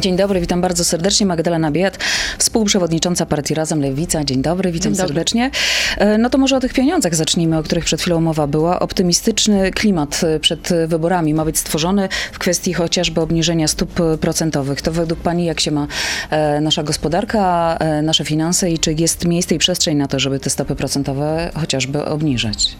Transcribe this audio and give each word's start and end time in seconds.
Dzień 0.00 0.16
dobry, 0.16 0.40
witam 0.40 0.60
bardzo 0.60 0.84
serdecznie. 0.84 1.26
Magdalena 1.26 1.70
Biat, 1.70 1.98
współprzewodnicząca 2.38 3.26
partii 3.26 3.54
Razem 3.54 3.80
Lewica. 3.80 4.24
Dzień 4.24 4.42
dobry, 4.42 4.72
witam 4.72 4.92
Dzień 4.92 4.96
dobry. 4.98 5.08
serdecznie. 5.08 5.50
E, 5.98 6.18
No 6.18 6.30
to 6.30 6.38
może 6.38 6.56
o 6.56 6.60
tych 6.60 6.72
pieniądzach 6.72 7.14
zacznijmy, 7.14 7.58
o 7.58 7.62
których 7.62 7.84
przed 7.84 8.00
chwilą 8.00 8.20
mowa 8.20 8.46
była. 8.46 8.80
Optymistyczny 8.80 9.70
klimat 9.70 10.20
e, 10.24 10.40
przed 10.40 10.68
wyborami 10.86 11.34
ma 11.34 11.44
być 11.44 11.58
stworzony 11.58 12.08
w 12.32 12.38
kwestii 12.38 12.72
chociażby 12.72 13.20
obniżenia 13.20 13.68
stóp 13.68 13.92
procentowych. 14.20 14.82
To 14.82 14.92
według 14.92 15.20
Pani 15.20 15.44
jak 15.44 15.60
się 15.60 15.70
ma 15.70 15.86
e, 16.30 16.60
nasza 16.60 16.82
gospodarka, 16.82 17.76
e, 17.80 18.02
nasze 18.02 18.24
finanse 18.24 18.70
i 18.70 18.78
czy 18.78 18.92
jest 18.92 19.24
miejsce 19.24 19.54
i 19.54 19.58
przestrzeń 19.58 19.96
na 19.96 20.08
to, 20.08 20.18
żeby 20.20 20.40
te 20.40 20.50
stopy 20.50 20.74
procentowe 20.76 21.50
chociażby 21.54 22.04
obniżyć? 22.04 22.76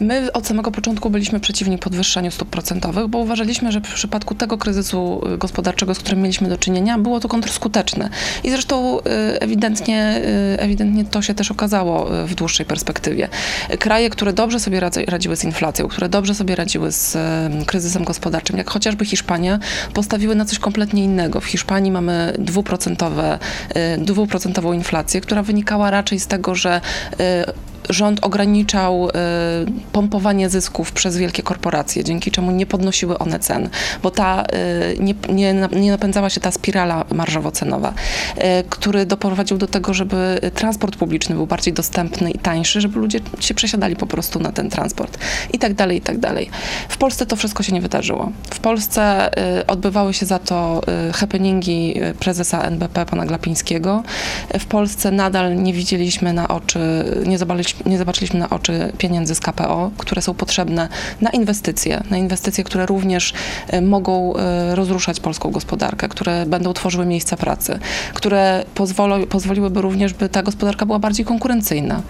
My 0.00 0.32
od 0.32 0.46
samego 0.46 0.70
początku 0.70 1.10
byliśmy 1.10 1.40
przeciwni 1.40 1.78
podwyższaniu 1.78 2.30
stóp 2.30 2.48
procentowych, 2.48 3.06
bo 3.08 3.18
uważaliśmy, 3.18 3.72
że 3.72 3.80
w 3.80 3.94
przypadku 3.94 4.34
tego 4.34 4.58
kryzysu 4.58 5.22
y, 5.34 5.38
gospodarczego, 5.38 5.94
z 5.94 5.98
którym 5.98 6.22
mieliśmy 6.22 6.48
do 6.48 6.58
czynienia, 6.58 6.98
było 6.98 7.20
to 7.20 7.28
kontrskuteczne. 7.28 8.10
I 8.44 8.50
zresztą 8.50 8.98
y, 8.98 9.02
ewidentnie, 9.40 10.22
y, 10.56 10.60
ewidentnie 10.60 11.04
to 11.04 11.22
się 11.22 11.34
też 11.34 11.50
okazało 11.50 12.06
w 12.26 12.34
dłuższej 12.34 12.66
perspektywie. 12.66 13.28
Kraje, 13.78 14.10
które 14.10 14.32
dobrze 14.32 14.60
sobie 14.60 14.80
radzi- 14.80 15.10
radziły 15.10 15.36
z 15.36 15.44
inflacją, 15.44 15.88
które 15.88 16.08
dobrze 16.08 16.34
sobie 16.34 16.56
radziły 16.56 16.92
z 16.92 17.16
kryzysem 17.66 18.04
gospodarczym, 18.04 18.58
jak 18.58 18.70
chociażby 18.70 19.04
Hiszpania, 19.04 19.58
postawiły 19.94 20.34
na 20.34 20.44
coś 20.44 20.58
kompletnie 20.58 21.04
innego. 21.04 21.40
W 21.40 21.44
Hiszpanii 21.44 21.90
mamy 21.90 22.32
dwuprocentową 23.98 24.72
inflację, 24.72 25.20
która 25.20 25.42
wynikała 25.42 25.90
raczej 25.90 26.20
z 26.20 26.26
tego, 26.26 26.54
że 26.54 26.80
rząd 27.88 28.24
ograniczał 28.24 29.08
y, 29.08 29.12
pompowanie 29.92 30.48
zysków 30.48 30.92
przez 30.92 31.16
wielkie 31.16 31.42
korporacje, 31.42 32.04
dzięki 32.04 32.30
czemu 32.30 32.50
nie 32.50 32.66
podnosiły 32.66 33.18
one 33.18 33.38
cen, 33.38 33.68
bo 34.02 34.10
ta, 34.10 34.44
y, 34.44 34.98
nie, 34.98 35.14
nie, 35.28 35.68
nie 35.72 35.90
napędzała 35.90 36.30
się 36.30 36.40
ta 36.40 36.50
spirala 36.50 37.04
marżowo-cenowa, 37.04 37.92
y, 37.92 38.40
który 38.70 39.06
doprowadził 39.06 39.58
do 39.58 39.66
tego, 39.66 39.94
żeby 39.94 40.40
transport 40.54 40.96
publiczny 40.96 41.34
był 41.34 41.46
bardziej 41.46 41.74
dostępny 41.74 42.30
i 42.30 42.38
tańszy, 42.38 42.80
żeby 42.80 42.98
ludzie 42.98 43.20
się 43.40 43.54
przesiadali 43.54 43.96
po 43.96 44.06
prostu 44.06 44.40
na 44.40 44.52
ten 44.52 44.70
transport 44.70 45.18
i 45.52 45.58
tak 45.58 45.74
dalej, 45.74 45.98
i 45.98 46.00
tak 46.00 46.18
dalej. 46.18 46.50
W 46.88 46.96
Polsce 46.96 47.26
to 47.26 47.36
wszystko 47.36 47.62
się 47.62 47.72
nie 47.72 47.80
wydarzyło. 47.80 48.32
W 48.50 48.60
Polsce 48.60 49.30
y, 49.60 49.66
odbywały 49.66 50.14
się 50.14 50.26
za 50.26 50.38
to 50.38 50.80
y, 51.08 51.12
happeningi 51.12 52.02
y, 52.02 52.14
prezesa 52.14 52.62
NBP, 52.62 53.06
pana 53.06 53.26
Glapińskiego. 53.26 54.02
W 54.58 54.66
Polsce 54.66 55.10
nadal 55.10 55.62
nie 55.62 55.72
widzieliśmy 55.72 56.32
na 56.32 56.48
oczy, 56.48 56.80
nie 57.26 57.38
zobaczyliśmy, 57.38 57.69
nie 57.86 57.98
zobaczyliśmy 57.98 58.40
na 58.40 58.50
oczy 58.50 58.92
pieniędzy 58.98 59.34
z 59.34 59.40
KPO, 59.40 59.90
które 59.98 60.22
są 60.22 60.34
potrzebne 60.34 60.88
na 61.20 61.30
inwestycje, 61.30 62.02
na 62.10 62.16
inwestycje, 62.16 62.64
które 62.64 62.86
również 62.86 63.32
y, 63.74 63.80
mogą 63.82 64.34
y, 64.36 64.74
rozruszać 64.74 65.20
polską 65.20 65.50
gospodarkę, 65.50 66.08
które 66.08 66.46
będą 66.46 66.72
tworzyły 66.72 67.06
miejsca 67.06 67.36
pracy, 67.36 67.78
które 68.14 68.64
pozwolą, 68.74 69.26
pozwoliłyby 69.26 69.80
również, 69.82 70.14
by 70.14 70.28
ta 70.28 70.42
gospodarka 70.42 70.86
była 70.86 70.98
bardziej 70.98 71.26
konkurencyjna. 71.26 72.02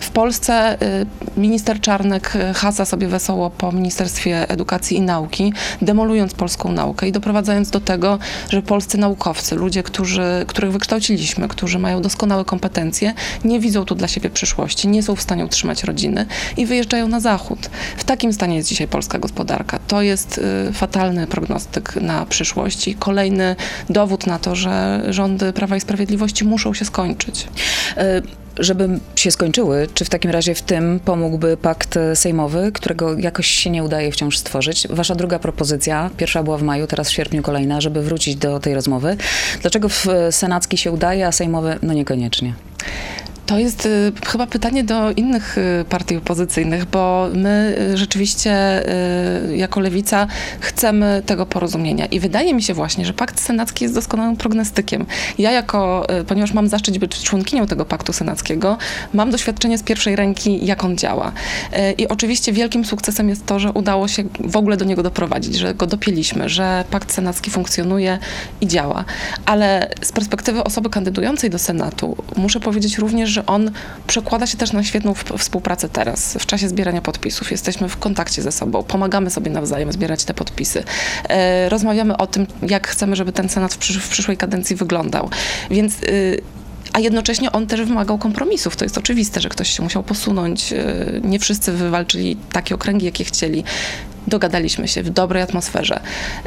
W 0.00 0.10
Polsce 0.10 0.82
y, 0.82 1.06
minister 1.40 1.80
Czarnek 1.80 2.32
hasa 2.54 2.84
sobie 2.84 3.08
wesoło 3.08 3.50
po 3.50 3.72
Ministerstwie 3.72 4.48
Edukacji 4.48 4.96
i 4.96 5.00
Nauki, 5.00 5.52
demolując 5.82 6.34
polską 6.34 6.72
naukę 6.72 7.08
i 7.08 7.12
doprowadzając 7.12 7.70
do 7.70 7.80
tego, 7.80 8.18
że 8.50 8.62
polscy 8.62 8.98
naukowcy, 8.98 9.54
ludzie, 9.54 9.82
którzy, 9.82 10.44
których 10.46 10.72
wykształciliśmy, 10.72 11.48
którzy 11.48 11.78
mają 11.78 12.02
doskonałe 12.02 12.44
kompetencje, 12.44 13.14
nie 13.44 13.60
widzą 13.60 13.84
tu 13.84 13.94
dla 13.94 14.08
siebie 14.08 14.30
przyszłości, 14.30 14.88
nie 14.88 15.02
są 15.04 15.16
w 15.16 15.22
stanie 15.22 15.44
utrzymać 15.44 15.84
rodziny 15.84 16.26
i 16.56 16.66
wyjeżdżają 16.66 17.08
na 17.08 17.20
zachód. 17.20 17.70
W 17.96 18.04
takim 18.04 18.32
stanie 18.32 18.56
jest 18.56 18.68
dzisiaj 18.68 18.88
polska 18.88 19.18
gospodarka. 19.18 19.78
To 19.88 20.02
jest 20.02 20.38
y, 20.68 20.72
fatalny 20.72 21.26
prognostyk 21.26 21.96
na 21.96 22.26
przyszłość 22.26 22.88
i 22.88 22.94
kolejny 22.94 23.56
dowód 23.90 24.26
na 24.26 24.38
to, 24.38 24.56
że 24.56 25.02
rządy 25.08 25.52
Prawa 25.52 25.76
i 25.76 25.80
Sprawiedliwości 25.80 26.44
muszą 26.44 26.74
się 26.74 26.84
skończyć. 26.84 27.46
E, 27.96 28.22
Żeby 28.58 28.88
się 29.16 29.30
skończyły, 29.30 29.88
czy 29.94 30.04
w 30.04 30.10
takim 30.10 30.30
razie 30.30 30.54
w 30.54 30.62
tym 30.62 31.00
pomógłby 31.04 31.56
pakt 31.56 31.96
e, 31.96 32.16
sejmowy, 32.16 32.72
którego 32.72 33.18
jakoś 33.18 33.46
się 33.46 33.70
nie 33.70 33.84
udaje 33.84 34.12
wciąż 34.12 34.38
stworzyć? 34.38 34.88
Wasza 34.90 35.14
druga 35.14 35.38
propozycja, 35.38 36.10
pierwsza 36.16 36.42
była 36.42 36.58
w 36.58 36.62
maju, 36.62 36.86
teraz 36.86 37.08
w 37.08 37.12
sierpniu 37.12 37.42
kolejna, 37.42 37.80
żeby 37.80 38.02
wrócić 38.02 38.36
do 38.36 38.60
tej 38.60 38.74
rozmowy. 38.74 39.16
Dlaczego 39.62 39.88
w 39.88 40.06
senacki 40.30 40.76
się 40.78 40.92
udaje, 40.92 41.26
a 41.26 41.32
sejmowy 41.32 41.78
no 41.82 41.92
niekoniecznie? 41.92 42.54
To 43.46 43.58
jest 43.58 43.86
y, 43.86 44.12
chyba 44.26 44.46
pytanie 44.46 44.84
do 44.84 45.10
innych 45.10 45.58
y, 45.58 45.84
partii 45.88 46.16
opozycyjnych, 46.16 46.84
bo 46.84 47.28
my 47.34 47.76
y, 47.92 47.96
rzeczywiście 47.96 48.54
jako 49.54 49.80
lewica 49.80 50.26
chcemy 50.60 51.22
tego 51.26 51.46
porozumienia. 51.46 52.06
I 52.06 52.20
wydaje 52.20 52.54
mi 52.54 52.62
się 52.62 52.74
właśnie, 52.74 53.06
że 53.06 53.12
pakt 53.12 53.40
senacki 53.40 53.84
jest 53.84 53.94
doskonałym 53.94 54.36
prognostykiem. 54.36 55.06
Ja 55.38 55.50
jako, 55.50 56.06
ponieważ 56.26 56.52
mam 56.52 56.68
zaszczyt 56.68 56.98
być 56.98 57.22
członkinią 57.22 57.66
tego 57.66 57.84
paktu 57.84 58.12
senackiego, 58.12 58.78
mam 59.12 59.30
doświadczenie 59.30 59.78
z 59.78 59.82
pierwszej 59.82 60.16
ręki, 60.16 60.66
jak 60.66 60.84
on 60.84 60.98
działa. 60.98 61.32
I 61.98 62.08
oczywiście 62.08 62.52
wielkim 62.52 62.84
sukcesem 62.84 63.28
jest 63.28 63.46
to, 63.46 63.58
że 63.58 63.72
udało 63.72 64.08
się 64.08 64.24
w 64.40 64.56
ogóle 64.56 64.76
do 64.76 64.84
niego 64.84 65.02
doprowadzić, 65.02 65.54
że 65.54 65.74
go 65.74 65.86
dopięliśmy, 65.86 66.48
że 66.48 66.84
pakt 66.90 67.12
senacki 67.12 67.50
funkcjonuje 67.50 68.18
i 68.60 68.66
działa. 68.66 69.04
Ale 69.46 69.90
z 70.02 70.12
perspektywy 70.12 70.64
osoby 70.64 70.90
kandydującej 70.90 71.50
do 71.50 71.58
Senatu 71.58 72.16
muszę 72.36 72.60
powiedzieć 72.60 72.98
również, 72.98 73.33
że 73.34 73.46
on 73.46 73.70
przekłada 74.06 74.46
się 74.46 74.56
też 74.56 74.72
na 74.72 74.84
świetną 74.84 75.14
współpracę 75.38 75.88
teraz, 75.88 76.34
w 76.40 76.46
czasie 76.46 76.68
zbierania 76.68 77.02
podpisów. 77.02 77.50
Jesteśmy 77.50 77.88
w 77.88 77.96
kontakcie 77.96 78.42
ze 78.42 78.52
sobą, 78.52 78.82
pomagamy 78.82 79.30
sobie 79.30 79.50
nawzajem 79.50 79.92
zbierać 79.92 80.24
te 80.24 80.34
podpisy. 80.34 80.84
E, 81.28 81.68
rozmawiamy 81.68 82.16
o 82.16 82.26
tym, 82.26 82.46
jak 82.68 82.88
chcemy, 82.88 83.16
żeby 83.16 83.32
ten 83.32 83.48
Senat 83.48 83.74
w, 83.74 83.78
przysz- 83.78 83.98
w 84.00 84.08
przyszłej 84.08 84.36
kadencji 84.36 84.76
wyglądał. 84.76 85.30
Więc 85.70 86.02
y, 86.02 86.40
a 86.92 87.00
jednocześnie 87.00 87.52
on 87.52 87.66
też 87.66 87.82
wymagał 87.82 88.18
kompromisów. 88.18 88.76
To 88.76 88.84
jest 88.84 88.98
oczywiste, 88.98 89.40
że 89.40 89.48
ktoś 89.48 89.70
się 89.76 89.82
musiał 89.82 90.02
posunąć. 90.02 90.72
y, 90.72 91.20
Nie 91.24 91.38
wszyscy 91.38 91.72
wywalczyli 91.72 92.36
takie 92.52 92.74
okręgi, 92.74 93.06
jakie 93.06 93.24
chcieli. 93.24 93.64
Dogadaliśmy 94.26 94.88
się 94.88 95.02
w 95.02 95.10
dobrej 95.10 95.42
atmosferze. 95.42 96.00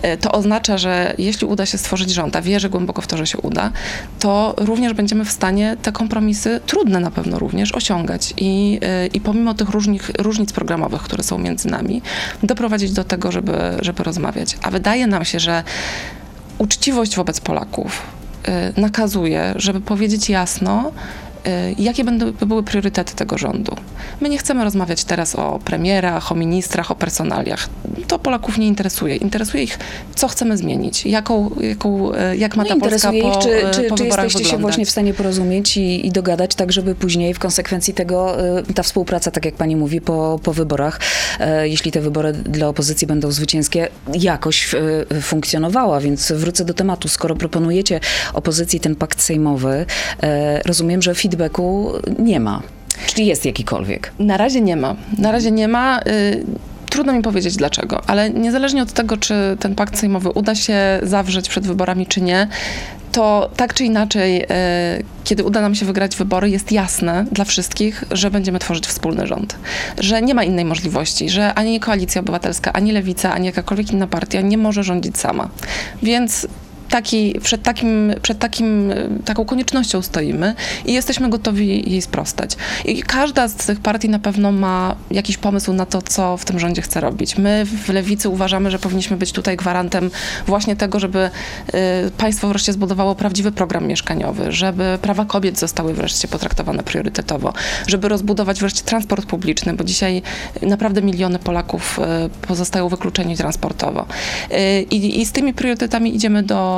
Y, 0.05 0.17
To 0.17 0.31
oznacza, 0.31 0.77
że 0.77 1.13
jeśli 1.17 1.47
uda 1.47 1.65
się 1.65 1.77
stworzyć 1.77 2.09
rząd, 2.11 2.35
a 2.35 2.41
wierzę 2.41 2.69
głęboko 2.69 3.01
w 3.01 3.07
to, 3.07 3.17
że 3.17 3.27
się 3.27 3.37
uda, 3.37 3.71
to 4.19 4.53
również 4.57 4.93
będziemy 4.93 5.25
w 5.25 5.31
stanie 5.31 5.77
te 5.81 5.91
kompromisy, 5.91 6.59
trudne 6.65 6.99
na 6.99 7.11
pewno 7.11 7.39
również, 7.39 7.71
osiągać. 7.71 8.33
I, 8.37 8.79
y, 9.05 9.07
i 9.07 9.21
pomimo 9.21 9.53
tych 9.53 9.69
różnych, 9.69 10.11
różnic 10.19 10.53
programowych, 10.53 11.01
które 11.01 11.23
są 11.23 11.37
między 11.37 11.67
nami, 11.67 12.01
doprowadzić 12.43 12.91
do 12.91 13.03
tego, 13.03 13.31
żeby, 13.31 13.57
żeby 13.81 14.03
rozmawiać. 14.03 14.57
A 14.61 14.71
wydaje 14.71 15.07
nam 15.07 15.25
się, 15.25 15.39
że 15.39 15.63
uczciwość 16.57 17.15
wobec 17.15 17.39
Polaków 17.39 18.01
y, 18.77 18.81
nakazuje, 18.81 19.53
żeby 19.55 19.81
powiedzieć 19.81 20.29
jasno, 20.29 20.91
jakie 21.77 22.03
będą 22.03 22.31
by 22.31 22.45
były 22.45 22.63
priorytety 22.63 23.15
tego 23.15 23.37
rządu. 23.37 23.75
My 24.21 24.29
nie 24.29 24.37
chcemy 24.37 24.63
rozmawiać 24.63 25.03
teraz 25.03 25.35
o 25.35 25.59
premierach, 25.65 26.31
o 26.31 26.35
ministrach, 26.35 26.91
o 26.91 26.95
personaliach. 26.95 27.69
To 28.07 28.19
Polaków 28.19 28.57
nie 28.57 28.67
interesuje. 28.67 29.15
Interesuje 29.15 29.63
ich, 29.63 29.79
co 30.15 30.27
chcemy 30.27 30.57
zmienić, 30.57 31.05
jaką, 31.05 31.49
jaką, 31.59 32.13
y, 32.13 32.37
jak 32.37 32.55
ma 32.55 32.63
No, 32.63 32.69
ta 32.69 32.75
Polska 32.75 33.11
interesuje 33.13 33.21
po, 33.21 33.37
ich, 33.37 33.43
czy, 33.43 33.67
y, 33.67 33.71
czy, 33.71 33.89
po 33.89 33.95
czy 33.95 34.05
jesteście 34.05 34.39
się 34.39 34.43
wyglądać. 34.43 34.61
właśnie 34.61 34.85
w 34.85 34.89
stanie 34.89 35.13
porozumieć 35.13 35.77
i, 35.77 36.07
i 36.07 36.11
dogadać, 36.11 36.55
tak 36.55 36.71
żeby 36.71 36.95
później 36.95 37.33
w 37.33 37.39
konsekwencji 37.39 37.93
tego 37.93 38.37
y, 38.59 38.73
ta 38.73 38.83
współpraca, 38.83 39.31
tak 39.31 39.45
jak 39.45 39.55
pani 39.55 39.75
mówi, 39.75 40.01
po, 40.01 40.39
po 40.43 40.53
wyborach, 40.53 40.99
e, 41.39 41.69
jeśli 41.69 41.91
te 41.91 42.01
wybory 42.01 42.33
dla 42.33 42.67
opozycji 42.67 43.07
będą 43.07 43.31
zwycięskie, 43.31 43.87
jakoś 44.13 44.75
funkcjonowała. 45.21 45.99
Więc 45.99 46.31
wrócę 46.31 46.65
do 46.65 46.73
tematu. 46.73 47.07
Skoro 47.07 47.35
proponujecie 47.35 47.99
opozycji 48.33 48.79
ten 48.79 48.95
pakt 48.95 49.21
sejmowy, 49.21 49.85
e, 50.23 50.61
rozumiem, 50.63 51.01
że 51.01 51.15
feedbacku 51.15 51.91
nie 52.19 52.39
ma. 52.39 52.61
Czyli 53.07 53.27
jest 53.27 53.45
jakikolwiek. 53.45 54.11
Na 54.19 54.37
razie 54.37 54.61
nie 54.61 54.75
ma. 54.75 54.95
Na 55.17 55.31
razie 55.31 55.51
nie 55.51 55.67
ma. 55.67 55.99
Y, 56.07 56.45
Trudno 56.97 57.13
mi 57.13 57.21
powiedzieć 57.21 57.55
dlaczego, 57.55 58.01
ale 58.07 58.29
niezależnie 58.29 58.81
od 58.81 58.93
tego, 58.93 59.17
czy 59.17 59.57
ten 59.59 59.75
pakt 59.75 59.99
sejmowy 59.99 60.29
uda 60.29 60.55
się 60.55 60.99
zawrzeć 61.03 61.49
przed 61.49 61.67
wyborami, 61.67 62.05
czy 62.07 62.21
nie, 62.21 62.47
to 63.11 63.49
tak 63.55 63.73
czy 63.73 63.83
inaczej, 63.83 64.43
y, 64.43 64.47
kiedy 65.23 65.43
uda 65.43 65.61
nam 65.61 65.75
się 65.75 65.85
wygrać 65.85 66.15
wybory, 66.15 66.49
jest 66.49 66.71
jasne 66.71 67.25
dla 67.31 67.45
wszystkich, 67.45 68.03
że 68.11 68.31
będziemy 68.31 68.59
tworzyć 68.59 68.87
wspólny 68.87 69.27
rząd. 69.27 69.55
Że 69.99 70.21
nie 70.21 70.35
ma 70.35 70.43
innej 70.43 70.65
możliwości, 70.65 71.29
że 71.29 71.53
ani 71.53 71.79
Koalicja 71.79 72.21
Obywatelska, 72.21 72.73
ani 72.73 72.91
Lewica, 72.91 73.33
ani 73.33 73.45
jakakolwiek 73.45 73.91
inna 73.91 74.07
partia 74.07 74.41
nie 74.41 74.57
może 74.57 74.83
rządzić 74.83 75.17
sama. 75.17 75.49
Więc 76.03 76.47
taki, 76.89 77.39
przed, 77.43 77.63
takim, 77.63 78.13
przed 78.21 78.39
takim, 78.39 78.93
taką 79.25 79.45
koniecznością 79.45 80.01
stoimy 80.01 80.55
i 80.85 80.93
jesteśmy 80.93 81.29
gotowi 81.29 81.91
jej 81.91 82.01
sprostać. 82.01 82.57
I 82.85 83.03
każda 83.03 83.47
z 83.47 83.55
tych 83.55 83.79
partii 83.79 84.09
na 84.09 84.19
pewno 84.19 84.51
ma 84.51 84.95
jakiś 85.11 85.37
pomysł 85.37 85.73
na 85.73 85.85
to, 85.85 86.01
co 86.01 86.37
w 86.37 86.45
tym 86.45 86.59
rządzie 86.59 86.81
chce 86.81 87.01
robić. 87.01 87.37
My 87.37 87.65
w 87.65 87.89
Lewicy 87.89 88.29
uważamy, 88.29 88.71
że 88.71 88.79
powinniśmy 88.79 89.17
być 89.17 89.31
tutaj 89.31 89.57
gwarantem 89.57 90.11
właśnie 90.47 90.75
tego, 90.75 90.99
żeby 90.99 91.29
y, 92.07 92.11
państwo 92.17 92.47
wreszcie 92.47 92.73
zbudowało 92.73 93.15
prawdziwy 93.15 93.51
program 93.51 93.87
mieszkaniowy, 93.87 94.51
żeby 94.51 94.97
prawa 95.01 95.25
kobiet 95.25 95.59
zostały 95.59 95.93
wreszcie 95.93 96.27
potraktowane 96.27 96.83
priorytetowo, 96.83 97.53
żeby 97.87 98.09
rozbudować 98.09 98.59
wreszcie 98.59 98.83
transport 98.83 99.25
publiczny, 99.25 99.73
bo 99.73 99.83
dzisiaj 99.83 100.21
naprawdę 100.61 101.01
miliony 101.01 101.39
Polaków 101.39 101.99
y, 101.99 102.47
pozostają 102.47 102.89
wykluczeni 102.89 103.37
transportowo. 103.37 104.05
Y, 104.51 104.81
I 104.91 105.25
z 105.25 105.31
tymi 105.31 105.53
priorytetami 105.53 106.15
idziemy 106.15 106.43
do 106.43 106.76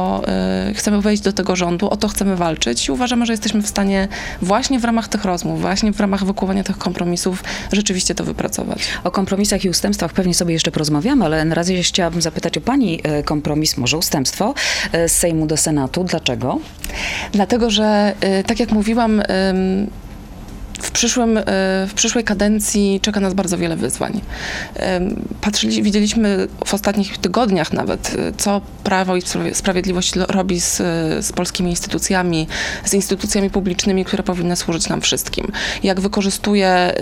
y, 0.70 0.74
chcemy 0.74 1.02
wejść 1.02 1.24
do 1.24 1.34
tego 1.34 1.56
rządu, 1.56 1.90
o 1.90 1.98
to 1.98 2.08
chcemy 2.08 2.36
walczyć 2.36 2.88
i 2.88 2.92
uważamy, 2.92 3.26
że 3.26 3.34
jesteśmy 3.34 3.62
w 3.62 3.68
stanie 3.68 4.08
właśnie 4.42 4.80
w 4.80 4.86
ramach 4.86 5.08
tych 5.08 5.26
rozmów, 5.26 5.62
właśnie 5.62 5.94
w 5.94 6.00
ramach 6.00 6.26
wykuwania 6.26 6.64
tych 6.64 6.78
kompromisów 6.78 7.44
rzeczywiście 7.72 8.16
to 8.16 8.24
wypracować. 8.24 8.80
O 9.04 9.12
kompromisach 9.12 9.66
i 9.66 9.70
ustępstwach 9.70 10.14
pewnie 10.14 10.34
sobie 10.34 10.54
jeszcze 10.54 10.72
porozmawiamy, 10.72 11.26
ale 11.26 11.46
na 11.46 11.56
razie 11.56 11.84
chciałabym 11.84 12.22
zapytać 12.22 12.58
o 12.58 12.62
pani 12.62 13.00
e, 13.04 13.24
kompromis, 13.24 13.78
może 13.78 13.98
ustępstwo 13.98 14.54
e, 14.92 15.10
z 15.10 15.12
Sejmu 15.12 15.48
do 15.48 15.58
Senatu. 15.58 16.04
Dlaczego? 16.04 16.60
Dlatego, 17.32 17.70
że 17.70 18.14
tak 18.48 18.60
jak 18.60 18.72
mówiłam, 18.72 19.22
w, 20.82 20.92
przyszłym, 20.92 21.38
y, 21.38 21.44
w 21.88 21.94
przyszłej 21.96 22.24
kadencji 22.24 23.00
czeka 23.02 23.20
nas 23.20 23.34
bardzo 23.34 23.58
wiele 23.58 23.76
wyzwań. 23.76 24.22
Ym, 24.98 25.28
Patrzyli, 25.42 25.84
widzieliśmy 25.84 26.48
w 26.66 26.74
ostatnich 26.74 27.18
tygodniach 27.18 27.74
nawet, 27.74 28.14
y, 28.14 28.34
co 28.38 28.62
Prawo 28.84 29.16
i 29.16 29.22
Spraw- 29.22 29.54
Sprawiedliwość 29.54 30.16
robi 30.16 30.60
z, 30.60 30.78
z 31.26 31.32
polskimi 31.32 31.70
instytucjami, 31.70 32.48
z 32.86 32.94
instytucjami 32.94 33.50
publicznymi, 33.50 34.06
które 34.06 34.24
powinny 34.24 34.56
służyć 34.56 34.90
nam 34.90 35.02
wszystkim. 35.02 35.52
Jak 35.84 36.02
wykorzystuje, 36.02 36.94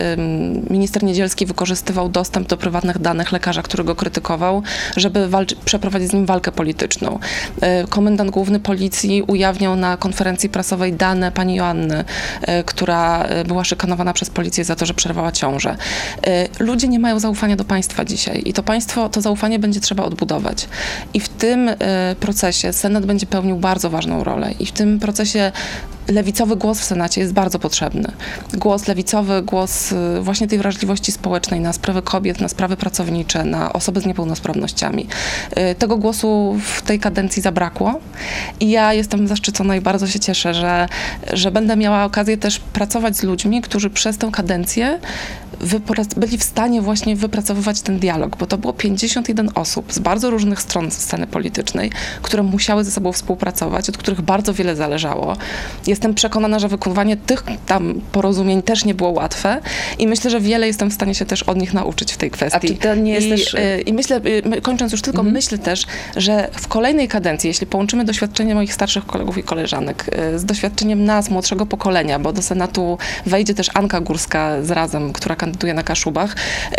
minister 0.70 1.04
Niedzielski 1.04 1.46
wykorzystywał 1.46 2.10
dostęp 2.10 2.48
do 2.48 2.58
prywatnych 2.58 3.00
danych 3.00 3.32
lekarza, 3.32 3.62
który 3.62 3.84
go 3.84 3.96
krytykował, 3.96 4.64
żeby 4.98 5.28
walczy, 5.30 5.56
przeprowadzić 5.66 6.10
z 6.10 6.14
nim 6.14 6.26
walkę 6.26 6.52
polityczną. 6.52 7.20
Komendant 7.90 8.32
główny 8.32 8.60
policji 8.60 9.22
ujawniał 9.22 9.76
na 9.76 9.98
konferencji 9.98 10.50
prasowej 10.50 10.94
dane 10.94 11.32
pani 11.32 11.56
Joanny, 11.56 12.04
która 12.66 13.28
była 13.46 13.64
szykanowana 13.68 14.14
przez 14.14 14.30
policję 14.30 14.64
za 14.64 14.76
to, 14.76 14.86
że 14.86 14.94
przerwała 14.94 15.32
ciążę. 15.32 15.78
Y, 16.28 16.64
Ludzie 16.64 16.88
nie 16.88 17.00
mają 17.00 17.20
zaufania 17.20 17.56
do 17.56 17.64
państwa 17.64 18.06
dzisiaj 18.06 18.42
i 18.46 18.54
to 18.54 18.64
państwo, 18.64 19.10
to 19.10 19.22
zaufanie 19.22 19.60
będzie 19.60 19.80
trzeba 19.80 20.04
odbudować. 20.04 20.68
I 21.14 21.20
w 21.20 21.30
tym 21.30 21.70
y, 21.70 21.76
procesie 22.20 22.74
Senat 22.74 23.06
będzie 23.06 23.26
pełnił 23.26 23.58
bardzo 23.58 23.90
ważną 23.90 24.24
rolę 24.24 24.52
i 24.60 24.66
w 24.66 24.72
tym 24.72 25.00
procesie 25.00 25.52
lewicowy 26.08 26.56
głos 26.56 26.80
w 26.80 26.84
Senacie 26.84 27.22
jest 27.22 27.34
bardzo 27.34 27.60
potrzebny. 27.60 28.12
Głos 28.54 28.88
lewicowy, 28.88 29.42
głos 29.42 29.92
y, 29.92 29.96
właśnie 30.22 30.48
tej 30.48 30.58
wrażliwości 30.58 31.12
społecznej 31.12 31.60
na 31.60 31.74
sprawy 31.74 32.02
kobiet, 32.02 32.42
na 32.42 32.48
sprawy 32.48 32.78
pracownicze, 32.78 33.44
na 33.44 33.74
osoby 33.74 34.02
z 34.02 34.06
niepełnosprawnościami. 34.06 35.08
Tego 35.78 35.98
głosu 35.98 36.58
w 36.64 36.82
tej 36.82 37.00
kadencji 37.00 37.42
zabrakło 37.42 38.00
i 38.60 38.70
ja 38.70 38.94
jestem 38.94 39.28
zaszczycona 39.28 39.76
i 39.76 39.82
bardzo 39.82 40.08
się 40.08 40.20
cieszę, 40.20 40.54
że, 40.54 40.88
że 41.34 41.52
będę 41.52 41.78
miała 41.78 42.04
okazję 42.04 42.38
też 42.38 42.60
pracować 42.60 43.18
z 43.18 43.24
ludźmi, 43.24 43.57
którzy 43.62 43.90
przez 43.90 44.18
tę 44.18 44.30
kadencję 44.32 45.00
byli 46.18 46.38
w 46.38 46.44
stanie 46.44 46.82
właśnie 46.82 47.16
wypracowywać 47.16 47.82
ten 47.82 48.00
dialog, 48.00 48.38
bo 48.38 48.46
to 48.46 48.58
było 48.58 48.74
51 48.74 49.50
osób 49.56 49.94
z 49.94 50.00
bardzo 50.00 50.30
różnych 50.30 50.62
stron 50.62 50.92
sceny 50.92 51.28
politycznej, 51.28 51.92
które 52.22 52.44
musiały 52.44 52.84
ze 52.84 52.92
sobą 52.92 53.12
współpracować, 53.12 53.90
od 53.90 53.98
których 53.98 54.22
bardzo 54.22 54.54
wiele 54.54 54.76
zależało. 54.76 55.38
Jestem 55.88 56.14
przekonana, 56.14 56.60
że 56.60 56.68
wykonywanie 56.68 57.18
tych 57.18 57.44
tam 57.66 58.02
porozumień 58.12 58.62
też 58.62 58.86
nie 58.86 58.94
było 58.94 59.10
łatwe 59.10 59.62
i 60.00 60.08
myślę, 60.08 60.32
że 60.32 60.40
wiele 60.40 60.68
jestem 60.68 60.90
w 60.90 60.94
stanie 60.94 61.16
się 61.16 61.26
też 61.26 61.44
od 61.44 61.58
nich 61.58 61.74
nauczyć 61.74 62.14
w 62.14 62.18
tej 62.18 62.32
kwestii. 62.32 62.68
czy 62.68 62.76
to 62.76 62.96
nie 62.96 63.14
jest 63.14 63.28
I, 63.28 63.30
też- 63.30 63.54
y, 63.54 63.82
I 63.86 63.94
myślę, 63.94 64.22
y, 64.58 64.62
kończąc 64.62 64.92
już 64.92 65.02
tylko, 65.02 65.24
myślę 65.24 65.58
też, 65.58 65.86
że 66.16 66.50
w 66.54 66.68
kolejnej 66.68 67.08
kadencji, 67.08 67.48
jeśli 67.48 67.68
połączymy 67.68 68.06
doświadczenie 68.06 68.56
moich 68.56 68.74
starszych 68.74 69.06
kolegów 69.06 69.38
i 69.38 69.44
koleżanek 69.44 70.06
y, 70.36 70.40
z 70.40 70.46
doświadczeniem 70.46 71.06
nas, 71.06 71.30
młodszego 71.30 71.66
pokolenia, 71.66 72.20
bo 72.20 72.34
do 72.34 72.42
Senatu 72.42 72.98
wejdzie 73.26 73.47
też 73.56 73.70
Anka 73.74 74.02
Górska 74.02 74.64
z 74.64 74.72
Razem, 74.72 75.14
która 75.14 75.36
kandyduje 75.36 75.74
na 75.74 75.84
Kaszubach, 75.84 76.36
y, 76.36 76.76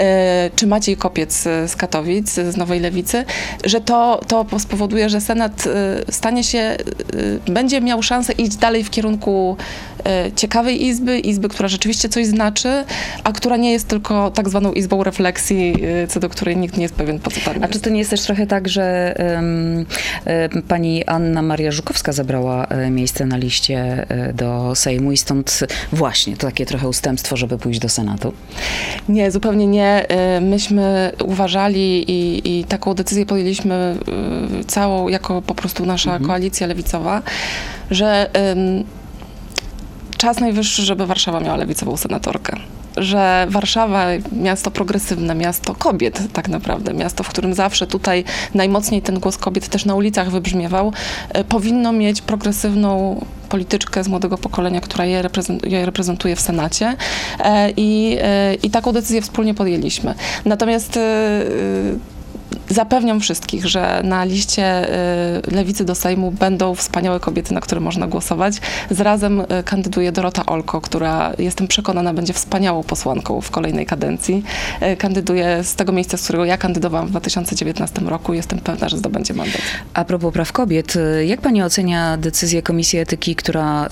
czy 0.56 0.66
Maciej 0.66 0.96
Kopiec 0.96 1.42
z 1.42 1.76
Katowic, 1.76 2.30
z 2.30 2.56
Nowej 2.56 2.80
Lewicy, 2.80 3.24
że 3.64 3.80
to, 3.80 4.20
to 4.28 4.46
spowoduje, 4.58 5.10
że 5.10 5.20
Senat 5.20 5.66
y, 5.66 6.12
stanie 6.12 6.44
się, 6.44 6.76
y, 7.14 7.52
będzie 7.52 7.80
miał 7.80 8.02
szansę 8.02 8.32
iść 8.32 8.56
dalej 8.56 8.84
w 8.84 8.90
kierunku 8.90 9.56
ciekawej 10.36 10.86
izby, 10.86 11.18
izby, 11.18 11.48
która 11.48 11.68
rzeczywiście 11.68 12.08
coś 12.08 12.26
znaczy, 12.26 12.84
a 13.24 13.32
która 13.32 13.56
nie 13.56 13.72
jest 13.72 13.88
tylko 13.88 14.30
tak 14.30 14.48
zwaną 14.48 14.72
izbą 14.72 15.04
refleksji, 15.04 15.74
co 16.08 16.20
do 16.20 16.28
której 16.28 16.56
nikt 16.56 16.76
nie 16.76 16.82
jest 16.82 16.94
pewien, 16.94 17.18
po 17.18 17.30
co 17.30 17.40
tam 17.40 17.54
A 17.54 17.58
jest. 17.58 17.72
czy 17.72 17.80
to 17.80 17.90
nie 17.90 17.98
jest 17.98 18.10
też 18.10 18.20
trochę 18.20 18.46
tak, 18.46 18.68
że 18.68 19.14
em, 19.16 19.86
pani 20.68 21.04
Anna 21.04 21.42
Maria 21.42 21.72
Żukowska 21.72 22.12
zabrała 22.12 22.66
e, 22.66 22.90
miejsce 22.90 23.26
na 23.26 23.36
liście 23.36 24.06
e, 24.08 24.32
do 24.32 24.74
Sejmu 24.74 25.12
i 25.12 25.16
stąd 25.16 25.60
właśnie 25.92 26.36
to 26.36 26.47
takie 26.48 26.66
trochę 26.66 26.88
ustępstwo, 26.88 27.36
żeby 27.36 27.58
pójść 27.58 27.80
do 27.80 27.88
Senatu? 27.88 28.32
Nie, 29.08 29.30
zupełnie 29.30 29.66
nie. 29.66 30.06
Y, 30.36 30.40
Myśmy 30.40 31.12
uważali 31.24 32.10
i, 32.10 32.58
i 32.58 32.64
taką 32.64 32.94
decyzję 32.94 33.26
podjęliśmy 33.26 33.96
y, 34.60 34.64
całą, 34.64 35.08
jako 35.08 35.42
po 35.42 35.54
prostu 35.54 35.86
nasza 35.86 36.18
koalicja 36.18 36.66
lewicowa, 36.66 37.22
że 37.90 38.30
czas 40.16 40.40
najwyższy, 40.40 40.82
żeby 40.82 41.06
Warszawa 41.06 41.40
miała 41.40 41.56
lewicową 41.56 41.96
senatorkę. 41.96 42.56
Że 42.98 43.46
Warszawa, 43.50 44.06
miasto 44.32 44.70
progresywne, 44.70 45.34
miasto 45.34 45.74
kobiet 45.74 46.22
tak 46.32 46.48
naprawdę, 46.48 46.94
miasto, 46.94 47.24
w 47.24 47.28
którym 47.28 47.54
zawsze 47.54 47.86
tutaj 47.86 48.24
najmocniej 48.54 49.02
ten 49.02 49.20
głos 49.20 49.38
kobiet 49.38 49.68
też 49.68 49.84
na 49.84 49.94
ulicach 49.94 50.30
wybrzmiewał, 50.30 50.92
y, 51.38 51.44
powinno 51.44 51.92
mieć 51.92 52.22
progresywną 52.22 53.20
polityczkę 53.48 54.04
z 54.04 54.08
młodego 54.08 54.38
pokolenia, 54.38 54.80
która 54.80 55.04
je, 55.04 55.22
reprezent, 55.22 55.66
je 55.66 55.86
reprezentuje 55.86 56.36
w 56.36 56.40
Senacie 56.40 56.96
e, 57.40 57.70
i, 57.76 58.16
e, 58.20 58.54
i 58.54 58.70
taką 58.70 58.92
decyzję 58.92 59.22
wspólnie 59.22 59.54
podjęliśmy. 59.54 60.14
Natomiast 60.44 60.96
e, 60.96 61.00
e, 61.00 62.17
Zapewniam 62.68 63.20
wszystkich, 63.20 63.66
że 63.66 64.00
na 64.04 64.24
liście 64.24 64.88
y, 65.48 65.50
lewicy 65.50 65.84
do 65.84 65.94
Sejmu 65.94 66.30
będą 66.30 66.74
wspaniałe 66.74 67.20
kobiety, 67.20 67.54
na 67.54 67.60
które 67.60 67.80
można 67.80 68.06
głosować. 68.06 68.54
Zarazem 68.90 69.40
y, 69.40 69.46
kandyduje 69.64 70.12
Dorota 70.12 70.46
Olko, 70.46 70.80
która 70.80 71.32
jestem 71.38 71.68
przekonana 71.68 72.14
będzie 72.14 72.32
wspaniałą 72.32 72.82
posłanką 72.82 73.40
w 73.40 73.50
kolejnej 73.50 73.86
kadencji. 73.86 74.42
Y, 74.82 74.96
Kandyduje 74.96 75.64
z 75.64 75.74
tego 75.74 75.92
miejsca, 75.92 76.16
z 76.16 76.22
którego 76.22 76.44
ja 76.44 76.58
kandydowałam 76.58 77.06
w 77.06 77.10
2019 77.10 78.00
roku. 78.00 78.34
Jestem 78.34 78.58
pewna, 78.58 78.88
że 78.88 78.98
zdobędzie 78.98 79.34
mandat. 79.34 79.62
A 79.94 80.04
propos 80.04 80.32
praw 80.32 80.52
kobiet, 80.52 80.94
jak 81.26 81.40
pani 81.40 81.62
ocenia 81.62 82.16
decyzję 82.16 82.62
Komisji 82.62 82.98
Etyki, 82.98 83.36
która 83.36 83.88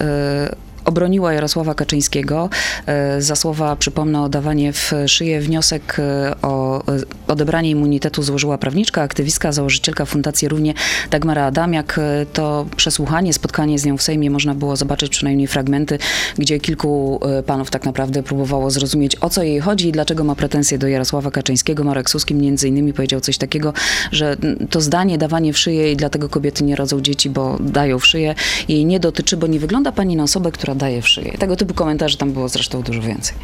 obroniła 0.87 1.33
Jarosława 1.33 1.75
Kaczyńskiego 1.75 2.49
e, 2.87 3.23
za 3.23 3.37
słowa, 3.37 3.77
przypomnę, 3.77 4.23
o 4.23 4.29
dawanie 4.29 4.73
w 4.73 4.93
szyję 5.07 5.41
wniosek 5.41 5.97
e, 5.99 6.35
o 6.43 6.79
e, 6.79 7.01
odebranie 7.29 7.71
immunitetu 7.71 8.23
złożyła 8.23 8.59
prawniczka, 8.59 9.03
aktywistka, 9.03 9.53
założycielka 9.53 10.05
Fundacji 10.05 10.49
Równie 10.49 10.75
Dagmara 11.11 11.45
Adamiak. 11.45 12.01
To 12.33 12.67
przesłuchanie, 12.77 13.33
spotkanie 13.33 13.79
z 13.79 13.85
nią 13.85 13.97
w 13.97 14.03
Sejmie 14.03 14.31
można 14.31 14.55
było 14.55 14.77
zobaczyć 14.77 15.11
przynajmniej 15.11 15.47
fragmenty, 15.47 15.99
gdzie 16.39 16.61
kilku 16.61 17.21
panów 17.47 17.71
tak 17.71 17.85
naprawdę 17.85 18.23
próbowało 18.23 18.71
zrozumieć, 18.71 19.17
o 19.21 19.31
co 19.31 19.43
jej 19.43 19.61
chodzi 19.61 19.89
i 19.89 19.93
dlaczego 19.93 20.25
ma 20.25 20.35
pretensje 20.35 20.79
do 20.79 20.89
Jarosława 20.89 21.31
Kaczyńskiego. 21.31 21.85
Marek 21.85 22.11
Suski 22.11 22.35
między 22.35 22.69
innymi 22.69 22.93
powiedział 22.93 23.21
coś 23.21 23.39
takiego, 23.39 23.73
że 24.13 24.37
to 24.71 24.81
zdanie 24.81 25.19
dawanie 25.19 25.53
w 25.53 25.59
szyję 25.59 25.93
i 25.93 25.97
dlatego 25.97 26.29
kobiety 26.29 26.65
nie 26.65 26.77
rodzą 26.77 27.01
dzieci, 27.01 27.31
bo 27.31 27.57
dają 27.61 27.99
w 27.99 28.07
szyję, 28.07 28.35
jej 28.69 28.85
nie 28.85 29.01
dotyczy, 29.01 29.37
bo 29.37 29.47
nie 29.47 29.61
wygląda 29.61 29.93
pani 29.93 30.17
na 30.17 30.23
osobę, 30.23 30.53
która 30.53 30.75
daje 30.77 31.03
w 31.03 31.09
szyję. 31.09 31.33
Tego 31.39 31.57
typu 31.57 31.75
komentarzy 31.75 32.17
tam 32.17 32.33
było 32.33 32.49
zresztą 32.49 32.83
dużo 32.83 33.03
więcej. 33.03 33.37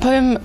Powiem 0.00 0.36
y, 0.36 0.38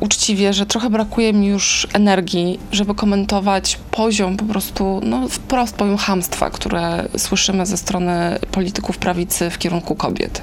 uczciwie, 0.00 0.52
że 0.52 0.66
trochę 0.66 0.90
brakuje 0.90 1.32
mi 1.32 1.46
już 1.46 1.86
energii, 1.92 2.60
żeby 2.72 2.94
komentować 2.94 3.78
poziom 3.90 4.36
po 4.36 4.44
prostu, 4.44 5.00
no 5.04 5.28
wprost 5.28 5.76
powiem, 5.76 5.96
hamstwa, 5.96 6.50
które 6.50 7.08
słyszymy 7.18 7.66
ze 7.66 7.76
strony 7.76 8.38
polityków 8.52 8.98
prawicy 8.98 9.50
w 9.50 9.58
kierunku 9.58 9.94
kobiet. 9.94 10.42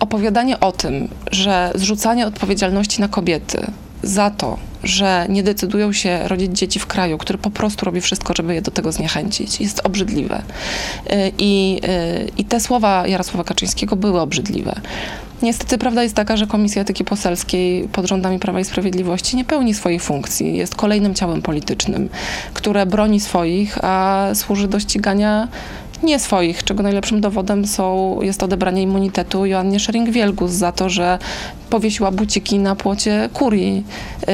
Opowiadanie 0.00 0.60
o 0.60 0.72
tym, 0.72 1.08
że 1.30 1.72
zrzucanie 1.74 2.26
odpowiedzialności 2.26 3.00
na 3.00 3.08
kobiety 3.08 3.66
za 4.02 4.30
to, 4.30 4.58
że 4.84 5.26
nie 5.28 5.42
decydują 5.42 5.92
się 5.92 6.28
rodzić 6.28 6.58
dzieci 6.58 6.78
w 6.78 6.86
kraju, 6.86 7.18
który 7.18 7.38
po 7.38 7.50
prostu 7.50 7.84
robi 7.84 8.00
wszystko, 8.00 8.34
żeby 8.36 8.54
je 8.54 8.62
do 8.62 8.70
tego 8.70 8.92
zniechęcić, 8.92 9.60
jest 9.60 9.80
obrzydliwe. 9.84 10.42
Y, 11.12 11.32
I, 11.38 11.80
y, 11.84 12.30
i 12.38 12.44
te 12.44 12.60
słowa 12.60 13.06
Jarosława 13.06 13.44
Kaczyńskiego 13.44 13.96
były 13.96 14.20
obrzydliwe. 14.20 14.80
Niestety 15.42 15.78
prawda 15.78 16.02
jest 16.02 16.14
taka, 16.14 16.36
że 16.36 16.46
Komisja 16.46 16.82
Etyki 16.82 17.04
Poselskiej 17.04 17.88
pod 17.88 18.06
rządami 18.06 18.38
Prawa 18.38 18.60
i 18.60 18.64
Sprawiedliwości 18.64 19.36
nie 19.36 19.44
pełni 19.44 19.74
swojej 19.74 20.00
funkcji. 20.00 20.56
Jest 20.56 20.74
kolejnym 20.74 21.14
ciałem 21.14 21.42
politycznym, 21.42 22.08
które 22.54 22.86
broni 22.86 23.20
swoich, 23.20 23.78
a 23.84 24.26
służy 24.34 24.68
do 24.68 24.80
ścigania 24.80 25.48
nie 26.02 26.18
swoich, 26.18 26.64
czego 26.64 26.82
najlepszym 26.82 27.20
dowodem 27.20 27.66
są, 27.66 28.18
jest 28.22 28.42
odebranie 28.42 28.82
immunitetu 28.82 29.46
Joannie 29.46 29.78
Schering-Wielgus 29.78 30.48
za 30.48 30.72
to, 30.72 30.88
że 30.88 31.18
powiesiła 31.70 32.10
buciki 32.10 32.58
na 32.58 32.76
płocie 32.76 33.28
kurii, 33.32 33.84
y, 34.20 34.24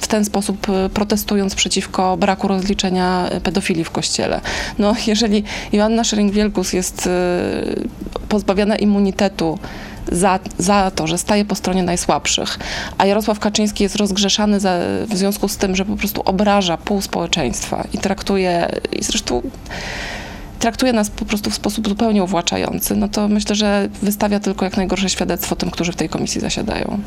w 0.00 0.06
ten 0.08 0.24
sposób 0.24 0.68
y, 0.68 0.88
protestując 0.88 1.54
przeciwko 1.54 2.16
braku 2.16 2.48
rozliczenia 2.48 3.28
y, 3.36 3.40
pedofilii 3.40 3.84
w 3.84 3.90
kościele. 3.90 4.40
No, 4.78 4.94
jeżeli 5.06 5.44
Joanna 5.72 6.02
Schering-Wielgus 6.02 6.74
jest 6.74 7.08
pozbawiona 8.28 8.76
immunitetu 8.76 9.58
za, 10.12 10.38
za 10.58 10.90
to, 10.90 11.06
że 11.06 11.18
staje 11.18 11.44
po 11.44 11.54
stronie 11.54 11.82
najsłabszych, 11.82 12.58
a 12.98 13.06
Jarosław 13.06 13.38
Kaczyński 13.38 13.82
jest 13.82 13.96
rozgrzeszany 13.96 14.60
za, 14.60 14.78
w 15.08 15.16
związku 15.16 15.48
z 15.48 15.56
tym, 15.56 15.76
że 15.76 15.84
po 15.84 15.96
prostu 15.96 16.22
obraża 16.24 16.76
pół 16.76 17.00
społeczeństwa 17.00 17.84
i 17.92 17.98
traktuje, 17.98 18.68
i 18.92 19.04
zresztą 19.04 19.42
traktuje 20.58 20.92
nas 20.92 21.10
po 21.10 21.24
prostu 21.24 21.50
w 21.50 21.54
sposób 21.54 21.88
zupełnie 21.88 22.24
uwłaczający, 22.24 22.96
no 22.96 23.08
to 23.08 23.28
myślę, 23.28 23.54
że 23.54 23.88
wystawia 24.02 24.40
tylko 24.40 24.64
jak 24.64 24.76
najgorsze 24.76 25.10
świadectwo 25.10 25.56
tym, 25.56 25.70
którzy 25.70 25.92
w 25.92 25.96
tej 25.96 26.08
komisji 26.08 26.40
zasiadają. 26.40 27.00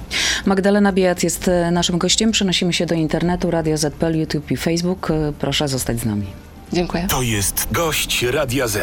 Magdalena 0.46 0.92
Bijac 0.94 1.24
jest 1.24 1.48
e, 1.48 1.72
naszym 1.72 1.98
gościem. 1.98 2.32
Przenosimy 2.32 2.74
się 2.74 2.86
do 2.86 2.96
internetu, 2.96 3.51
Radio 3.51 3.77
ZPL, 3.77 4.18
YouTube 4.20 4.51
i 4.51 4.58
Facebook. 4.58 5.12
E, 5.12 5.34
Proszę 5.39 5.68
zostać 5.68 6.00
z 6.00 6.06
nami. 6.06 6.25
Dziękuję. 6.74 7.08
To 7.10 7.22
jest 7.22 7.68
gość 7.72 8.24
Radia 8.24 8.68
Z. 8.68 8.80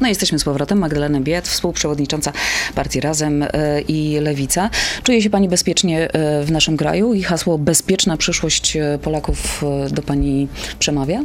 No 0.00 0.08
jesteśmy 0.08 0.38
z 0.38 0.44
powrotem. 0.44 0.78
Magdalena 0.78 1.20
Biat, 1.20 1.48
współprzewodnicząca 1.48 2.32
partii 2.74 3.00
Razem 3.00 3.42
e, 3.42 3.80
i 3.80 4.20
Lewica. 4.20 4.70
Czuje 5.02 5.22
się 5.22 5.30
pani 5.30 5.48
bezpiecznie 5.48 6.08
w 6.44 6.50
naszym 6.50 6.76
kraju 6.76 7.14
i 7.14 7.22
hasło 7.22 7.58
bezpieczna 7.58 8.16
przyszłość 8.16 8.76
Polaków 9.02 9.64
do 9.90 10.02
pani 10.02 10.48
przemawia? 10.78 11.20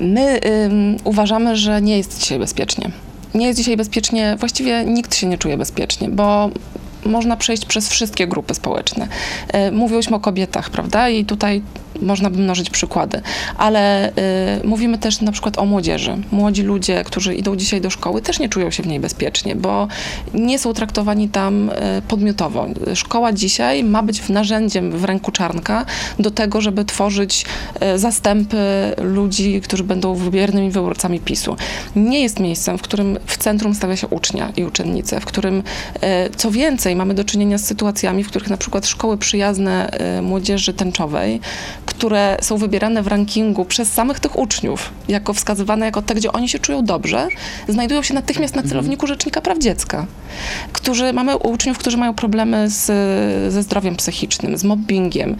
My 0.00 0.40
ym, 0.64 0.96
uważamy, 1.04 1.56
że 1.56 1.82
nie 1.82 1.96
jest 1.96 2.20
dzisiaj 2.20 2.38
bezpiecznie. 2.38 2.90
Nie 3.34 3.46
jest 3.46 3.58
dzisiaj 3.58 3.76
bezpiecznie, 3.76 4.36
właściwie 4.38 4.84
nikt 4.84 5.14
się 5.14 5.26
nie 5.26 5.38
czuje 5.38 5.56
bezpiecznie, 5.56 6.08
bo 6.08 6.50
można 7.04 7.36
przejść 7.36 7.64
przez 7.64 7.88
wszystkie 7.88 8.26
grupy 8.26 8.54
społeczne. 8.54 9.08
Y, 9.68 9.72
Mówiłyśmy 9.72 10.16
o 10.16 10.20
kobietach, 10.20 10.70
prawda? 10.70 11.08
I 11.08 11.24
tutaj 11.24 11.62
można 12.02 12.30
by 12.30 12.38
mnożyć 12.38 12.70
przykłady, 12.70 13.20
ale 13.56 14.08
y, 14.08 14.12
mówimy 14.64 14.98
też 14.98 15.20
na 15.20 15.32
przykład 15.32 15.58
o 15.58 15.64
młodzieży. 15.64 16.16
Młodzi 16.32 16.62
ludzie, 16.62 17.04
którzy 17.04 17.34
idą 17.34 17.56
dzisiaj 17.56 17.80
do 17.80 17.90
szkoły, 17.90 18.22
też 18.22 18.38
nie 18.38 18.48
czują 18.48 18.70
się 18.70 18.82
w 18.82 18.86
niej 18.86 19.00
bezpiecznie, 19.00 19.56
bo 19.56 19.88
nie 20.34 20.58
są 20.58 20.72
traktowani 20.72 21.28
tam 21.28 21.70
y, 21.70 21.72
podmiotowo. 22.08 22.66
Szkoła 22.94 23.32
dzisiaj 23.32 23.84
ma 23.84 24.02
być 24.02 24.28
narzędziem 24.28 24.90
w 24.90 25.04
ręku 25.04 25.32
czarnka 25.32 25.84
do 26.18 26.30
tego, 26.30 26.60
żeby 26.60 26.84
tworzyć 26.84 27.44
y, 27.94 27.98
zastępy 27.98 28.56
ludzi, 29.02 29.60
którzy 29.60 29.84
będą 29.84 30.14
wybiernymi 30.14 30.70
wyborcami 30.70 31.20
PiSu. 31.20 31.56
Nie 31.96 32.22
jest 32.22 32.40
miejscem, 32.40 32.78
w 32.78 32.82
którym 32.82 33.18
w 33.26 33.36
centrum 33.36 33.74
stawia 33.74 33.96
się 33.96 34.06
ucznia 34.06 34.52
i 34.56 34.64
uczennice, 34.64 35.20
w 35.20 35.24
którym 35.24 35.62
co 36.36 36.50
więcej 36.50 36.87
mamy 36.96 37.14
do 37.14 37.24
czynienia 37.24 37.58
z 37.58 37.64
sytuacjami, 37.64 38.24
w 38.24 38.28
których 38.28 38.50
na 38.50 38.56
przykład 38.56 38.86
szkoły 38.86 39.18
przyjazne 39.18 39.90
y, 40.18 40.22
młodzieży 40.22 40.72
tęczowej, 40.72 41.40
które 41.86 42.36
są 42.42 42.56
wybierane 42.56 43.02
w 43.02 43.06
rankingu 43.06 43.64
przez 43.64 43.92
samych 43.92 44.20
tych 44.20 44.38
uczniów, 44.38 44.90
jako 45.08 45.32
wskazywane 45.32 45.86
jako 45.86 46.02
te, 46.02 46.14
gdzie 46.14 46.32
oni 46.32 46.48
się 46.48 46.58
czują 46.58 46.84
dobrze, 46.84 47.28
znajdują 47.68 48.02
się 48.02 48.14
natychmiast 48.14 48.56
na 48.56 48.62
celowniku 48.62 49.06
Rzecznika 49.06 49.40
Praw 49.40 49.58
Dziecka. 49.58 50.06
Którzy, 50.72 51.12
mamy 51.12 51.36
uczniów, 51.36 51.78
którzy 51.78 51.96
mają 51.96 52.14
problemy 52.14 52.70
z, 52.70 52.86
ze 53.52 53.62
zdrowiem 53.62 53.96
psychicznym, 53.96 54.58
z 54.58 54.64
mobbingiem. 54.64 55.36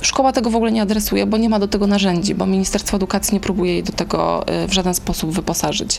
Szkoła 0.00 0.32
tego 0.32 0.50
w 0.50 0.56
ogóle 0.56 0.72
nie 0.72 0.82
adresuje, 0.82 1.26
bo 1.26 1.36
nie 1.36 1.48
ma 1.48 1.58
do 1.58 1.68
tego 1.68 1.86
narzędzi, 1.86 2.34
bo 2.34 2.46
Ministerstwo 2.46 2.96
Edukacji 2.96 3.34
nie 3.34 3.40
próbuje 3.40 3.72
jej 3.72 3.82
do 3.82 3.92
tego 3.92 4.44
y, 4.64 4.68
w 4.68 4.72
żaden 4.72 4.94
sposób 4.94 5.32
wyposażyć. 5.32 5.98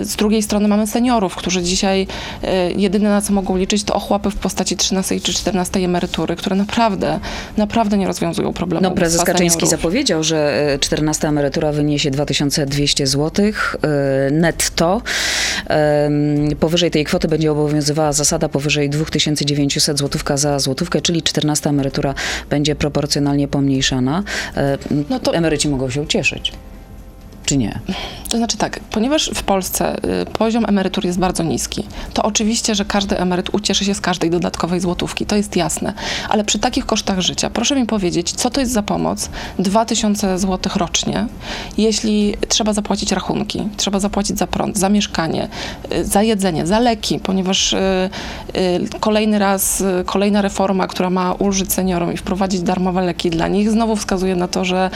Y, 0.00 0.04
Z 0.04 0.16
drugiej 0.16 0.42
strony 0.42 0.68
mamy 0.68 0.86
seniorów, 0.86 1.36
którzy 1.36 1.62
dzisiaj 1.62 2.06
y, 2.44 2.46
jedyne 2.76 3.10
na 3.10 3.20
co 3.20 3.32
mogą 3.32 3.56
liczyć 3.56 3.84
to 3.84 3.94
ochłapy 3.94 4.30
w 4.30 4.36
postaci 4.36 4.76
13 4.76 5.20
czy 5.20 5.34
14 5.34 5.80
emerytury, 5.80 6.36
które 6.36 6.56
naprawdę, 6.56 7.20
naprawdę 7.56 7.98
nie 7.98 8.06
rozwiązują 8.06 8.52
problemu. 8.52 8.82
No, 8.82 8.90
prezes 8.90 9.24
Kaczyński 9.24 9.60
seniorów. 9.60 9.70
zapowiedział, 9.70 10.24
że 10.24 10.70
e, 10.74 10.78
14 10.78 11.28
emerytura 11.28 11.72
wyniesie 11.72 12.10
2200 12.10 13.06
zł 13.06 13.44
netto. 14.32 15.02
Powyżej 16.60 16.90
tej 16.90 17.04
kwoty 17.04 17.28
będzie 17.28 17.52
obowiązywała 17.52 18.12
zasada 18.12 18.48
powyżej 18.48 18.90
2900 18.90 19.98
złotówka 19.98 20.36
za 20.36 20.58
złotówkę, 20.58 21.00
czyli 21.00 21.22
14 21.22 21.70
emerytura 21.70 22.14
będzie 22.50 22.76
proporcjonalnie 23.18 23.48
pomniejszana. 23.48 24.22
E, 24.56 24.78
No 25.10 25.18
to- 25.20 25.34
Emeryci 25.34 25.68
mogą 25.68 25.90
się 25.90 26.06
cieszyć. 26.06 26.52
Czy 27.48 27.56
nie? 27.56 27.78
To 28.28 28.36
znaczy 28.36 28.56
tak, 28.56 28.80
ponieważ 28.80 29.30
w 29.34 29.42
Polsce 29.42 30.04
y, 30.22 30.26
poziom 30.26 30.64
emerytur 30.68 31.04
jest 31.04 31.18
bardzo 31.18 31.42
niski, 31.42 31.86
to 32.14 32.22
oczywiście, 32.22 32.74
że 32.74 32.84
każdy 32.84 33.18
emeryt 33.18 33.54
ucieszy 33.54 33.84
się 33.84 33.94
z 33.94 34.00
każdej 34.00 34.30
dodatkowej 34.30 34.80
złotówki, 34.80 35.26
to 35.26 35.36
jest 35.36 35.56
jasne. 35.56 35.94
Ale 36.28 36.44
przy 36.44 36.58
takich 36.58 36.86
kosztach 36.86 37.20
życia, 37.20 37.50
proszę 37.50 37.76
mi 37.76 37.86
powiedzieć, 37.86 38.32
co 38.32 38.50
to 38.50 38.60
jest 38.60 38.72
za 38.72 38.82
pomoc? 38.82 39.30
2000 39.58 40.38
zł 40.38 40.72
rocznie, 40.76 41.26
jeśli 41.78 42.34
trzeba 42.48 42.72
zapłacić 42.72 43.12
rachunki, 43.12 43.68
trzeba 43.76 44.00
zapłacić 44.00 44.38
za 44.38 44.46
prąd, 44.46 44.78
za 44.78 44.88
mieszkanie, 44.88 45.48
y, 45.92 46.04
za 46.04 46.22
jedzenie, 46.22 46.66
za 46.66 46.78
leki, 46.78 47.18
ponieważ 47.18 47.72
y, 47.72 47.78
kolejny 49.00 49.38
raz, 49.38 49.82
kolejna 50.06 50.42
reforma, 50.42 50.86
która 50.86 51.10
ma 51.10 51.32
ulżyć 51.32 51.72
seniorom 51.72 52.12
i 52.12 52.16
wprowadzić 52.16 52.60
darmowe 52.60 53.02
leki 53.02 53.30
dla 53.30 53.48
nich, 53.48 53.70
znowu 53.70 53.96
wskazuje 53.96 54.36
na 54.36 54.48
to, 54.48 54.64
że 54.64 54.90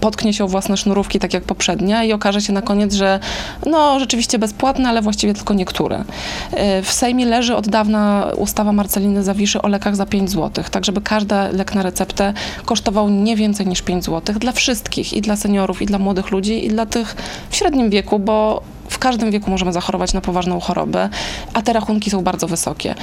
potknie 0.00 0.32
się 0.32 0.44
o 0.44 0.48
własne 0.48 0.76
sznurówki, 0.76 1.18
tak 1.18 1.34
jak 1.34 1.44
poprzednia 1.44 2.04
i 2.04 2.12
okaże 2.12 2.40
się 2.40 2.52
na 2.52 2.62
koniec, 2.62 2.94
że 2.94 3.20
no 3.66 4.00
rzeczywiście 4.00 4.38
bezpłatne, 4.38 4.88
ale 4.88 5.02
właściwie 5.02 5.34
tylko 5.34 5.54
niektóre. 5.54 6.00
Y, 6.00 6.82
W 6.82 6.92
Sejmie 6.92 7.26
leży 7.26 7.56
od 7.56 7.68
dawna 7.68 8.26
ustawa 8.36 8.72
Marceliny 8.72 9.22
Zawiszy 9.22 9.62
o 9.62 9.68
lekach 9.68 9.96
za 9.96 10.06
5 10.06 10.30
zł, 10.30 10.64
tak 10.70 10.84
żeby 10.84 11.00
każdy 11.00 11.34
lek 11.52 11.74
na 11.74 11.82
receptę 11.82 12.32
kosztował 12.64 13.08
nie 13.08 13.36
więcej 13.36 13.66
niż 13.66 13.82
5 13.82 14.04
zł 14.04 14.34
dla 14.38 14.52
wszystkich, 14.52 15.12
i 15.12 15.20
dla 15.20 15.36
seniorów, 15.36 15.82
i 15.82 15.86
dla 15.86 15.98
młodych 15.98 16.30
ludzi, 16.30 16.66
i 16.66 16.68
dla 16.68 16.86
tych 16.86 17.16
w 17.50 17.56
średnim 17.56 17.90
wieku, 17.90 18.18
bo 18.18 18.62
w 18.88 18.98
każdym 18.98 19.30
wieku 19.30 19.50
możemy 19.50 19.72
zachorować 19.72 20.12
na 20.12 20.20
poważną 20.20 20.60
chorobę, 20.60 21.08
a 21.52 21.62
te 21.62 21.72
rachunki 21.72 22.10
są 22.10 22.22
bardzo 22.24 22.46
wysokie. 22.46 22.94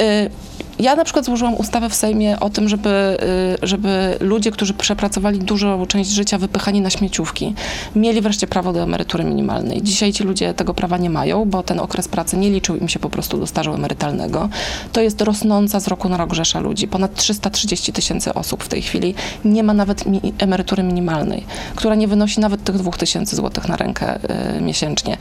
Y, 0.00 0.30
Ja 0.78 0.96
na 0.96 1.04
przykład 1.04 1.24
złożyłam 1.24 1.54
ustawę 1.54 1.88
w 1.88 1.94
Sejmie 1.94 2.40
o 2.40 2.50
tym, 2.50 2.68
żeby, 2.68 3.18
y, 3.62 3.66
żeby 3.66 4.16
ludzie, 4.20 4.50
którzy 4.50 4.74
przepracowali 4.74 5.38
dużą 5.38 5.86
część 5.86 6.10
życia 6.10 6.38
wypychani 6.38 6.80
na 6.80 6.90
śmieciówki, 6.90 7.54
mieli 7.94 8.20
wreszcie 8.20 8.46
prawo 8.46 8.72
do 8.72 8.80
emerytury 8.82 9.24
minimalnej. 9.24 9.82
Dzisiaj 9.82 10.12
ci 10.12 10.24
ludzie 10.24 10.54
tego 10.54 10.74
prawa 10.74 10.98
nie 10.98 11.10
mają, 11.10 11.44
bo 11.44 11.62
ten 11.62 11.80
okres 11.80 12.08
pracy 12.08 12.36
nie 12.36 12.50
liczył 12.50 12.76
im 12.76 12.88
się 12.88 12.98
po 12.98 13.10
prostu 13.10 13.38
do 13.38 13.46
stażu 13.46 13.74
emerytalnego. 13.74 14.48
To 14.92 15.00
jest 15.00 15.20
rosnąca 15.20 15.80
z 15.80 15.88
roku 15.88 16.08
na 16.08 16.16
rok 16.16 16.34
rzesza 16.34 16.60
ludzi. 16.60 16.88
Ponad 16.88 17.14
330 17.14 17.92
tysięcy 17.92 18.34
osób 18.34 18.64
w 18.64 18.68
tej 18.68 18.82
chwili 18.82 19.14
nie 19.44 19.62
ma 19.62 19.74
nawet 19.74 20.06
mi- 20.06 20.32
emerytury 20.38 20.82
minimalnej, 20.82 21.44
która 21.76 21.94
nie 21.94 22.08
wynosi 22.08 22.40
nawet 22.40 22.64
tych 22.64 22.76
2000 22.76 23.36
zł 23.36 23.64
na 23.68 23.76
rękę 23.76 24.18
y, 24.56 24.60
miesięcznie. 24.60 25.15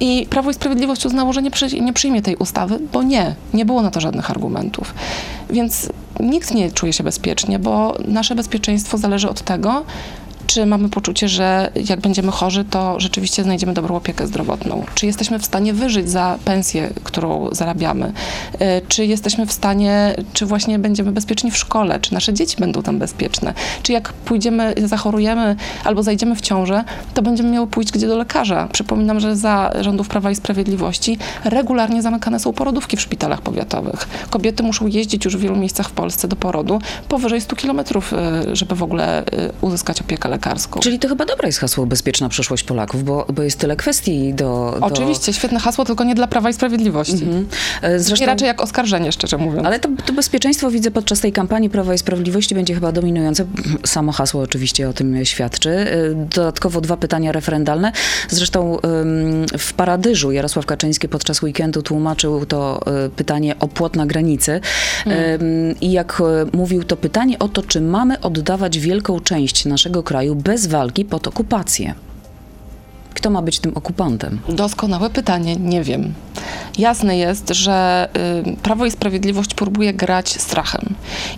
I 0.00 0.26
Prawo 0.30 0.50
i 0.50 0.54
Sprawiedliwość 0.54 1.06
uznało, 1.06 1.32
że 1.32 1.42
nie, 1.42 1.50
przy, 1.50 1.80
nie 1.80 1.92
przyjmie 1.92 2.22
tej 2.22 2.36
ustawy, 2.36 2.78
bo 2.92 3.02
nie, 3.02 3.34
nie 3.54 3.64
było 3.64 3.82
na 3.82 3.90
to 3.90 4.00
żadnych 4.00 4.30
argumentów. 4.30 4.94
Więc 5.50 5.88
nikt 6.20 6.54
nie 6.54 6.70
czuje 6.70 6.92
się 6.92 7.04
bezpiecznie, 7.04 7.58
bo 7.58 7.96
nasze 8.08 8.34
bezpieczeństwo 8.34 8.98
zależy 8.98 9.28
od 9.28 9.42
tego, 9.42 9.84
czy 10.46 10.66
mamy 10.66 10.88
poczucie, 10.88 11.28
że 11.28 11.70
jak 11.88 12.00
będziemy 12.00 12.32
chorzy, 12.32 12.64
to 12.64 13.00
rzeczywiście 13.00 13.42
znajdziemy 13.42 13.72
dobrą 13.74 13.96
opiekę 13.96 14.26
zdrowotną? 14.26 14.84
Czy 14.94 15.06
jesteśmy 15.06 15.38
w 15.38 15.44
stanie 15.44 15.72
wyżyć 15.72 16.10
za 16.10 16.38
pensję, 16.44 16.90
którą 17.04 17.48
zarabiamy? 17.52 18.12
Y, 18.54 18.58
Czy 18.88 19.06
jesteśmy 19.06 19.46
w 19.46 19.52
stanie, 19.52 20.14
czy 20.32 20.46
właśnie 20.46 20.78
będziemy 20.78 21.12
bezpieczni 21.12 21.50
w 21.50 21.56
szkole? 21.56 22.00
Czy 22.00 22.14
nasze 22.14 22.34
dzieci 22.34 22.56
będą 22.60 22.82
tam 22.82 22.98
bezpieczne? 22.98 23.54
Czy 23.82 23.92
jak 23.92 24.12
pójdziemy, 24.12 24.74
zachorujemy 24.84 25.56
albo 25.84 26.02
zajdziemy 26.02 26.36
w 26.36 26.40
ciążę, 26.40 26.84
to 27.14 27.22
będziemy 27.22 27.50
miały 27.50 27.66
pójść 27.66 27.92
gdzie 27.92 28.06
do 28.08 28.16
lekarza? 28.16 28.68
Przypominam, 28.72 29.20
że 29.20 29.36
za 29.36 29.72
rządów 29.80 30.08
Prawa 30.08 30.30
i 30.30 30.34
Sprawiedliwości 30.34 31.18
regularnie 31.44 32.02
zamykane 32.02 32.40
są 32.40 32.52
porodówki 32.52 32.96
w 32.96 33.00
szpitalach 33.00 33.40
powiatowych. 33.40 34.08
Kobiety 34.30 34.62
muszą 34.62 34.86
jeździć 34.86 35.24
już 35.24 35.36
w 35.36 35.40
wielu 35.40 35.56
miejscach 35.56 35.88
w 35.88 35.92
Polsce 35.92 36.28
do 36.28 36.36
porodu 36.36 36.80
powyżej 37.08 37.40
100 37.40 37.56
kilometrów, 37.56 38.12
y, 38.12 38.56
żeby 38.56 38.74
w 38.74 38.82
ogóle 38.82 39.22
y, 39.22 39.52
uzyskać 39.60 40.00
opiekę 40.00 40.28
lekarską. 40.32 40.80
Czyli 40.80 40.98
to 40.98 41.08
chyba 41.08 41.24
dobre 41.26 41.48
jest 41.48 41.58
hasło 41.58 41.86
bezpieczna 41.86 42.28
przyszłość 42.28 42.62
Polaków, 42.64 43.04
bo, 43.04 43.26
bo 43.34 43.42
jest 43.42 43.58
tyle 43.58 43.76
kwestii 43.76 44.34
do... 44.34 44.76
do... 44.80 44.86
Oczywiście, 44.86 45.32
świetne 45.32 45.60
hasło, 45.60 45.84
tylko 45.84 46.04
nie 46.04 46.14
dla 46.14 46.26
Prawa 46.26 46.50
i 46.50 46.52
Sprawiedliwości. 46.52 47.24
Mhm. 47.24 47.46
E, 47.82 47.98
Zresztą... 47.98 48.24
I 48.24 48.26
raczej 48.26 48.46
jak 48.46 48.60
oskarżenie, 48.60 49.12
szczerze 49.12 49.38
mówiąc. 49.38 49.66
Ale 49.66 49.80
to, 49.80 49.88
to 50.06 50.12
bezpieczeństwo 50.12 50.70
widzę 50.70 50.90
podczas 50.90 51.20
tej 51.20 51.32
kampanii 51.32 51.70
Prawa 51.70 51.94
i 51.94 51.98
Sprawiedliwości 51.98 52.54
będzie 52.54 52.74
chyba 52.74 52.92
dominujące. 52.92 53.44
Samo 53.86 54.12
hasło 54.12 54.42
oczywiście 54.42 54.88
o 54.88 54.92
tym 54.92 55.24
świadczy. 55.24 55.70
Y, 55.70 56.14
Dodatkowo 56.34 56.80
dwa 56.80 56.96
pytania 56.96 57.32
referendalne. 57.32 57.92
Zresztą 58.28 58.78
w 59.58 59.72
Paradyżu 59.72 60.32
Jarosław 60.32 60.66
Kaczyński 60.66 61.08
podczas 61.08 61.42
weekendu 61.42 61.82
tłumaczył 61.82 62.46
to 62.46 62.80
y, 63.06 63.10
pytanie 63.10 63.58
o 63.58 63.68
płot 63.68 63.96
na 63.96 64.06
granicy. 64.06 64.60
Ym, 65.06 65.74
I 65.80 65.92
jak 65.92 66.22
mówił, 66.52 66.84
to 66.84 66.96
pytanie 66.96 67.38
o 67.38 67.48
to, 67.48 67.62
czy 67.62 67.80
mamy 67.80 68.20
oddawać 68.20 68.78
wielką 68.78 69.20
część 69.20 69.64
naszego 69.64 70.02
kraju 70.02 70.21
bez 70.34 70.66
walki 70.66 71.04
pod 71.04 71.26
okupację. 71.26 71.94
Kto 73.14 73.30
ma 73.30 73.42
być 73.42 73.58
tym 73.60 73.72
okupantem? 73.74 74.40
Doskonałe 74.48 75.10
pytanie, 75.10 75.56
nie 75.56 75.82
wiem. 75.82 76.14
jasne 76.78 77.18
jest, 77.18 77.48
że 77.54 78.08
y, 78.46 78.56
Prawo 78.62 78.86
i 78.86 78.90
Sprawiedliwość 78.90 79.54
próbuje 79.54 79.94
grać 79.94 80.28
strachem 80.28 80.94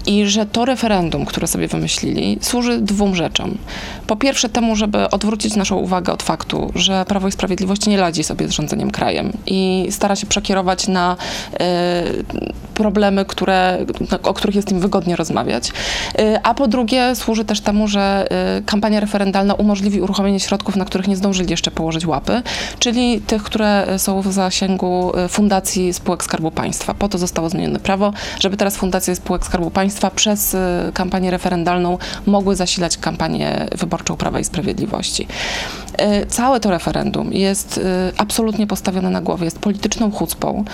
i 0.07 0.27
że 0.27 0.47
to 0.47 0.65
referendum, 0.65 1.25
które 1.25 1.47
sobie 1.47 1.69
wymyślili, 1.69 2.39
służy 2.41 2.81
dwóm 2.81 3.15
rzeczom. 3.15 3.59
Po 4.07 4.17
pierwsze 4.17 4.49
temu, 4.49 4.77
żeby 4.77 5.11
odwrócić 5.11 5.57
naszą 5.57 5.77
uwagę 5.77 6.13
od 6.13 6.23
faktu, 6.23 6.73
że 6.75 7.05
Prawo 7.09 7.29
i 7.29 7.33
Sprawiedliwość 7.33 7.87
nie 7.87 7.97
ladzi 7.99 8.25
sobie 8.25 8.49
z 8.49 8.51
rządzeniem 8.51 8.91
krajem 8.91 9.33
i 9.47 9.87
stara 9.91 10.17
się 10.17 10.27
przekierować 10.27 10.89
na 10.89 11.17
y, 11.53 11.57
problemy, 12.75 13.25
które, 13.25 13.79
o 14.23 14.35
których 14.35 14.57
jest 14.57 14.73
im 14.73 14.81
wygodnie 14.81 15.17
rozmawiać. 15.17 15.69
Y, 16.21 16.43
A 16.43 16.55
po 16.55 16.69
drugie 16.69 17.15
służy 17.15 17.45
też 17.45 17.61
temu, 17.61 17.89
że 17.89 18.27
y, 18.59 18.63
kampania 18.63 19.01
referendalna 19.01 19.55
umożliwi 19.55 20.01
uruchomienie 20.01 20.41
środków, 20.41 20.77
na 20.77 20.85
których 20.85 21.09
nie 21.09 21.17
zdążyli 21.17 21.51
jeszcze 21.51 21.64
położyć 21.71 22.07
łapy, 22.07 22.43
czyli 22.79 23.21
tych, 23.21 23.43
które 23.43 23.87
są 23.99 24.23
w 24.23 24.33
zasięgu 24.33 25.13
y, 25.25 25.29
fundacji 25.29 25.93
spółek 25.93 26.25
Skarbu 26.25 26.51
Państwa. 26.51 26.95
Po 26.95 27.09
to 27.09 27.19
zostało 27.19 27.51
zmienione 27.51 27.81
prawo, 27.81 28.13
żeby 28.41 28.57
teraz 28.57 28.77
fundacje 28.77 29.17
spółek 29.17 29.45
Skarbu 29.45 29.71
Państwa 29.71 30.11
przez 30.11 30.55
y, 30.55 30.59
kampanię 30.95 31.31
referendalną 31.31 31.99
mogły 32.27 32.57
zasilać 32.57 32.99
kampanię 32.99 33.67
wyborczą 33.79 34.17
Prawa 34.17 34.41
i 34.41 34.45
Sprawiedliwości. 34.45 35.27
Y, 36.23 36.27
Całe 36.27 36.61
to 36.61 36.71
referendum 36.71 37.33
jest 37.33 37.81
absolutnie 38.17 38.67
postawione 38.67 39.11
na 39.11 39.21
głowie, 39.21 39.45
jest 39.45 39.59
polityczną 39.59 40.11
chucpą 40.11 40.65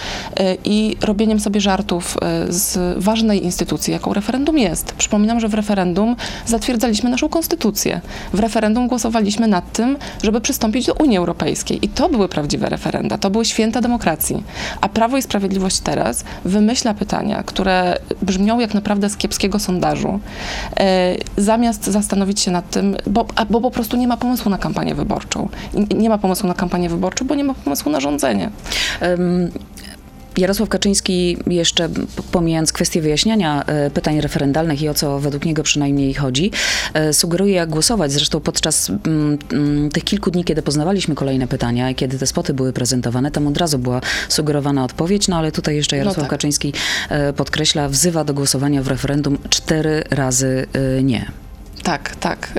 i 0.64 0.96
robieniem 1.00 1.40
sobie 1.40 1.60
żartów 1.60 2.18
z 2.48 2.98
ważnej 3.02 3.44
instytucji, 3.44 3.92
jaką 3.92 4.12
referendum 4.12 4.58
jest. 4.58 4.92
Przypominam, 4.92 5.40
że 5.40 5.48
w 5.48 5.54
referendum 5.54 6.16
zatwierdzaliśmy 6.46 7.10
naszą 7.10 7.28
konstytucję. 7.28 8.00
W 8.32 8.40
referendum 8.40 8.88
głosowaliśmy 8.88 9.48
nad 9.48 9.72
tym, 9.72 9.96
żeby 10.22 10.40
przystąpić 10.40 10.79
do 10.86 10.94
Unii 10.94 11.18
Europejskiej. 11.18 11.84
I 11.84 11.88
to 11.88 12.08
były 12.08 12.28
prawdziwe 12.28 12.68
referenda, 12.68 13.18
to 13.18 13.30
były 13.30 13.44
święta 13.44 13.80
demokracji. 13.80 14.44
A 14.80 14.88
Prawo 14.88 15.16
i 15.16 15.22
Sprawiedliwość 15.22 15.80
teraz 15.80 16.24
wymyśla 16.44 16.94
pytania, 16.94 17.42
które 17.42 17.96
brzmią 18.22 18.60
jak 18.60 18.74
naprawdę 18.74 19.10
z 19.10 19.16
kiepskiego 19.16 19.58
sondażu, 19.58 20.20
e, 20.80 21.16
zamiast 21.36 21.84
zastanowić 21.84 22.40
się 22.40 22.50
nad 22.50 22.70
tym, 22.70 22.96
bo, 23.06 23.26
bo 23.50 23.60
po 23.60 23.70
prostu 23.70 23.96
nie 23.96 24.08
ma 24.08 24.16
pomysłu 24.16 24.50
na 24.50 24.58
kampanię 24.58 24.94
wyborczą. 24.94 25.48
I 25.74 25.94
Nie 25.94 26.08
ma 26.08 26.18
pomysłu 26.18 26.48
na 26.48 26.54
kampanię 26.54 26.88
wyborczą, 26.88 27.26
bo 27.26 27.34
nie 27.34 27.44
ma 27.44 27.54
pomysłu 27.54 27.92
na 27.92 28.00
rządzenie. 28.00 28.50
Em, 29.00 29.50
Jarosław 30.36 30.68
Kaczyński, 30.68 31.36
jeszcze 31.46 31.88
pomijając 32.32 32.72
kwestię 32.72 33.02
wyjaśniania 33.02 33.64
e, 33.66 33.90
pytań 33.90 34.20
referendalnych 34.20 34.82
i 34.82 34.88
o 34.88 34.94
co 34.94 35.18
według 35.18 35.44
niego 35.44 35.62
przynajmniej 35.62 36.14
chodzi, 36.14 36.50
e, 36.94 37.12
sugeruje 37.12 37.54
jak 37.54 37.68
głosować. 37.68 38.12
Zresztą 38.12 38.40
podczas 38.40 38.90
mm, 38.90 39.38
mm, 39.52 39.90
tych 39.90 40.04
kilku 40.04 40.30
dni, 40.30 40.44
kiedy 40.44 40.62
poznawaliśmy 40.62 41.14
kolejne 41.14 41.46
pytania 41.46 41.90
i 41.90 41.94
kiedy 41.94 42.18
te 42.18 42.26
spoty 42.26 42.54
były 42.54 42.72
prezentowane, 42.72 43.30
tam 43.30 43.46
od 43.46 43.56
razu 43.56 43.78
była 43.78 44.00
sugerowana 44.28 44.84
odpowiedź, 44.84 45.28
no 45.28 45.36
ale 45.36 45.52
tutaj 45.52 45.76
jeszcze 45.76 45.96
Jarosław 45.96 46.24
tak. 46.24 46.30
Kaczyński 46.30 46.72
e, 47.08 47.32
podkreśla, 47.32 47.88
wzywa 47.88 48.24
do 48.24 48.34
głosowania 48.34 48.82
w 48.82 48.88
referendum 48.88 49.38
cztery 49.50 50.04
razy 50.10 50.66
nie. 51.02 51.49
Tak, 51.82 52.16
tak. 52.16 52.52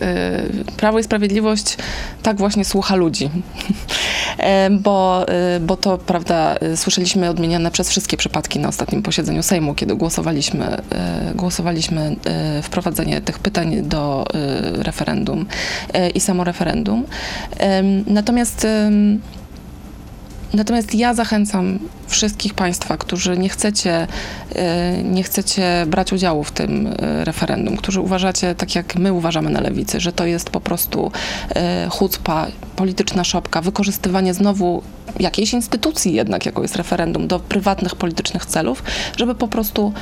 Y, 0.67 0.71
Prawo 0.77 0.99
i 0.99 1.03
Sprawiedliwość 1.03 1.77
tak 2.23 2.37
właśnie 2.37 2.65
słucha 2.65 2.95
ludzi. 2.95 3.29
E, 4.37 4.69
bo, 4.69 5.25
y, 5.55 5.59
bo 5.59 5.77
to, 5.77 5.97
prawda, 5.97 6.55
y, 6.73 6.77
słyszeliśmy 6.77 7.29
odmieniane 7.29 7.71
przez 7.71 7.89
wszystkie 7.89 8.17
przypadki 8.17 8.59
na 8.59 8.67
ostatnim 8.67 9.01
posiedzeniu 9.01 9.43
Sejmu, 9.43 9.75
kiedy 9.75 9.95
głosowaliśmy, 9.95 10.81
głosowaliśmy 11.35 12.15
wprowadzenie 12.63 13.21
tych 13.21 13.39
pytań 13.39 13.81
do 13.81 14.25
referendum 14.73 15.45
i 16.13 16.19
samo 16.19 16.43
referendum. 16.43 17.05
Natomiast 18.07 18.67
Natomiast 20.53 20.95
ja 20.95 21.13
zachęcam 21.13 21.79
wszystkich 22.07 22.53
Państwa, 22.53 22.97
którzy 22.97 23.37
nie 23.37 23.49
chcecie, 23.49 24.07
e, 24.55 25.03
nie 25.03 25.23
chcecie 25.23 25.85
brać 25.87 26.13
udziału 26.13 26.43
w 26.43 26.51
tym 26.51 26.87
e, 26.87 27.25
referendum, 27.25 27.77
którzy 27.77 28.01
uważacie, 28.01 28.55
tak 28.55 28.75
jak 28.75 28.95
my 28.95 29.13
uważamy 29.13 29.49
na 29.49 29.61
lewicy, 29.61 29.99
że 29.99 30.11
to 30.11 30.25
jest 30.25 30.49
po 30.49 30.61
prostu 30.61 31.11
e, 31.55 31.87
chucpa, 31.89 32.47
polityczna 32.75 33.23
szopka, 33.23 33.61
wykorzystywanie 33.61 34.33
znowu 34.33 34.83
jakiejś 35.19 35.53
instytucji 35.53 36.13
jednak, 36.13 36.45
jaką 36.45 36.61
jest 36.61 36.75
referendum, 36.75 37.27
do 37.27 37.39
prywatnych 37.39 37.95
politycznych 37.95 38.45
celów, 38.45 38.83
żeby 39.17 39.35
po 39.35 39.47
prostu 39.47 39.93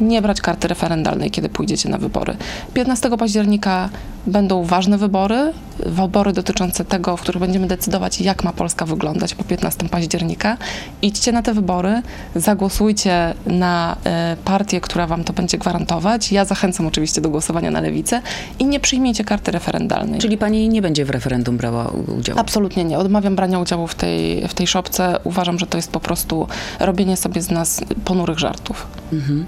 nie 0.00 0.22
brać 0.22 0.40
karty 0.40 0.68
referendalnej, 0.68 1.30
kiedy 1.30 1.48
pójdziecie 1.48 1.88
na 1.88 1.98
wybory. 1.98 2.36
15 2.74 3.16
października 3.18 3.88
będą 4.26 4.64
ważne 4.64 4.98
wybory, 4.98 5.52
wybory 5.86 6.32
dotyczące 6.32 6.84
tego, 6.84 7.16
w 7.16 7.20
których 7.20 7.40
będziemy 7.40 7.66
decydować, 7.66 8.20
jak 8.20 8.44
ma 8.44 8.52
Polska 8.52 8.86
wyglądać 8.86 9.34
po 9.34 9.44
15 9.44 9.88
października. 9.88 10.56
Idźcie 11.02 11.32
na 11.32 11.42
te 11.42 11.54
wybory, 11.54 12.02
zagłosujcie 12.34 13.34
na 13.46 13.96
e, 14.04 14.36
partię, 14.44 14.80
która 14.80 15.06
wam 15.06 15.24
to 15.24 15.32
będzie 15.32 15.58
gwarantować. 15.58 16.32
Ja 16.32 16.44
zachęcam 16.44 16.86
oczywiście 16.86 17.20
do 17.20 17.30
głosowania 17.30 17.70
na 17.70 17.80
lewicę 17.80 18.22
i 18.58 18.66
nie 18.66 18.80
przyjmijcie 18.80 19.24
karty 19.24 19.50
referendalnej. 19.50 20.20
Czyli 20.20 20.38
pani 20.38 20.68
nie 20.68 20.82
będzie 20.82 21.04
w 21.04 21.10
referendum 21.10 21.56
brała 21.56 21.90
udziału? 22.18 22.40
Absolutnie 22.40 22.84
nie. 22.84 22.98
Odmawiam 22.98 23.36
brania 23.36 23.58
udziału 23.58 23.86
w 23.86 23.94
tej, 23.94 24.48
w 24.48 24.54
tej 24.54 24.66
szopce. 24.66 25.18
Uważam, 25.24 25.58
że 25.58 25.66
to 25.66 25.78
jest 25.78 25.90
po 25.90 26.00
prostu 26.00 26.46
robienie 26.80 27.16
sobie 27.16 27.42
z 27.42 27.50
nas 27.50 27.80
ponurych 28.04 28.38
żartów. 28.38 28.86
Mhm. 29.12 29.46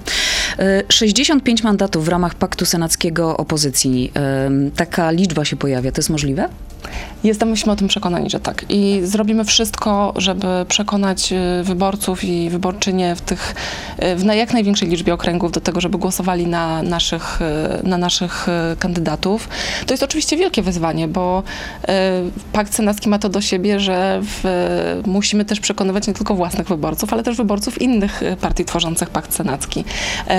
E, 0.59 0.83
65 0.89 1.63
mandatów 1.63 2.05
w 2.05 2.09
ramach 2.09 2.35
paktu 2.35 2.67
senackiego 2.67 3.37
opozycji. 3.37 4.13
E, 4.17 4.51
Taka 4.77 5.11
liczba 5.11 5.45
się 5.45 5.57
pojawia. 5.57 5.93
To 5.93 5.99
jest 5.99 6.11
możliwe? 6.11 6.49
Jesteśmy 7.25 7.73
o 7.73 7.77
tym 7.77 7.89
przekonani, 7.89 8.31
że 8.31 8.41
tak. 8.41 8.65
I 8.69 9.01
zrobimy 9.05 9.45
wszystko, 9.45 10.13
żeby 10.17 10.47
przekonać 10.69 11.33
y, 11.33 11.65
wyborców 11.65 12.25
i 12.25 12.51
wyborczynie 12.51 13.17
w 13.17 13.21
tych, 13.21 13.55
w 14.17 14.25
jak 14.35 14.53
największej 14.53 14.89
liczbie 14.89 15.15
okręgów 15.15 15.53
do 15.53 15.61
tego, 15.61 15.81
żeby 15.81 15.99
głosowali 15.99 16.47
na 16.47 16.83
naszych, 16.83 17.41
na 17.83 17.99
naszych 17.99 18.47
kandydatów. 18.79 19.49
To 19.87 19.93
jest 19.93 20.03
oczywiście 20.03 20.37
wielkie 20.37 20.63
wyzwanie, 20.63 21.09
bo 21.09 21.43
Pakt 22.53 22.75
Senacki 22.75 23.09
ma 23.09 23.19
to 23.19 23.29
do 23.29 23.41
siebie, 23.41 23.81
że 23.81 24.21
w, 24.23 24.45
musimy 25.07 25.45
też 25.45 25.61
przekonywać 25.61 26.07
nie 26.07 26.15
tylko 26.15 26.35
własnych 26.35 26.69
wyborców, 26.69 27.13
ale 27.13 27.23
też 27.23 27.37
wyborców 27.37 27.83
innych 27.83 28.21
partii 28.41 28.65
tworzących 28.65 29.11
Pakt 29.11 29.35
Senacki. 29.35 29.85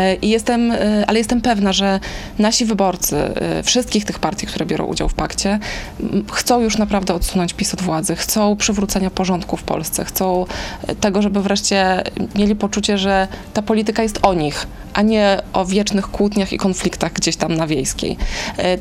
Y, 0.10 0.16
I 0.22 0.30
jestem, 0.30 0.72
y, 0.72 1.06
ale 1.08 1.20
jestem 1.20 1.42
pewna, 1.42 1.74
że 1.74 2.00
nasi 2.40 2.66
wyborcy 2.66 3.18
y, 3.60 3.64
wszystkich 3.64 4.06
tych 4.06 4.20
partii, 4.20 4.48
które 4.48 4.66
biorą 4.66 4.86
udział 4.86 5.10
w 5.10 5.14
pakcie, 5.14 5.60
chcą 6.32 6.62
już 6.62 6.78
naprawdę 6.78 7.14
odsunąć 7.14 7.54
PiS 7.54 7.74
od 7.74 7.82
władzy, 7.82 8.16
chcą 8.16 8.56
przywrócenia 8.56 9.10
porządku 9.10 9.58
w 9.58 9.64
Polsce, 9.64 10.06
chcą 10.06 10.46
e, 10.88 10.96
tego, 10.96 11.22
żeby 11.22 11.42
wreszcie 11.42 12.04
mieli 12.36 12.56
poczucie, 12.56 12.98
że 12.98 13.28
ta 13.54 13.62
polityka 13.62 14.04
jest 14.04 14.20
o 14.22 14.34
nich, 14.34 14.68
a 14.94 15.02
nie 15.02 15.42
o 15.54 15.66
wiecznych 15.66 16.08
kłótniach 16.08 16.54
i 16.54 16.58
konfliktach 16.58 17.14
gdzieś 17.14 17.36
tam 17.36 17.56
na 17.56 17.68
wiejskiej. 17.68 18.18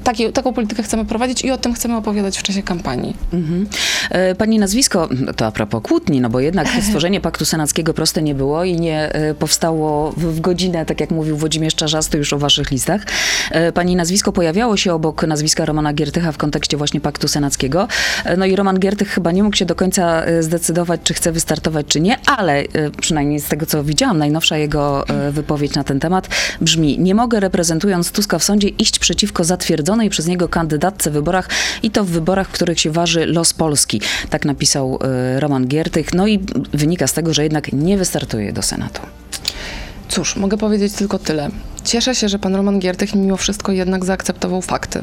Taki, 0.05 0.33
taką 0.33 0.53
politykę 0.53 0.83
chcemy 0.83 1.05
prowadzić 1.05 1.45
i 1.45 1.51
o 1.51 1.59
tym 1.59 1.75
chcemy 1.75 1.97
opowiadać 1.97 2.39
w 2.39 2.43
czasie 2.43 2.63
kampanii. 2.63 3.17
Mhm. 3.33 3.67
E, 4.11 4.35
Pani 4.35 4.59
nazwisko, 4.59 5.09
to 5.37 5.47
a 5.47 5.53
propos 5.53 5.83
kłótni, 5.83 6.21
no 6.21 6.31
bo 6.31 6.41
jednak 6.41 6.69
stworzenie 6.87 7.21
Paktu 7.21 7.45
Senackiego 7.45 7.95
proste 7.95 8.23
nie 8.23 8.35
było 8.35 8.65
i 8.65 8.77
nie 8.77 9.13
powstało 9.39 10.13
w, 10.13 10.25
w 10.25 10.41
godzinę, 10.41 10.87
tak 10.87 11.01
jak 11.01 11.10
mówił 11.11 11.37
Włodzimierz 11.37 11.75
Czarzasty 11.75 12.18
już 12.18 12.33
o 12.33 12.38
waszych 12.38 12.70
listach. 12.70 13.03
E, 13.51 13.73
Pani 13.73 13.96
nazwisko 13.96 14.33
pojawiało 14.33 14.77
się 14.77 14.94
obok 14.94 15.27
nazwiska 15.27 15.64
Romana 15.64 15.92
Giertycha 15.92 16.33
w 16.33 16.37
kontekście 16.37 16.77
właśnie 16.77 17.01
Paktu 17.01 17.29
Senackiego. 17.29 17.88
E, 18.25 18.37
No 18.37 18.46
i 18.46 18.57
Roman 18.57 18.79
Giertych 18.79 19.09
chyba 19.09 19.33
nie 19.33 19.42
mógł 19.42 19.57
się 19.57 19.64
do 19.64 19.75
końca 19.75 20.25
e, 20.25 20.42
zdecydować, 20.42 21.01
czy 21.05 21.14
chce 21.14 21.33
wystartować, 21.33 21.87
czy 21.87 22.01
nie, 22.01 22.16
ale 22.27 22.64
przynajmniej 23.01 23.40
z 23.40 23.44
tego, 23.44 23.66
co 23.66 23.85
widziałam, 23.85 24.18
najnowsza 24.18 24.57
jego 24.57 25.05
wypowiedź 25.31 25.75
na 25.75 25.85
ten 25.85 26.01
temat 26.01 26.29
brzmi, 26.61 26.99
nie 26.99 27.14
mogę 27.14 27.40
reprezentując 27.40 28.12
Tuska 28.12 28.38
w 28.38 28.44
sądzie 28.44 28.68
iść 28.68 28.99
przeciwko 28.99 29.44
zatwierdzonej 29.44 30.11
przez 30.11 30.27
niego 30.27 30.49
kandydatce 30.49 31.11
w 31.11 31.12
wyborach 31.12 31.49
i 31.83 31.90
to 31.90 32.05
w 32.05 32.09
wyborach, 32.09 32.49
w 32.49 32.53
których 32.53 32.81
się 32.81 32.90
waży 32.90 33.27
los 33.27 33.53
Polski. 33.53 34.01
Tak 34.31 34.44
napisał 34.44 34.99
Roman 35.38 35.66
Giertych. 35.66 36.14
No 36.14 36.27
i 36.27 36.40
wynika 36.73 37.07
z 37.07 37.12
tego, 37.12 37.35
że 37.35 37.42
jednak 37.42 37.73
nie 37.73 37.99
wystartuje 37.99 38.53
do 38.53 38.62
Senatu. 38.62 39.20
Cóż, 40.11 40.37
mogę 40.37 40.57
powiedzieć 40.57 40.92
tylko 40.92 41.18
tyle. 41.18 41.49
Cieszę 41.85 42.14
się, 42.14 42.29
że 42.29 42.38
pan 42.38 42.55
Roman 42.55 42.79
Giertych 42.79 43.14
mimo 43.14 43.37
wszystko 43.37 43.73
jednak 43.73 44.05
zaakceptował 44.05 44.62
fakty. 44.62 45.01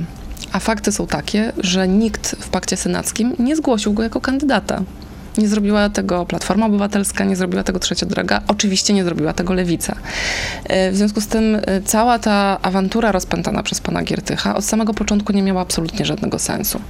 A 0.51 0.59
fakty 0.59 0.91
są 0.91 1.07
takie, 1.07 1.51
że 1.57 1.87
nikt 1.87 2.35
w 2.39 2.49
pakcie 2.49 2.77
senackim 2.77 3.35
nie 3.39 3.55
zgłosił 3.55 3.93
go 3.93 4.03
jako 4.03 4.21
kandydata. 4.21 4.81
Nie 5.37 5.47
zrobiła 5.47 5.89
tego 5.89 6.25
Platforma 6.25 6.65
Obywatelska, 6.65 7.23
nie 7.23 7.35
zrobiła 7.35 7.63
tego 7.63 7.79
Trzecia 7.79 8.05
Droga, 8.05 8.41
oczywiście 8.47 8.93
nie 8.93 9.03
zrobiła 9.03 9.33
tego 9.33 9.53
Lewica. 9.53 9.95
E, 10.65 10.91
W 10.91 10.95
związku 10.95 11.21
z 11.21 11.27
tym 11.27 11.55
e, 11.55 11.81
cała 11.81 12.19
ta 12.19 12.61
awantura 12.61 13.11
rozpętana 13.11 13.63
przez 13.63 13.81
pana 13.81 14.03
Giertycha 14.03 14.55
od 14.55 14.65
samego 14.65 14.93
początku 14.93 15.33
nie 15.33 15.43
miała 15.43 15.61
absolutnie 15.61 16.05
żadnego 16.05 16.39
sensu. 16.39 16.81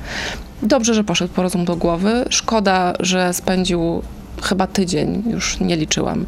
Dobrze, 0.64 0.94
że 0.94 1.04
poszedł 1.04 1.34
po 1.34 1.44
rozum 1.44 1.66
do 1.66 1.76
głowy. 1.76 2.26
Szkoda, 2.30 2.94
że 3.00 3.34
spędził 3.34 4.02
chyba 4.44 4.68
tydzień, 4.68 5.24
już 5.30 5.60
nie 5.60 5.76
liczyłam, 5.76 6.26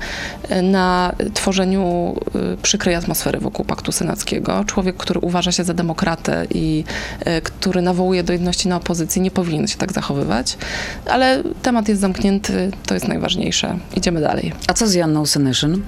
na 0.63 1.15
tworzeniu 1.33 2.15
y, 2.53 2.57
przykrej 2.61 2.95
atmosfery 2.95 3.39
wokół 3.39 3.65
Paktu 3.65 3.91
Senackiego. 3.91 4.63
Człowiek, 4.65 4.97
który 4.97 5.19
uważa 5.19 5.51
się 5.51 5.63
za 5.63 5.73
demokratę 5.73 6.47
i 6.53 6.83
y, 7.27 7.41
który 7.41 7.81
nawołuje 7.81 8.23
do 8.23 8.33
jedności 8.33 8.67
na 8.67 8.75
opozycji, 8.75 9.21
nie 9.21 9.31
powinien 9.31 9.67
się 9.67 9.77
tak 9.77 9.93
zachowywać. 9.93 10.57
Ale 11.05 11.43
temat 11.61 11.87
jest 11.87 12.01
zamknięty, 12.01 12.71
to 12.85 12.93
jest 12.93 13.07
najważniejsze. 13.07 13.77
Idziemy 13.95 14.21
dalej. 14.21 14.53
A 14.67 14.73
co 14.73 14.87
z 14.87 14.93
Janną 14.93 15.25
Senyszyn? 15.25 15.81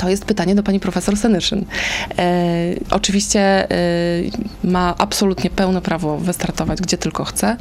To 0.00 0.08
jest 0.08 0.24
pytanie 0.24 0.54
do 0.54 0.62
pani 0.62 0.80
profesor 0.80 1.16
Senyszyn. 1.16 1.64
E, 2.18 2.74
oczywiście 2.90 3.40
e, 3.40 3.66
ma 4.64 4.94
absolutnie 4.98 5.50
pełne 5.50 5.80
prawo 5.80 6.18
wystartować 6.18 6.80
gdzie 6.80 6.98
tylko 6.98 7.24
chce. 7.24 7.56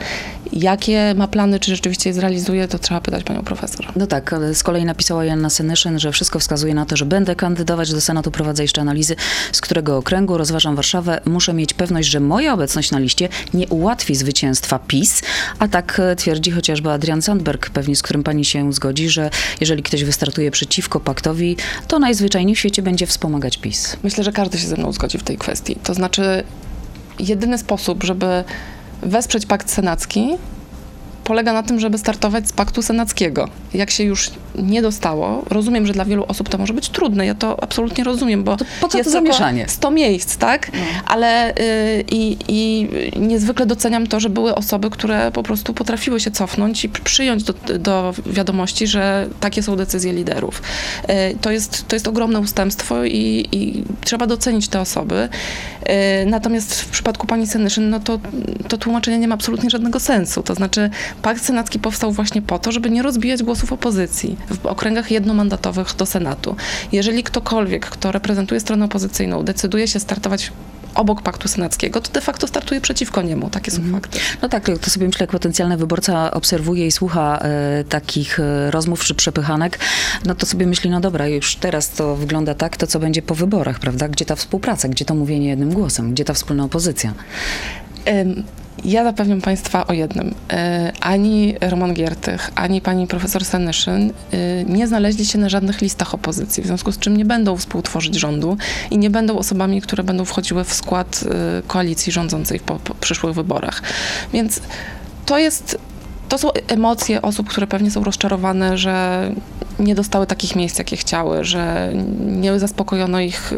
Jakie 0.53 1.13
ma 1.15 1.27
plany, 1.27 1.59
czy 1.59 1.71
rzeczywiście 1.71 2.09
je 2.09 2.13
zrealizuje, 2.13 2.67
to 2.67 2.79
trzeba 2.79 3.01
pytać 3.01 3.23
panią 3.23 3.43
profesor. 3.43 3.85
No 3.95 4.07
tak, 4.07 4.35
z 4.53 4.63
kolei 4.63 4.85
napisała 4.85 5.25
Janna 5.25 5.49
Senyszyn, 5.49 5.99
że 5.99 6.11
wszystko 6.11 6.39
wskazuje 6.39 6.73
na 6.73 6.85
to, 6.85 6.97
że 6.97 7.05
będę 7.05 7.35
kandydować 7.35 7.91
do 7.91 8.01
Senatu, 8.01 8.31
prowadzę 8.31 8.63
jeszcze 8.63 8.81
analizy, 8.81 9.15
z 9.51 9.61
którego 9.61 9.97
okręgu 9.97 10.37
rozważam 10.37 10.75
Warszawę. 10.75 11.21
Muszę 11.25 11.53
mieć 11.53 11.73
pewność, 11.73 12.09
że 12.09 12.19
moja 12.19 12.53
obecność 12.53 12.91
na 12.91 12.99
liście 12.99 13.29
nie 13.53 13.67
ułatwi 13.67 14.15
zwycięstwa 14.15 14.79
PiS, 14.79 15.21
a 15.59 15.67
tak 15.67 15.99
e, 15.99 16.15
twierdzi 16.15 16.51
chociażby 16.51 16.91
Adrian 16.91 17.21
Sandberg, 17.21 17.69
pewnie 17.69 17.95
z 17.95 18.01
którym 18.01 18.23
pani 18.23 18.45
się 18.45 18.73
zgodzi, 18.73 19.09
że 19.09 19.29
jeżeli 19.59 19.83
ktoś 19.83 20.03
wystartuje 20.03 20.51
przeciwko 20.51 20.99
paktowi, 20.99 21.57
to 21.87 21.99
najzwyczajniej 21.99 22.28
w 22.55 22.59
świecie 22.59 22.81
będzie 22.81 23.07
wspomagać 23.07 23.57
PiS. 23.57 23.97
Myślę, 24.03 24.23
że 24.23 24.31
każdy 24.31 24.57
się 24.57 24.67
ze 24.67 24.77
mną 24.77 24.91
zgodzi 24.91 25.17
w 25.17 25.23
tej 25.23 25.37
kwestii. 25.37 25.75
To 25.75 25.93
znaczy, 25.93 26.43
jedyny 27.19 27.57
sposób, 27.57 28.03
żeby 28.03 28.43
wesprzeć 29.01 29.45
pakt 29.45 29.71
senacki, 29.71 30.37
polega 31.29 31.53
na 31.53 31.63
tym, 31.63 31.79
żeby 31.79 31.97
startować 31.97 32.47
z 32.47 32.53
paktu 32.53 32.81
senackiego. 32.81 33.49
Jak 33.73 33.91
się 33.91 34.03
już 34.03 34.31
nie 34.55 34.81
dostało, 34.81 35.45
rozumiem, 35.49 35.85
że 35.85 35.93
dla 35.93 36.05
wielu 36.05 36.25
osób 36.27 36.49
to 36.49 36.57
może 36.57 36.73
być 36.73 36.89
trudne, 36.89 37.25
ja 37.25 37.35
to 37.35 37.63
absolutnie 37.63 38.03
rozumiem, 38.03 38.43
bo 38.43 38.57
To 38.57 38.65
po 38.81 38.87
co 38.87 38.97
jest 38.97 39.07
to 39.07 39.11
zamieszanie? 39.11 39.67
100 39.67 39.91
miejsc, 39.91 40.37
tak? 40.37 40.71
Ale 41.05 41.51
y, 41.51 42.03
i, 42.11 42.37
i 42.47 42.87
niezwykle 43.19 43.65
doceniam 43.65 44.07
to, 44.07 44.19
że 44.19 44.29
były 44.29 44.55
osoby, 44.55 44.89
które 44.89 45.31
po 45.31 45.43
prostu 45.43 45.73
potrafiły 45.73 46.19
się 46.19 46.31
cofnąć 46.31 46.85
i 46.85 46.89
przyjąć 46.89 47.43
do, 47.43 47.53
do 47.79 48.13
wiadomości, 48.25 48.87
że 48.87 49.27
takie 49.39 49.63
są 49.63 49.75
decyzje 49.75 50.13
liderów. 50.13 50.61
Y, 51.03 51.37
to, 51.41 51.51
jest, 51.51 51.87
to 51.87 51.95
jest 51.95 52.07
ogromne 52.07 52.39
ustępstwo 52.39 53.03
i, 53.05 53.47
i 53.51 53.83
trzeba 54.01 54.27
docenić 54.27 54.67
te 54.67 54.81
osoby. 54.81 55.29
Y, 56.23 56.25
natomiast 56.25 56.81
w 56.81 56.89
przypadku 56.89 57.27
pani 57.27 57.47
Senyszyn, 57.47 57.89
no 57.89 57.99
to, 57.99 58.19
to 58.67 58.77
tłumaczenie 58.77 59.19
nie 59.19 59.27
ma 59.27 59.35
absolutnie 59.35 59.69
żadnego 59.69 59.99
sensu. 59.99 60.43
To 60.43 60.55
znaczy, 60.55 60.89
pakt 61.21 61.45
senacki 61.45 61.79
powstał 61.79 62.11
właśnie 62.11 62.41
po 62.41 62.59
to, 62.59 62.71
żeby 62.71 62.89
nie 62.89 63.01
rozbijać 63.01 63.43
głosów 63.43 63.73
opozycji 63.73 64.37
w 64.49 64.65
okręgach 64.65 65.11
jednomandatowych 65.11 65.95
do 65.95 66.05
Senatu. 66.05 66.55
Jeżeli 66.91 67.23
ktokolwiek, 67.23 67.85
kto 67.85 68.11
reprezentuje 68.11 68.59
stronę 68.59 68.85
opozycyjną, 68.85 69.43
decyduje 69.43 69.87
się 69.87 69.99
startować 69.99 70.51
obok 70.95 71.21
paktu 71.21 71.47
senackiego, 71.47 72.01
to 72.01 72.11
de 72.11 72.21
facto 72.21 72.47
startuje 72.47 72.81
przeciwko 72.81 73.21
niemu. 73.21 73.49
Takie 73.49 73.71
są 73.71 73.81
fakty. 73.91 74.19
No 74.41 74.49
tak, 74.49 74.65
to 74.81 74.89
sobie 74.89 75.07
myślę, 75.07 75.23
jak 75.23 75.29
potencjalny 75.31 75.77
wyborca 75.77 76.31
obserwuje 76.31 76.87
i 76.87 76.91
słucha 76.91 77.37
e, 77.37 77.83
takich 77.83 78.39
e, 78.39 78.71
rozmów 78.71 79.03
czy 79.03 79.15
przepychanek, 79.15 79.79
no 80.25 80.35
to 80.35 80.45
sobie 80.45 80.67
myśli, 80.67 80.89
no 80.89 80.99
dobra, 80.99 81.27
już 81.27 81.55
teraz 81.55 81.89
to 81.89 82.15
wygląda 82.15 82.55
tak, 82.55 82.77
to 82.77 82.87
co 82.87 82.99
będzie 82.99 83.21
po 83.21 83.35
wyborach, 83.35 83.79
prawda? 83.79 84.07
Gdzie 84.07 84.25
ta 84.25 84.35
współpraca, 84.35 84.87
gdzie 84.89 85.05
to 85.05 85.15
mówienie 85.15 85.47
jednym 85.47 85.73
głosem, 85.73 86.13
gdzie 86.13 86.25
ta 86.25 86.33
wspólna 86.33 86.63
opozycja? 86.63 87.13
Ym, 88.07 88.43
Ja 88.85 89.03
zapewniam 89.03 89.41
Państwa 89.41 89.87
o 89.87 89.93
jednym. 89.93 90.27
Y, 90.27 90.33
Ani 91.01 91.55
Roman 91.61 91.93
Giertych, 91.93 92.51
ani 92.55 92.81
pani 92.81 93.07
profesor 93.07 93.45
Senyszyn 93.45 94.09
y, 94.33 94.65
nie 94.69 94.87
znaleźli 94.87 95.25
się 95.25 95.37
na 95.39 95.49
żadnych 95.49 95.81
listach 95.81 96.13
opozycji, 96.13 96.63
w 96.63 96.65
związku 96.65 96.91
z 96.91 96.99
czym 96.99 97.17
nie 97.17 97.25
będą 97.25 97.57
współtworzyć 97.57 98.15
rządu 98.15 98.57
i 98.91 98.97
nie 98.97 99.09
będą 99.09 99.37
osobami, 99.37 99.81
które 99.81 100.03
będą 100.03 100.25
wchodziły 100.25 100.63
w 100.63 100.73
skład 100.73 101.23
y, 101.59 101.67
koalicji 101.67 102.11
rządzącej 102.11 102.59
po, 102.59 102.75
po 102.75 102.95
przyszłych 102.95 103.33
wyborach. 103.33 103.81
Więc 104.33 104.61
to 105.25 105.37
jest. 105.37 105.77
To 106.29 106.37
są 106.37 106.51
emocje 106.67 107.21
osób, 107.21 107.49
które 107.49 107.67
pewnie 107.67 107.91
są 107.91 108.03
rozczarowane, 108.03 108.77
że 108.77 109.31
nie 109.79 109.95
dostały 109.95 110.27
takich 110.27 110.55
miejsc, 110.55 110.79
jakie 110.79 110.97
chciały, 110.97 111.43
że 111.43 111.91
nie 112.19 112.59
zaspokojono 112.59 113.19
ich 113.19 113.53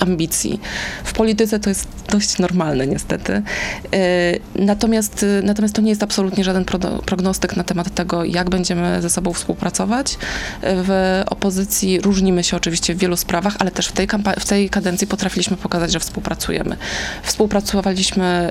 ambicji. 0.00 0.60
W 1.04 1.12
polityce 1.12 1.60
to 1.60 1.68
jest 1.68 1.88
dość 2.10 2.38
normalne, 2.38 2.86
niestety. 2.86 3.32
Y, 3.94 4.40
Natomiast, 4.54 5.22
y, 5.22 5.40
natomiast 5.44 5.74
to 5.74 5.82
nie 5.82 5.90
jest 5.90 6.02
absolutnie 6.02 6.44
żaden 6.44 6.64
pro- 6.64 6.78
prognostyk 6.78 7.56
na 7.56 7.64
temat 7.64 7.94
tego, 7.94 8.24
jak 8.24 8.50
będziemy 8.50 9.02
ze 9.02 9.10
sobą 9.10 9.32
współpracować. 9.32 10.18
W 10.62 11.22
opozycji 11.26 12.00
różnimy 12.00 12.44
się 12.44 12.56
oczywiście 12.56 12.94
w 12.94 12.98
wielu 12.98 13.16
sprawach, 13.16 13.56
ale 13.58 13.70
też 13.70 13.86
w 13.86 13.92
tej, 13.92 14.08
w 14.38 14.44
tej 14.44 14.70
kadencji 14.70 15.06
potrafiliśmy 15.06 15.56
pokazać, 15.56 15.92
że 15.92 16.00
współpracujemy. 16.00 16.76
Współpracowaliśmy 17.22 18.50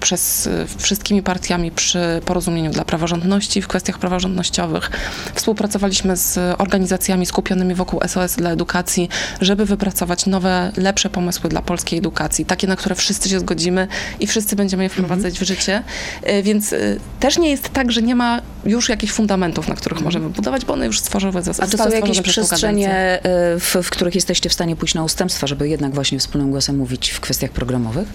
przez 0.00 0.48
wszystkimi 0.78 1.22
partiami 1.22 1.70
przy 1.70 1.98
porozumieniu 2.24 2.70
dla 2.70 2.84
praworządności 2.84 3.62
w 3.62 3.68
kwestiach 3.68 3.98
praworządnościowych. 3.98 4.90
Współpracowaliśmy 5.34 6.16
z 6.16 6.38
organizacjami 6.60 7.26
skupionymi 7.26 7.74
wokół 7.74 8.00
SOS 8.06 8.36
dla 8.36 8.50
edukacji, 8.50 9.08
żeby 9.40 9.64
wypracować 9.66 10.26
nowe, 10.26 10.72
lepsze 10.76 11.10
pomysły 11.10 11.50
dla 11.50 11.62
polskiej 11.62 11.98
edukacji, 11.98 12.44
takie, 12.44 12.66
na 12.66 12.76
które 12.76 12.94
wszyscy 12.94 13.28
się 13.28 13.40
zgodzimy 13.40 13.88
i 14.20 14.26
wszyscy 14.26 14.56
będziemy 14.56 14.82
je 14.82 14.88
wprowadzać 14.88 15.38
w 15.38 15.42
życie. 15.42 15.82
Y, 16.28 16.42
Więc 16.42 16.72
y, 16.72 17.00
też 17.20 17.38
nie 17.38 17.50
jest 17.50 17.68
tak, 17.68 17.92
że 17.92 18.02
nie 18.02 18.14
ma 18.14 18.40
już 18.64 18.88
jakichś 18.88 19.12
fundamentów, 19.12 19.68
na 19.68 19.74
których 19.74 20.00
możemy 20.00 20.28
budować, 20.28 20.64
bo 20.64 20.72
one 20.72 20.86
już 20.86 21.00
stworzyły 21.00 21.42
zas- 21.42 21.60
A 21.60 21.66
to 21.66 21.78
są 21.78 21.90
jakieś 21.90 22.20
przestrzenie, 22.20 22.90
e, 22.92 23.20
w, 23.58 23.76
w 23.82 23.90
których 23.90 24.14
jesteście 24.14 24.48
w 24.48 24.52
stanie 24.52 24.76
pójść 24.76 24.94
na 24.94 25.04
ustępstwa, 25.04 25.46
żeby 25.46 25.68
jednak 25.68 25.94
właśnie 25.94 26.18
wspólnym 26.18 26.50
głosem 26.50 26.76
mówić 26.76 27.10
w 27.10 27.20
kwestiach 27.20 27.50
programowych? 27.50 28.08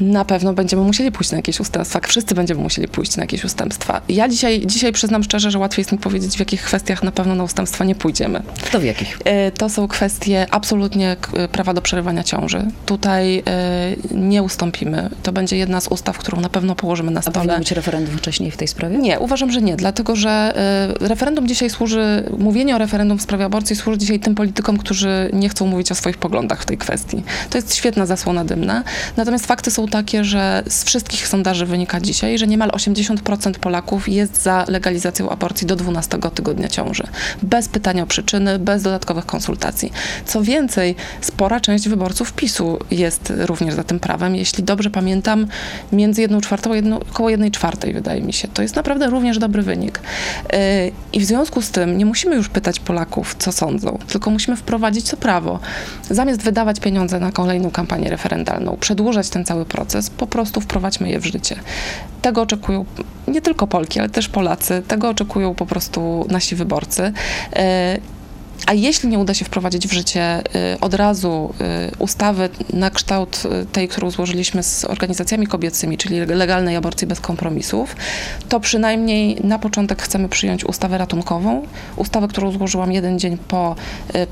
Na 0.00 0.24
pewno 0.24 0.52
będziemy 0.52 0.82
musieli 0.82 1.12
pójść 1.12 1.30
na 1.30 1.36
jakieś 1.36 1.60
ustępstwa. 1.60 2.00
Wszyscy 2.06 2.34
będziemy 2.34 2.60
musieli 2.62 2.88
pójść 2.88 3.16
na 3.16 3.22
jakieś 3.22 3.44
ustępstwa. 3.44 4.00
Ja 4.08 4.28
dzisiaj, 4.28 4.62
dzisiaj 4.66 4.92
przyznam 4.92 5.22
szczerze, 5.22 5.50
że 5.50 5.58
łatwiej 5.58 5.80
jest 5.80 5.92
mi 5.92 5.98
powiedzieć, 5.98 6.36
w 6.36 6.38
jakich 6.40 6.62
kwestiach 6.62 7.02
na 7.02 7.12
pewno 7.12 7.34
na 7.34 7.44
ustępstwa 7.44 7.84
nie 7.84 7.94
pójdziemy. 7.94 8.42
To 8.72 8.80
w 8.80 8.84
jakich? 8.84 9.18
E, 9.24 9.50
To 9.52 9.68
są 9.68 9.88
kwestie 9.88 10.46
absolutnie 10.50 11.16
k- 11.20 11.48
prawa 11.48 11.74
do 11.74 11.82
przerywania 11.82 12.22
ciąży. 12.24 12.66
Tutaj 12.86 13.38
e, 13.38 13.42
nie 14.10 14.42
ustąpimy. 14.42 15.10
To 15.22 15.32
będzie 15.32 15.56
jedna 15.56 15.80
z 15.80 15.88
ustaw, 15.88 16.18
którą 16.18 16.40
na 16.40 16.48
pewno 16.48 16.74
położymy 16.74 17.10
na 17.10 17.20
A 17.20 17.22
powinno 17.22 17.42
stole. 17.44 17.58
być 17.58 17.70
referendum 17.72 18.18
wcześniej 18.18 18.50
w 18.50 18.56
tej 18.56 18.68
sprawie? 18.68 18.98
Nie, 18.98 19.18
uważam, 19.20 19.50
że 19.50 19.62
nie, 19.62 19.76
dlatego 19.76 20.16
że 20.16 20.30
e, 21.00 21.08
referendum 21.08 21.48
dzisiaj 21.48 21.70
służy, 21.70 22.24
mówienie 22.38 22.74
o 22.76 22.78
referendum 22.78 23.18
w 23.18 23.22
sprawie 23.22 23.44
aborcji 23.44 23.76
służy 23.76 23.98
dzisiaj 23.98 24.20
tym 24.20 24.34
politykom, 24.34 24.76
którzy 24.78 25.30
nie 25.32 25.48
chcą 25.48 25.66
mówić 25.66 25.92
o 25.92 25.94
swoich 25.94 26.18
poglądach 26.18 26.62
w 26.62 26.66
tej 26.66 26.78
kwestii. 26.78 27.22
To 27.50 27.58
jest 27.58 27.74
świetna 27.74 28.06
zasłona 28.06 28.44
dymna. 28.44 28.82
Natomiast 29.16 29.46
fakty 29.46 29.70
są 29.70 29.83
takie, 29.88 30.24
że 30.24 30.62
z 30.68 30.84
wszystkich 30.84 31.28
sondaży 31.28 31.66
wynika 31.66 32.00
dzisiaj, 32.00 32.38
że 32.38 32.46
niemal 32.46 32.70
80% 32.70 33.52
Polaków 33.58 34.08
jest 34.08 34.42
za 34.42 34.64
legalizacją 34.68 35.30
aborcji 35.30 35.66
do 35.66 35.76
12 35.76 36.18
tygodnia 36.34 36.68
ciąży. 36.68 37.02
Bez 37.42 37.68
pytania 37.68 38.02
o 38.02 38.06
przyczyny, 38.06 38.58
bez 38.58 38.82
dodatkowych 38.82 39.26
konsultacji. 39.26 39.92
Co 40.26 40.42
więcej, 40.42 40.96
spora 41.20 41.60
część 41.60 41.88
wyborców 41.88 42.32
PiSu 42.32 42.78
jest 42.90 43.32
również 43.36 43.74
za 43.74 43.84
tym 43.84 44.00
prawem. 44.00 44.36
Jeśli 44.36 44.64
dobrze 44.64 44.90
pamiętam, 44.90 45.46
między 45.92 46.20
1 46.20 46.40
czwartą 46.40 46.72
a 46.72 46.76
jedną, 46.76 47.00
około 47.00 47.30
1 47.30 47.50
czwartej 47.50 47.92
wydaje 47.92 48.20
mi 48.20 48.32
się. 48.32 48.48
To 48.48 48.62
jest 48.62 48.76
naprawdę 48.76 49.06
również 49.06 49.38
dobry 49.38 49.62
wynik. 49.62 50.00
Yy, 50.52 50.58
I 51.12 51.20
w 51.20 51.24
związku 51.24 51.62
z 51.62 51.70
tym 51.70 51.98
nie 51.98 52.06
musimy 52.06 52.36
już 52.36 52.48
pytać 52.48 52.80
Polaków, 52.80 53.36
co 53.38 53.52
sądzą, 53.52 53.98
tylko 54.08 54.30
musimy 54.30 54.56
wprowadzić 54.56 55.10
to 55.10 55.16
prawo. 55.16 55.60
Zamiast 56.10 56.42
wydawać 56.42 56.80
pieniądze 56.80 57.20
na 57.20 57.32
kolejną 57.32 57.70
kampanię 57.70 58.10
referendalną, 58.10 58.76
przedłużać 58.80 59.28
ten 59.28 59.44
cały 59.44 59.64
proces, 59.74 60.10
po 60.10 60.26
prostu 60.26 60.60
wprowadźmy 60.60 61.10
je 61.10 61.20
w 61.20 61.26
życie. 61.26 61.56
Tego 62.22 62.42
oczekują 62.42 62.84
nie 63.28 63.40
tylko 63.40 63.66
Polki, 63.66 64.00
ale 64.00 64.08
też 64.08 64.28
Polacy. 64.28 64.82
Tego 64.88 65.08
oczekują 65.08 65.54
po 65.54 65.66
prostu 65.66 66.26
nasi 66.30 66.56
wyborcy. 66.56 67.12
A 68.66 68.72
jeśli 68.72 69.08
nie 69.08 69.18
uda 69.18 69.34
się 69.34 69.44
wprowadzić 69.44 69.88
w 69.88 69.92
życie 69.92 70.42
y, 70.74 70.80
od 70.80 70.94
razu 70.94 71.54
y, 71.90 71.96
ustawy 71.98 72.48
na 72.72 72.90
kształt 72.90 73.42
y, 73.62 73.66
tej, 73.66 73.88
którą 73.88 74.10
złożyliśmy 74.10 74.62
z 74.62 74.84
organizacjami 74.84 75.46
kobiecymi, 75.46 75.98
czyli 75.98 76.20
legalnej 76.20 76.76
aborcji 76.76 77.06
bez 77.06 77.20
kompromisów, 77.20 77.96
to 78.48 78.60
przynajmniej 78.60 79.36
na 79.44 79.58
początek 79.58 80.02
chcemy 80.02 80.28
przyjąć 80.28 80.64
ustawę 80.64 80.98
ratunkową, 80.98 81.66
ustawę, 81.96 82.28
którą 82.28 82.52
złożyłam 82.52 82.92
jeden 82.92 83.18
dzień 83.18 83.38
po 83.48 83.76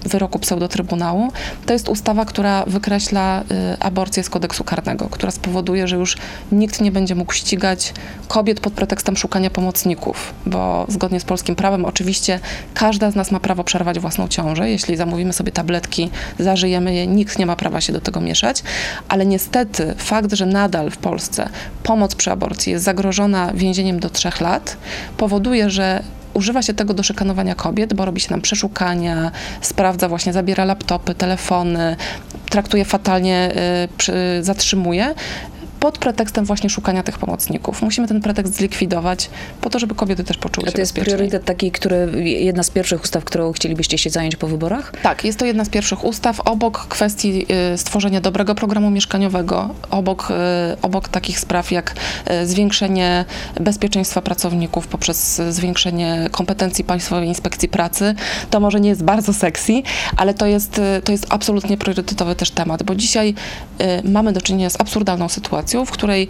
wyroku 0.02 0.38
pseudotrybunału. 0.38 1.32
To 1.66 1.72
jest 1.72 1.88
ustawa, 1.88 2.24
która 2.24 2.64
wykreśla 2.66 3.44
aborcję 3.80 4.24
z 4.24 4.30
kodeksu 4.30 4.64
karnego, 4.64 5.08
która 5.08 5.30
spowoduje, 5.30 5.88
że 5.88 5.96
już 5.96 6.16
nikt 6.52 6.80
nie 6.80 6.92
będzie 6.92 7.14
mógł 7.14 7.32
ścigać 7.32 7.92
kobiet 8.28 8.60
pod 8.60 8.72
pretekstem 8.72 9.16
szukania 9.16 9.50
pomocników, 9.50 10.34
bo 10.46 10.86
zgodnie 10.88 11.20
z 11.20 11.24
polskim 11.24 11.56
prawem 11.56 11.84
oczywiście 11.84 12.40
każda 12.74 13.10
z 13.10 13.14
nas 13.14 13.30
ma 13.30 13.40
prawo 13.40 13.64
przerwać 13.64 13.98
własną 13.98 14.21
ciążę. 14.28 14.70
Jeśli 14.70 14.96
zamówimy 14.96 15.32
sobie 15.32 15.52
tabletki, 15.52 16.10
zażyjemy 16.38 16.94
je, 16.94 17.06
nikt 17.06 17.38
nie 17.38 17.46
ma 17.46 17.56
prawa 17.56 17.80
się 17.80 17.92
do 17.92 18.00
tego 18.00 18.20
mieszać, 18.20 18.62
ale 19.08 19.26
niestety 19.26 19.94
fakt, 19.98 20.32
że 20.32 20.46
nadal 20.46 20.90
w 20.90 20.96
Polsce 20.96 21.48
pomoc 21.82 22.14
przy 22.14 22.30
aborcji 22.30 22.72
jest 22.72 22.84
zagrożona 22.84 23.52
więzieniem 23.54 24.00
do 24.00 24.10
trzech 24.10 24.40
lat, 24.40 24.76
powoduje, 25.16 25.70
że 25.70 26.02
używa 26.34 26.62
się 26.62 26.74
tego 26.74 26.94
do 26.94 27.02
szykanowania 27.02 27.54
kobiet, 27.54 27.94
bo 27.94 28.04
robi 28.04 28.20
się 28.20 28.30
nam 28.30 28.40
przeszukania, 28.40 29.30
sprawdza 29.60 30.08
właśnie, 30.08 30.32
zabiera 30.32 30.64
laptopy, 30.64 31.14
telefony, 31.14 31.96
traktuje 32.50 32.84
fatalnie, 32.84 33.52
y, 33.84 33.88
przy, 33.98 34.12
zatrzymuje 34.40 35.14
pod 35.82 35.98
pretekstem 35.98 36.44
właśnie 36.44 36.70
szukania 36.70 37.02
tych 37.02 37.18
pomocników. 37.18 37.82
Musimy 37.82 38.08
ten 38.08 38.20
pretekst 38.20 38.54
zlikwidować 38.54 39.30
po 39.60 39.70
to, 39.70 39.78
żeby 39.78 39.94
kobiety 39.94 40.24
też 40.24 40.36
poczuły 40.36 40.66
A 40.66 40.70
się 40.70 40.74
to 40.74 40.80
jest 40.80 40.94
priorytet 40.94 41.44
taki, 41.44 41.70
który, 41.70 42.22
jedna 42.24 42.62
z 42.62 42.70
pierwszych 42.70 43.02
ustaw, 43.02 43.24
którą 43.24 43.52
chcielibyście 43.52 43.98
się 43.98 44.10
zająć 44.10 44.36
po 44.36 44.46
wyborach? 44.46 44.92
Tak, 45.02 45.24
jest 45.24 45.38
to 45.38 45.44
jedna 45.44 45.64
z 45.64 45.68
pierwszych 45.68 46.04
ustaw. 46.04 46.40
Obok 46.40 46.86
kwestii 46.88 47.46
y, 47.74 47.78
stworzenia 47.78 48.20
dobrego 48.20 48.54
programu 48.54 48.90
mieszkaniowego, 48.90 49.74
obok, 49.90 50.28
y, 50.30 50.80
obok 50.82 51.08
takich 51.08 51.40
spraw 51.40 51.72
jak 51.72 51.94
y, 52.30 52.46
zwiększenie 52.46 53.24
bezpieczeństwa 53.60 54.22
pracowników 54.22 54.86
poprzez 54.86 55.42
zwiększenie 55.50 56.28
kompetencji 56.30 56.84
Państwowej 56.84 57.28
Inspekcji 57.28 57.68
Pracy, 57.68 58.14
to 58.50 58.60
może 58.60 58.80
nie 58.80 58.88
jest 58.88 59.04
bardzo 59.04 59.32
sexy, 59.32 59.82
ale 60.16 60.34
to 60.34 60.46
jest, 60.46 60.80
to 61.04 61.12
jest 61.12 61.26
absolutnie 61.28 61.76
priorytetowy 61.76 62.34
też 62.34 62.50
temat, 62.50 62.82
bo 62.82 62.94
dzisiaj 62.94 63.34
mamy 64.04 64.32
do 64.32 64.40
czynienia 64.40 64.70
z 64.70 64.80
absurdalną 64.80 65.28
sytuacją, 65.28 65.71
w 65.84 65.90
której 65.90 66.28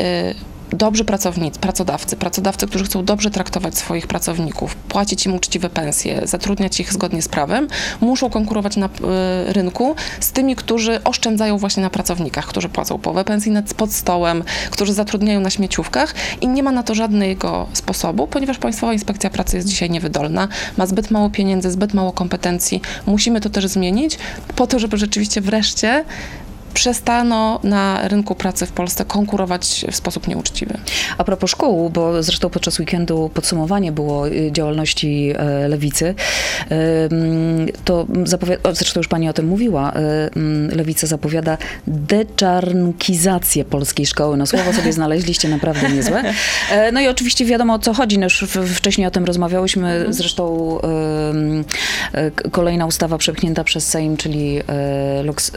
y, 0.00 0.34
dobrzy 0.76 1.04
pracownicy, 1.04 1.60
pracodawcy, 1.60 2.16
pracodawcy, 2.16 2.66
którzy 2.66 2.84
chcą 2.84 3.04
dobrze 3.04 3.30
traktować 3.30 3.78
swoich 3.78 4.06
pracowników, 4.06 4.74
płacić 4.74 5.26
im 5.26 5.34
uczciwe 5.34 5.70
pensje, 5.70 6.20
zatrudniać 6.24 6.80
ich 6.80 6.92
zgodnie 6.92 7.22
z 7.22 7.28
prawem, 7.28 7.68
muszą 8.00 8.30
konkurować 8.30 8.76
na 8.76 8.86
y, 8.86 8.90
rynku 9.52 9.94
z 10.20 10.32
tymi, 10.32 10.56
którzy 10.56 11.04
oszczędzają 11.04 11.58
właśnie 11.58 11.82
na 11.82 11.90
pracownikach, 11.90 12.46
którzy 12.46 12.68
płacą 12.68 12.98
połowę 12.98 13.24
pensji 13.24 13.52
nad, 13.52 13.74
pod 13.74 13.92
stołem, 13.92 14.44
którzy 14.70 14.92
zatrudniają 14.92 15.40
na 15.40 15.50
śmieciówkach 15.50 16.14
i 16.40 16.48
nie 16.48 16.62
ma 16.62 16.72
na 16.72 16.82
to 16.82 16.94
żadnego 16.94 17.66
sposobu, 17.72 18.26
ponieważ 18.26 18.58
Państwowa 18.58 18.92
Inspekcja 18.92 19.30
Pracy 19.30 19.56
jest 19.56 19.68
dzisiaj 19.68 19.90
niewydolna, 19.90 20.48
ma 20.76 20.86
zbyt 20.86 21.10
mało 21.10 21.30
pieniędzy, 21.30 21.70
zbyt 21.70 21.94
mało 21.94 22.12
kompetencji. 22.12 22.82
Musimy 23.06 23.40
to 23.40 23.50
też 23.50 23.66
zmienić 23.66 24.18
po 24.56 24.66
to, 24.66 24.78
żeby 24.78 24.96
rzeczywiście 24.98 25.40
wreszcie 25.40 26.04
przestano 26.74 27.60
na 27.62 28.08
rynku 28.08 28.34
pracy 28.34 28.66
w 28.66 28.72
Polsce 28.72 29.04
konkurować 29.04 29.84
w 29.90 29.96
sposób 29.96 30.28
nieuczciwy. 30.28 30.74
A 31.18 31.24
propos 31.24 31.50
szkół, 31.50 31.90
bo 31.90 32.22
zresztą 32.22 32.50
podczas 32.50 32.78
weekendu 32.78 33.30
podsumowanie 33.34 33.92
było 33.92 34.28
y, 34.28 34.50
działalności 34.52 35.32
e, 35.36 35.68
lewicy, 35.68 36.14
to 37.84 38.06
zapowiada, 38.24 38.74
zresztą 38.74 39.00
już 39.00 39.08
pani 39.08 39.28
o 39.28 39.32
tym 39.32 39.46
mówiła, 39.46 39.92
ym, 40.36 40.70
lewica 40.72 41.06
zapowiada 41.06 41.58
deczarnkizację 41.86 43.64
polskiej 43.64 44.06
szkoły. 44.06 44.36
No 44.36 44.46
słowo 44.46 44.72
sobie 44.72 44.92
znaleźliście 44.92 45.48
naprawdę 45.48 45.88
niezłe. 45.88 46.22
E, 46.70 46.92
No 46.92 47.00
i 47.00 47.08
oczywiście 47.08 47.44
wiadomo 47.44 47.74
o 47.74 47.78
co 47.78 47.94
chodzi, 47.94 48.18
no 48.18 48.24
już 48.26 48.44
wcześniej 48.74 49.06
o 49.06 49.10
tym 49.10 49.24
rozmawiałyśmy, 49.24 50.06
zresztą 50.08 50.78
ym, 51.30 51.64
e, 52.12 52.30
kolejna 52.30 52.86
ustawa 52.86 53.18
przepchnięta 53.18 53.64
przez 53.64 53.88
Sejm, 53.88 54.16
czyli 54.16 54.60
e, 54.68 55.22
Lux, 55.22 55.52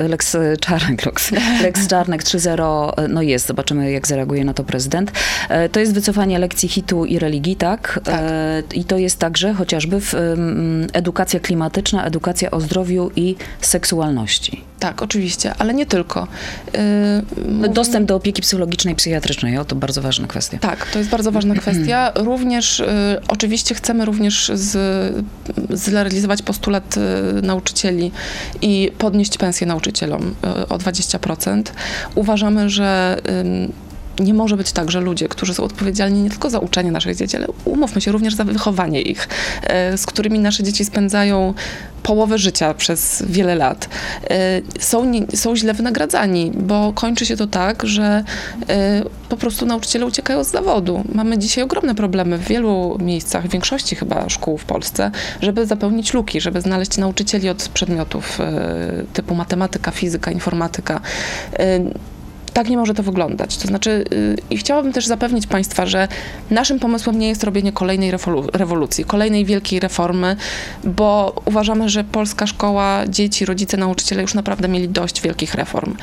Lex 1.06 1.32
Lex 1.63 1.88
Czarnek 1.88 2.24
3.0, 2.24 2.91
e, 2.98 3.08
no 3.08 3.22
jest, 3.22 3.48
zobaczymy 3.48 3.91
jak 3.91 4.08
zareaguje 4.08 4.46
na 4.46 4.54
to 4.54 4.63
prezydent. 4.63 5.12
E, 5.50 5.70
To 5.70 5.80
jest 5.80 5.94
wycofanie 5.94 6.39
lekcji 6.39 6.70
hitu 6.70 7.06
i 7.06 7.20
religii, 7.20 7.56
tak? 7.56 8.00
Tak. 8.04 8.22
E, 8.22 8.63
I 8.74 8.84
to 8.84 8.98
jest 8.98 9.20
także 9.20 9.54
chociażby 9.54 10.02
w, 10.02 10.13
edukacja 10.94 11.39
klimatyczna, 11.39 12.06
edukacja 12.06 12.52
o 12.52 12.62
zdrowiu 12.62 13.12
i 13.15 13.36
seksualności. 13.62 14.62
Tak, 14.80 15.02
oczywiście, 15.02 15.54
ale 15.58 15.74
nie 15.74 15.86
tylko. 15.86 16.28
Yy, 17.62 17.70
Dostęp 17.70 18.08
do 18.08 18.16
opieki 18.16 18.42
psychologicznej 18.42 18.94
i 18.94 18.98
psychiatrycznej, 18.98 19.58
o 19.58 19.66
to 19.66 19.76
bardzo 19.76 20.02
ważna 20.02 20.28
kwestia. 20.28 20.58
Tak, 20.58 20.86
to 20.86 21.00
jest 21.00 21.12
bardzo 21.12 21.32
ważna 21.32 21.56
kwestia. 21.62 22.12
Również, 22.16 22.80
y, 22.80 22.86
oczywiście 23.28 23.76
chcemy 23.76 24.06
również 24.06 24.52
z, 24.54 24.78
zrealizować 25.70 26.42
postulat 26.42 26.96
y, 26.98 27.42
nauczycieli 27.42 28.12
i 28.62 28.92
podnieść 28.98 29.38
pensję 29.38 29.68
nauczycielom 29.68 30.36
y, 30.62 30.68
o 30.68 30.78
20%. 30.78 31.64
Uważamy, 32.16 32.70
że 32.70 33.18
nie 34.19 34.34
może 34.34 34.58
być 34.58 34.71
tak, 34.71 34.91
że 34.91 35.01
ludzie, 35.01 35.28
którzy 35.28 35.54
są 35.54 35.63
odpowiedzialni 35.63 36.21
nie 36.21 36.30
tylko 36.30 36.49
za 36.49 36.60
uczenie 36.60 36.91
naszych 36.91 37.15
dzieci, 37.15 37.38
ale 37.38 37.47
umówmy 37.65 38.01
się 38.01 38.12
również 38.12 38.36
za 38.36 38.43
wychowanie 38.43 39.01
ich, 39.01 39.28
y, 39.93 39.97
z 39.97 40.06
którymi 40.06 40.39
nasze 40.39 40.63
dzieci 40.63 40.86
spędzają 40.86 41.54
połowę 42.04 42.38
życia 42.38 42.73
przez 42.73 43.23
wiele 43.28 43.56
lat, 43.56 43.89
y, 44.23 44.82
są, 44.82 45.12
są 45.36 45.56
źle 45.56 45.73
wynagradzani, 45.73 46.51
bo 46.56 46.93
kończy 46.93 47.25
się 47.25 47.38
to 47.38 47.47
tak, 47.47 47.84
że 47.88 48.23
y, 48.62 48.65
po 49.30 49.38
prostu 49.38 49.65
nauczyciele 49.65 50.06
uciekają 50.06 50.43
z 50.43 50.51
zawodu. 50.51 51.04
Mamy 51.13 51.38
dzisiaj 51.38 51.63
ogromne 51.63 51.95
problemy 51.95 52.38
w 52.38 52.47
wielu 52.47 52.97
miejscach, 53.01 53.47
w 53.47 53.49
większości 53.49 53.95
chyba 53.95 54.30
szkół 54.30 54.58
w 54.58 54.65
Polsce, 54.65 55.12
żeby 55.41 55.65
zapełnić 55.65 56.13
luki, 56.13 56.41
żeby 56.41 56.62
znaleźć 56.62 56.97
nauczycieli 56.97 57.49
od 57.49 57.69
przedmiotów 57.69 58.39
typu 59.13 59.36
matematyka, 59.36 59.91
fizyka, 59.91 60.32
informatyka. 60.32 61.01
Tak 62.56 62.70
nie 62.70 62.78
może 62.78 62.94
to 62.94 63.04
wyglądać. 63.04 63.58
To 63.58 63.68
znaczy, 63.68 64.06
yy, 64.12 64.36
i 64.50 64.58
chciałabym 64.58 64.94
też 64.94 65.08
zapewnić 65.08 65.48
Państwa, 65.48 65.86
że 65.86 66.08
naszym 66.50 66.80
pomysłem 66.80 67.20
nie 67.20 67.28
jest 67.28 67.44
robienie 67.44 67.72
kolejnej 67.72 68.12
rewolu- 68.12 68.50
rewolucji, 68.54 69.06
kolejnej 69.06 69.46
wielkiej 69.46 69.80
reformy, 69.80 70.36
bo 70.84 71.36
uważamy, 71.46 71.89
że 71.89 72.04
polska 72.04 72.48
szkoła, 72.48 73.04
dzieci, 73.08 73.46
rodzice, 73.46 73.78
nauczyciele 73.78 74.22
już 74.22 74.34
naprawdę 74.34 74.68
mieli 74.68 74.89
dość 74.89 75.22
wielkich 75.22 75.56
reform. 75.56 75.96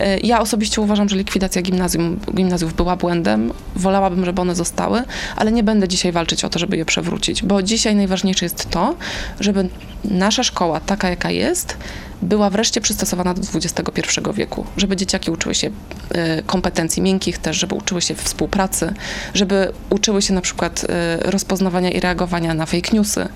Yy, 0.00 0.06
ja 0.22 0.40
osobiście 0.40 0.80
uważam, 0.80 1.08
że 1.08 1.16
likwidacja 1.16 1.62
gimnazjum, 1.62 2.20
gimnazjów 2.34 2.74
była 2.74 2.96
błędem. 2.96 3.52
Wolałabym, 3.76 4.24
żeby 4.24 4.40
one 4.40 4.54
zostały, 4.54 5.02
ale 5.36 5.52
nie 5.52 5.62
będę 5.62 5.88
dzisiaj 5.88 6.12
walczyć 6.12 6.44
o 6.44 6.48
to, 6.48 6.58
żeby 6.58 6.76
je 6.76 6.84
przewrócić, 6.84 7.42
bo 7.42 7.62
dzisiaj 7.62 7.96
najważniejsze 7.96 8.44
jest 8.44 8.70
to, 8.70 8.94
żeby 9.40 9.68
nasza 10.04 10.42
szkoła, 10.42 10.80
taka 10.80 11.08
jaka 11.10 11.30
jest, 11.30 11.76
była 12.22 12.50
wreszcie 12.50 12.80
przystosowana 12.80 13.34
do 13.34 13.42
XXI 13.54 14.20
wieku, 14.34 14.66
żeby 14.76 14.96
dzieciaki 14.96 15.30
uczyły 15.30 15.54
się 15.54 15.70
e, 16.10 16.42
kompetencji 16.42 17.02
miękkich 17.02 17.38
też, 17.38 17.56
żeby 17.56 17.74
uczyły 17.74 18.02
się 18.02 18.14
współpracy, 18.14 18.94
żeby 19.34 19.72
uczyły 19.90 20.22
się 20.22 20.34
na 20.34 20.40
przykład 20.40 20.86
e, 20.88 21.16
rozpoznawania 21.30 21.90
i 21.90 22.00
reagowania 22.00 22.54
na 22.54 22.66
fake 22.66 22.90
newsy, 22.92 23.28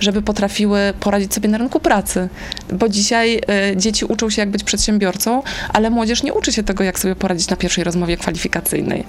żeby 0.00 0.22
potrafiły 0.22 0.78
poradzić 1.00 1.34
sobie 1.34 1.48
na 1.48 1.58
rynku 1.58 1.80
pracy, 1.80 2.28
bo 2.72 2.88
dzisiaj 2.88 3.40
e, 3.48 3.76
dzieci 3.76 4.04
uczą 4.04 4.30
się 4.30 4.42
jak 4.42 4.50
być 4.50 4.64
przedsiębiorcą, 4.64 5.42
ale 5.68 5.90
młodzież 5.90 6.22
nie 6.22 6.34
uczy 6.34 6.52
się 6.52 6.62
tego, 6.62 6.84
jak 6.84 6.98
sobie 6.98 7.16
poradzić 7.16 7.48
na 7.48 7.56
pierwszej 7.56 7.84
rozmowie 7.84 8.16
kwalifikacyjnej, 8.16 9.04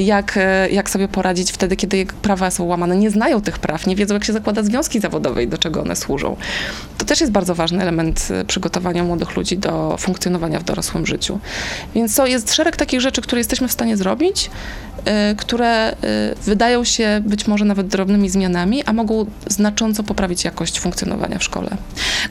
jak, 0.00 0.38
jak 0.70 0.90
sobie 0.90 1.08
poradzić 1.08 1.52
wtedy, 1.52 1.76
kiedy 1.76 2.06
prawa 2.22 2.50
są 2.50 2.64
łamane, 2.64 2.96
nie 2.96 3.10
znają 3.10 3.40
tych 3.40 3.58
praw, 3.58 3.86
nie 3.86 3.96
wiedzą, 3.96 4.14
jak 4.14 4.24
się 4.24 4.32
zakłada 4.32 4.62
związki 4.62 5.00
zawodowe 5.00 5.42
i 5.42 5.48
do 5.48 5.58
czego 5.58 5.82
one 5.82 5.96
służą. 5.96 6.36
To 6.98 7.04
też 7.04 7.20
jest 7.20 7.32
bardzo 7.32 7.54
ważny 7.54 7.82
element 7.82 8.28
e, 8.30 8.44
przygotowania 8.44 9.04
młodych 9.04 9.36
ludzi 9.36 9.58
do 9.58 9.96
funkcjonowania 9.98 10.58
w 10.58 10.64
dorosłym 10.64 11.06
życiu. 11.06 11.38
Więc 11.94 12.14
to 12.14 12.26
jest 12.26 12.54
szereg 12.54 12.76
takich 12.76 13.00
rzeczy, 13.00 13.22
które 13.22 13.40
jesteśmy 13.40 13.68
w 13.68 13.72
stanie 13.72 13.96
zrobić, 13.96 14.50
które 15.36 15.66
e, 15.66 15.94
wydają 16.44 16.84
się 16.84 17.22
być 17.24 17.46
może 17.46 17.64
nawet 17.64 17.86
drobnymi 17.86 18.30
zmianami, 18.30 18.84
a 18.84 18.92
mogą 18.92 19.26
znacząco 19.46 20.02
poprawić 20.02 20.44
jakość 20.44 20.80
funkcjonowania 20.80 21.38
w 21.38 21.44
szkole. 21.44 21.76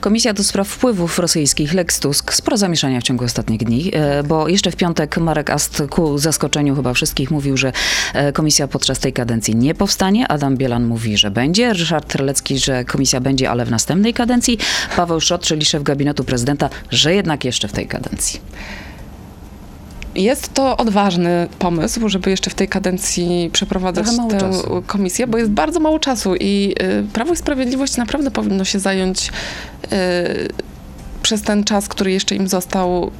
Komisja 0.00 0.32
do 0.32 0.44
spraw 0.44 0.68
wpływów 0.68 1.18
rosyjskich, 1.18 1.74
Lex 1.74 2.00
Tusk, 2.00 2.32
sporo 2.34 2.56
zamieszania 2.56 3.00
w 3.00 3.02
ciągu 3.02 3.24
ostatnich 3.24 3.64
dni, 3.64 3.90
e, 3.94 4.22
bo 4.22 4.48
jeszcze 4.48 4.70
w 4.70 4.76
piątek 4.76 5.18
Marek 5.18 5.50
Ast 5.50 5.82
ku 5.90 6.18
zaskoczeniu 6.18 6.76
chyba 6.76 6.94
wszystkich 6.94 7.30
mówił, 7.30 7.56
że 7.56 7.72
e, 8.14 8.32
komisja 8.32 8.68
podczas 8.68 8.98
tej 8.98 9.12
kadencji 9.12 9.56
nie 9.56 9.74
powstanie. 9.74 10.28
Adam 10.28 10.56
Bielan 10.56 10.86
mówi, 10.86 11.16
że 11.16 11.30
będzie. 11.30 11.72
Ryszard 11.72 12.12
Terlecki, 12.12 12.58
że 12.58 12.84
komisja 12.84 13.20
będzie, 13.20 13.50
ale 13.50 13.64
w 13.64 13.70
następnej 13.70 14.14
kadencji. 14.14 14.58
Paweł 14.96 15.20
Szrot, 15.20 15.42
czyli 15.42 15.64
szef 15.64 15.82
gabinetu 15.82 16.24
prezydenta, 16.24 16.70
że 16.90 17.14
jednak 17.14 17.44
jeszcze 17.44 17.68
w 17.68 17.72
tej 17.72 17.86
kadencji. 17.86 18.40
Jest 20.20 20.54
to 20.54 20.76
odważny 20.76 21.48
pomysł, 21.58 22.08
żeby 22.08 22.30
jeszcze 22.30 22.50
w 22.50 22.54
tej 22.54 22.68
kadencji 22.68 23.50
przeprowadzać 23.52 24.06
tę 24.30 24.38
czasu. 24.38 24.82
komisję, 24.86 25.26
bo 25.26 25.38
jest 25.38 25.50
bardzo 25.50 25.80
mało 25.80 25.98
czasu 25.98 26.34
i 26.40 26.74
y, 26.82 27.12
Prawo 27.12 27.32
i 27.32 27.36
Sprawiedliwość 27.36 27.96
naprawdę 27.96 28.30
powinno 28.30 28.64
się 28.64 28.78
zająć 28.78 29.28
y, 29.28 29.90
przez 31.22 31.42
ten 31.42 31.64
czas, 31.64 31.88
który 31.88 32.12
jeszcze 32.12 32.34
im 32.34 32.48
został 32.48 33.10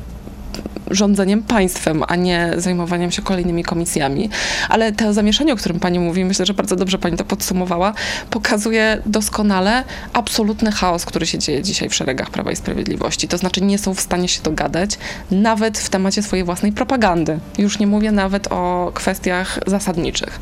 rządzeniem 0.90 1.42
państwem, 1.42 2.02
a 2.08 2.16
nie 2.16 2.52
zajmowaniem 2.56 3.10
się 3.10 3.22
kolejnymi 3.22 3.64
komisjami. 3.64 4.30
Ale 4.68 4.92
to 4.92 5.12
zamieszanie, 5.12 5.52
o 5.52 5.56
którym 5.56 5.80
pani 5.80 5.98
mówi, 5.98 6.24
myślę, 6.24 6.46
że 6.46 6.54
bardzo 6.54 6.76
dobrze 6.76 6.98
pani 6.98 7.16
to 7.16 7.24
podsumowała, 7.24 7.92
pokazuje 8.30 9.02
doskonale 9.06 9.84
absolutny 10.12 10.72
chaos, 10.72 11.04
który 11.04 11.26
się 11.26 11.38
dzieje 11.38 11.62
dzisiaj 11.62 11.88
w 11.88 11.94
szeregach 11.94 12.30
Prawa 12.30 12.52
i 12.52 12.56
Sprawiedliwości. 12.56 13.28
To 13.28 13.38
znaczy 13.38 13.60
nie 13.60 13.78
są 13.78 13.94
w 13.94 14.00
stanie 14.00 14.28
się 14.28 14.42
dogadać 14.42 14.98
nawet 15.30 15.78
w 15.78 15.88
temacie 15.88 16.22
swojej 16.22 16.44
własnej 16.44 16.72
propagandy. 16.72 17.38
Już 17.58 17.78
nie 17.78 17.86
mówię 17.86 18.12
nawet 18.12 18.52
o 18.52 18.90
kwestiach 18.94 19.58
zasadniczych. 19.66 20.40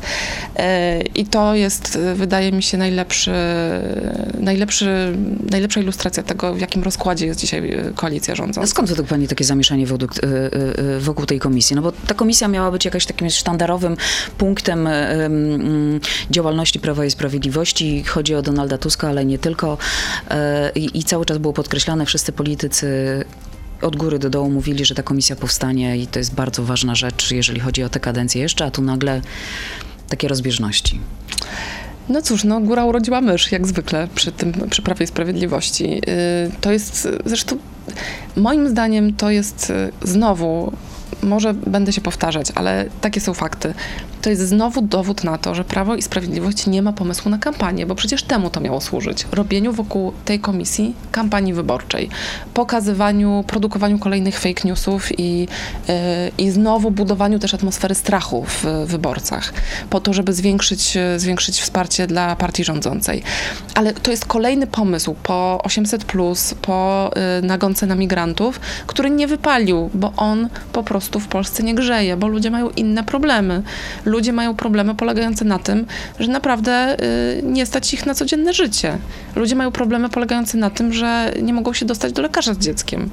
E, 0.55 1.01
I 1.01 1.25
to 1.25 1.55
jest, 1.55 1.99
wydaje 2.15 2.51
mi 2.51 2.63
się, 2.63 2.77
najlepszy, 2.77 3.31
najlepszy, 4.39 5.17
najlepsza 5.51 5.79
ilustracja 5.79 6.23
tego, 6.23 6.53
w 6.53 6.59
jakim 6.59 6.83
rozkładzie 6.83 7.25
jest 7.25 7.39
dzisiaj 7.39 7.71
e, 7.71 7.91
koalicja 7.95 8.31
A 8.31 8.35
rządząca. 8.35 8.67
skąd 8.67 8.89
według 8.89 9.07
pani 9.07 9.27
takie 9.27 9.45
zamieszanie 9.45 9.83
e, 9.83 9.87
wokół 10.99 11.25
tej 11.25 11.39
komisji? 11.39 11.75
No 11.75 11.81
bo 11.81 11.91
ta 11.91 12.13
komisja 12.13 12.47
miała 12.47 12.71
być 12.71 12.85
jakaś 12.85 13.05
takim 13.05 13.29
sztandarowym 13.29 13.97
punktem 14.37 14.87
y, 14.87 14.91
y, 14.91 16.31
działalności 16.31 16.79
Prawa 16.79 17.05
i 17.05 17.11
Sprawiedliwości. 17.11 18.03
Chodzi 18.03 18.35
o 18.35 18.41
Donalda 18.41 18.77
Tuska, 18.77 19.09
ale 19.09 19.25
nie 19.25 19.39
tylko. 19.39 19.77
Y, 20.75 20.79
I 20.79 21.03
cały 21.03 21.25
czas 21.25 21.37
było 21.37 21.53
podkreślane, 21.53 22.05
wszyscy 22.05 22.31
politycy 22.31 23.25
od 23.81 23.95
góry 23.95 24.19
do 24.19 24.29
dołu 24.29 24.49
mówili, 24.49 24.85
że 24.85 24.95
ta 24.95 25.03
komisja 25.03 25.35
powstanie 25.35 25.97
i 25.97 26.07
to 26.07 26.19
jest 26.19 26.33
bardzo 26.33 26.63
ważna 26.63 26.95
rzecz, 26.95 27.31
jeżeli 27.31 27.59
chodzi 27.59 27.83
o 27.83 27.89
tę 27.89 27.99
kadencję 27.99 28.41
jeszcze, 28.41 28.65
a 28.65 28.71
tu 28.71 28.81
nagle 28.81 29.21
takie 30.09 30.27
rozbieżności. 30.27 30.99
No 32.09 32.21
cóż, 32.21 32.43
no 32.43 32.59
góra 32.59 32.85
urodziła 32.85 33.21
mysz, 33.21 33.51
jak 33.51 33.67
zwykle 33.67 34.07
przy 34.15 34.31
tym, 34.31 34.53
przy 34.69 34.81
Prawie 34.81 35.03
i 35.03 35.07
Sprawiedliwości. 35.07 35.89
Yy, 35.89 36.01
to 36.61 36.71
jest, 36.71 37.07
zresztą 37.25 37.57
moim 38.35 38.69
zdaniem 38.69 39.13
to 39.13 39.31
jest 39.31 39.69
y, 39.69 39.91
znowu 40.01 40.73
może 41.23 41.53
będę 41.53 41.93
się 41.93 42.01
powtarzać, 42.01 42.47
ale 42.55 42.85
takie 43.01 43.21
są 43.21 43.33
fakty. 43.33 43.73
To 44.21 44.29
jest 44.29 44.41
znowu 44.41 44.81
dowód 44.81 45.23
na 45.23 45.37
to, 45.37 45.55
że 45.55 45.63
Prawo 45.63 45.95
i 45.95 46.01
Sprawiedliwość 46.01 46.67
nie 46.67 46.81
ma 46.81 46.93
pomysłu 46.93 47.31
na 47.31 47.37
kampanię, 47.37 47.85
bo 47.85 47.95
przecież 47.95 48.23
temu 48.23 48.49
to 48.49 48.59
miało 48.59 48.81
służyć. 48.81 49.25
Robieniu 49.31 49.73
wokół 49.73 50.13
tej 50.25 50.39
komisji 50.39 50.95
kampanii 51.11 51.53
wyborczej, 51.53 52.09
pokazywaniu, 52.53 53.43
produkowaniu 53.47 53.99
kolejnych 53.99 54.39
fake 54.39 54.61
newsów 54.65 55.19
i, 55.19 55.39
yy, 55.87 55.95
i 56.37 56.51
znowu 56.51 56.91
budowaniu 56.91 57.39
też 57.39 57.53
atmosfery 57.53 57.95
strachu 57.95 58.45
w 58.47 58.65
wyborcach, 58.85 59.53
po 59.89 59.99
to, 59.99 60.13
żeby 60.13 60.33
zwiększyć, 60.33 60.97
zwiększyć 61.17 61.61
wsparcie 61.61 62.07
dla 62.07 62.35
partii 62.35 62.63
rządzącej. 62.63 63.23
Ale 63.75 63.93
to 63.93 64.11
jest 64.11 64.25
kolejny 64.25 64.67
pomysł 64.67 65.15
po 65.23 65.61
800, 65.63 66.05
po 66.61 67.11
yy, 67.15 67.47
nagonce 67.47 67.85
na 67.85 67.95
migrantów, 67.95 68.59
który 68.87 69.09
nie 69.09 69.27
wypalił, 69.27 69.89
bo 69.93 70.13
on 70.17 70.49
po 70.73 70.83
prostu 70.83 71.19
w 71.19 71.27
Polsce 71.27 71.63
nie 71.63 71.75
grzeje, 71.75 72.17
bo 72.17 72.27
ludzie 72.27 72.51
mają 72.51 72.69
inne 72.69 73.03
problemy 73.03 73.63
ludzie 74.09 74.33
mają 74.33 74.55
problemy 74.55 74.95
polegające 74.95 75.45
na 75.45 75.59
tym, 75.59 75.85
że 76.19 76.31
naprawdę 76.31 76.97
y, 77.39 77.43
nie 77.43 77.65
stać 77.65 77.93
ich 77.93 78.05
na 78.05 78.13
codzienne 78.13 78.53
życie. 78.53 78.97
Ludzie 79.35 79.55
mają 79.55 79.71
problemy 79.71 80.09
polegające 80.09 80.57
na 80.57 80.69
tym, 80.69 80.93
że 80.93 81.33
nie 81.41 81.53
mogą 81.53 81.73
się 81.73 81.85
dostać 81.85 82.13
do 82.13 82.21
lekarza 82.21 82.53
z 82.53 82.57
dzieckiem. 82.57 83.09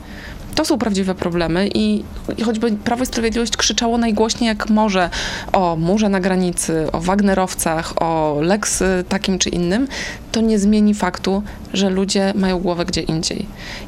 To 0.57 0.64
są 0.64 0.79
prawdziwe 0.79 1.14
problemy 1.14 1.69
i, 1.75 2.05
i 2.38 2.42
choćby 2.42 2.73
Prawo 2.73 3.03
i 3.03 3.07
Sprawiedliwość 3.07 3.57
krzyczało 3.57 3.99
najgłośniej 3.99 4.49
jak 4.49 4.71
może 4.71 5.11
o 5.53 5.77
murze 5.77 6.09
na 6.09 6.21
granicy, 6.21 6.92
o 6.92 7.01
Wagnerowcach, 7.01 8.03
o 8.03 8.38
Lex 8.40 8.83
takim 9.09 9.38
czy 9.38 9.49
innym, 9.49 9.88
to 10.37 10.40
nie 10.40 10.59
zmieni 10.59 10.95
faktu, 10.95 11.42
że 11.75 11.90
ludzie 11.90 12.33
mają 12.37 12.59
głowę 12.59 12.85
gdzie 12.85 13.01
indziej. 13.01 13.47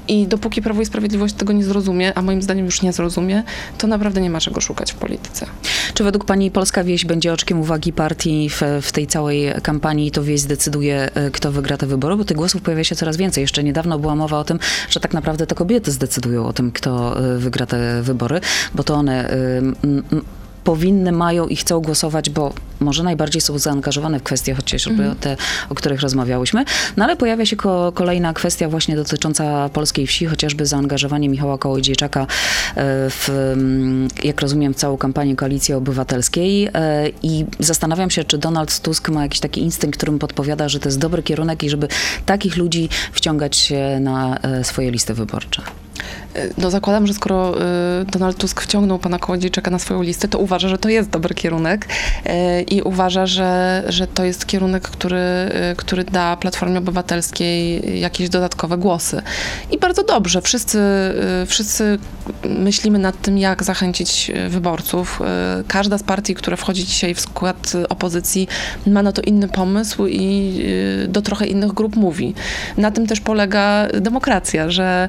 I 0.09 0.27
dopóki 0.27 0.63
Prawo 0.63 0.83
i 0.83 0.87
Sprawiedliwość 0.87 1.35
tego 1.35 1.53
nie 1.53 1.65
zrozumie, 1.65 2.19
a 2.19 2.23
moim 2.23 2.43
zdaniem 2.43 2.65
już 2.65 2.83
nie 2.83 2.93
zrozumie, 2.93 3.43
to 3.79 3.87
naprawdę 3.87 4.21
nie 4.21 4.31
ma 4.31 4.41
czego 4.41 4.61
szukać 4.61 4.93
w 4.93 4.95
polityce. 4.95 5.47
Czy 5.95 6.05
według 6.05 6.25
pani 6.25 6.51
Polska 6.51 6.85
Wieś 6.85 7.05
będzie 7.05 7.33
oczkiem 7.33 7.61
uwagi 7.61 7.93
partii 7.93 8.51
w, 8.51 8.63
w 8.83 8.93
tej 8.93 9.07
całej 9.07 9.53
kampanii? 9.63 10.11
To 10.11 10.23
wieś 10.23 10.41
zdecyduje, 10.41 11.11
e, 11.15 11.31
kto 11.31 11.53
wygra 11.53 11.77
te 11.77 11.87
wybory? 11.87 12.17
Bo 12.17 12.25
tych 12.25 12.37
głosów 12.37 12.63
pojawia 12.63 12.85
się 12.85 12.97
coraz 12.97 13.17
więcej. 13.17 13.43
Jeszcze 13.43 13.65
niedawno 13.65 13.99
była 13.99 14.15
mowa 14.15 14.39
o 14.39 14.45
tym, 14.45 14.59
że 14.91 15.01
tak 15.01 15.15
naprawdę 15.15 15.47
to 15.47 15.55
kobiety 15.55 15.93
zdecydują 15.93 16.47
o 16.47 16.53
tym, 16.59 16.73
kto 16.73 17.21
e, 17.21 17.39
wygra 17.39 17.67
te 17.67 18.03
wybory, 18.03 18.41
bo 18.75 18.85
to 18.85 18.95
one 18.95 19.29
powinny, 20.69 21.13
mają 21.13 21.47
i 21.47 21.57
chcą 21.57 21.81
głosować, 21.81 22.31
bo 22.31 22.53
może 22.81 23.03
najbardziej 23.03 23.41
są 23.41 23.59
zaangażowane 23.59 24.19
w 24.19 24.23
kwestie 24.23 24.55
chociażby 24.55 25.03
mm. 25.03 25.17
te, 25.17 25.37
o 25.69 25.75
których 25.75 26.01
rozmawiałyśmy. 26.01 26.65
No 26.97 27.05
ale 27.05 27.17
pojawia 27.17 27.47
się 27.47 27.57
ko 27.57 27.93
kolejna 27.95 28.33
kwestia 28.33 28.69
właśnie 28.69 28.97
dotycząca 28.97 29.69
polskiej 29.69 30.07
wsi, 30.07 30.27
chociażby 30.27 30.67
zaangażowanie 30.67 31.29
Michała 31.29 31.59
Kołodziejczaka 31.59 32.21
e, 32.21 32.27
w, 33.11 33.55
jak 34.25 34.41
rozumiem, 34.41 34.75
w 34.75 34.77
całą 34.77 34.97
kampanię 34.97 35.37
Koalicji 35.37 35.75
Obywatelskiej 35.75 36.69
e, 36.75 37.09
i 37.23 37.45
zastanawiam 37.59 38.11
się, 38.11 38.25
czy 38.25 38.39
Donald 38.39 38.81
Tusk 38.81 39.09
ma 39.09 39.23
jakiś 39.23 39.41
taki 39.41 39.61
instynkt, 39.61 39.97
którym 39.97 40.19
podpowiada, 40.19 40.69
że 40.69 40.81
to 40.81 40.89
jest 40.89 40.99
dobry 40.99 41.23
kierunek 41.23 41.63
i 41.63 41.71
żeby 41.71 41.89
takich 42.27 42.57
ludzi 42.57 42.89
wciągać 43.13 43.73
na 44.01 44.39
e, 44.39 44.65
swoje 44.65 44.91
listy 44.91 45.15
wyborcze. 45.15 45.63
No 46.59 46.71
zakładam, 46.71 47.07
że 47.07 47.15
skoro 47.15 47.55
Donald 48.13 48.37
Tusk 48.37 48.61
wciągnął 48.61 48.99
pana 48.99 49.19
Kołodziejczaka 49.19 49.71
na 49.71 49.79
swoją 49.79 50.03
listę, 50.03 50.29
to 50.29 50.39
uważa, 50.39 50.69
że 50.69 50.79
to 50.79 50.89
jest 50.89 51.11
dobry 51.11 51.35
kierunek 51.35 51.89
i 52.71 52.83
uważa, 52.83 53.27
że, 53.27 53.83
że 53.89 54.07
to 54.07 54.25
jest 54.25 54.47
kierunek, 54.47 54.83
który, 54.83 55.19
który 55.77 56.05
da 56.05 56.37
Platformie 56.37 56.79
Obywatelskiej 56.79 57.83
jakieś 58.01 58.29
dodatkowe 58.29 58.79
głosy. 58.79 59.23
I 59.71 59.79
bardzo 59.79 60.03
dobrze. 60.05 60.43
Wszyscy, 60.43 60.79
wszyscy 61.47 61.99
myślimy 62.45 62.99
nad 62.99 63.23
tym, 63.23 63.39
jak 63.39 63.65
zachęcić 63.65 64.33
wyborców. 64.49 65.21
Każda 65.69 65.99
z 65.99 66.03
partii, 66.03 66.35
która 66.35 66.57
wchodzi 66.57 66.85
dzisiaj 66.85 67.15
w 67.15 67.21
skład 67.21 67.73
opozycji, 67.89 68.49
ma 68.87 69.03
na 69.03 69.13
to 69.13 69.23
inny 69.23 69.49
pomysł 69.49 70.07
i 70.07 70.59
do 71.09 71.23
trochę 71.23 71.47
innych 71.47 71.73
grup 71.73 71.97
mówi. 71.97 72.35
Na 72.77 72.91
tym 72.91 73.07
też 73.07 73.21
polega 73.21 73.89
demokracja, 74.01 74.71
że 74.71 75.09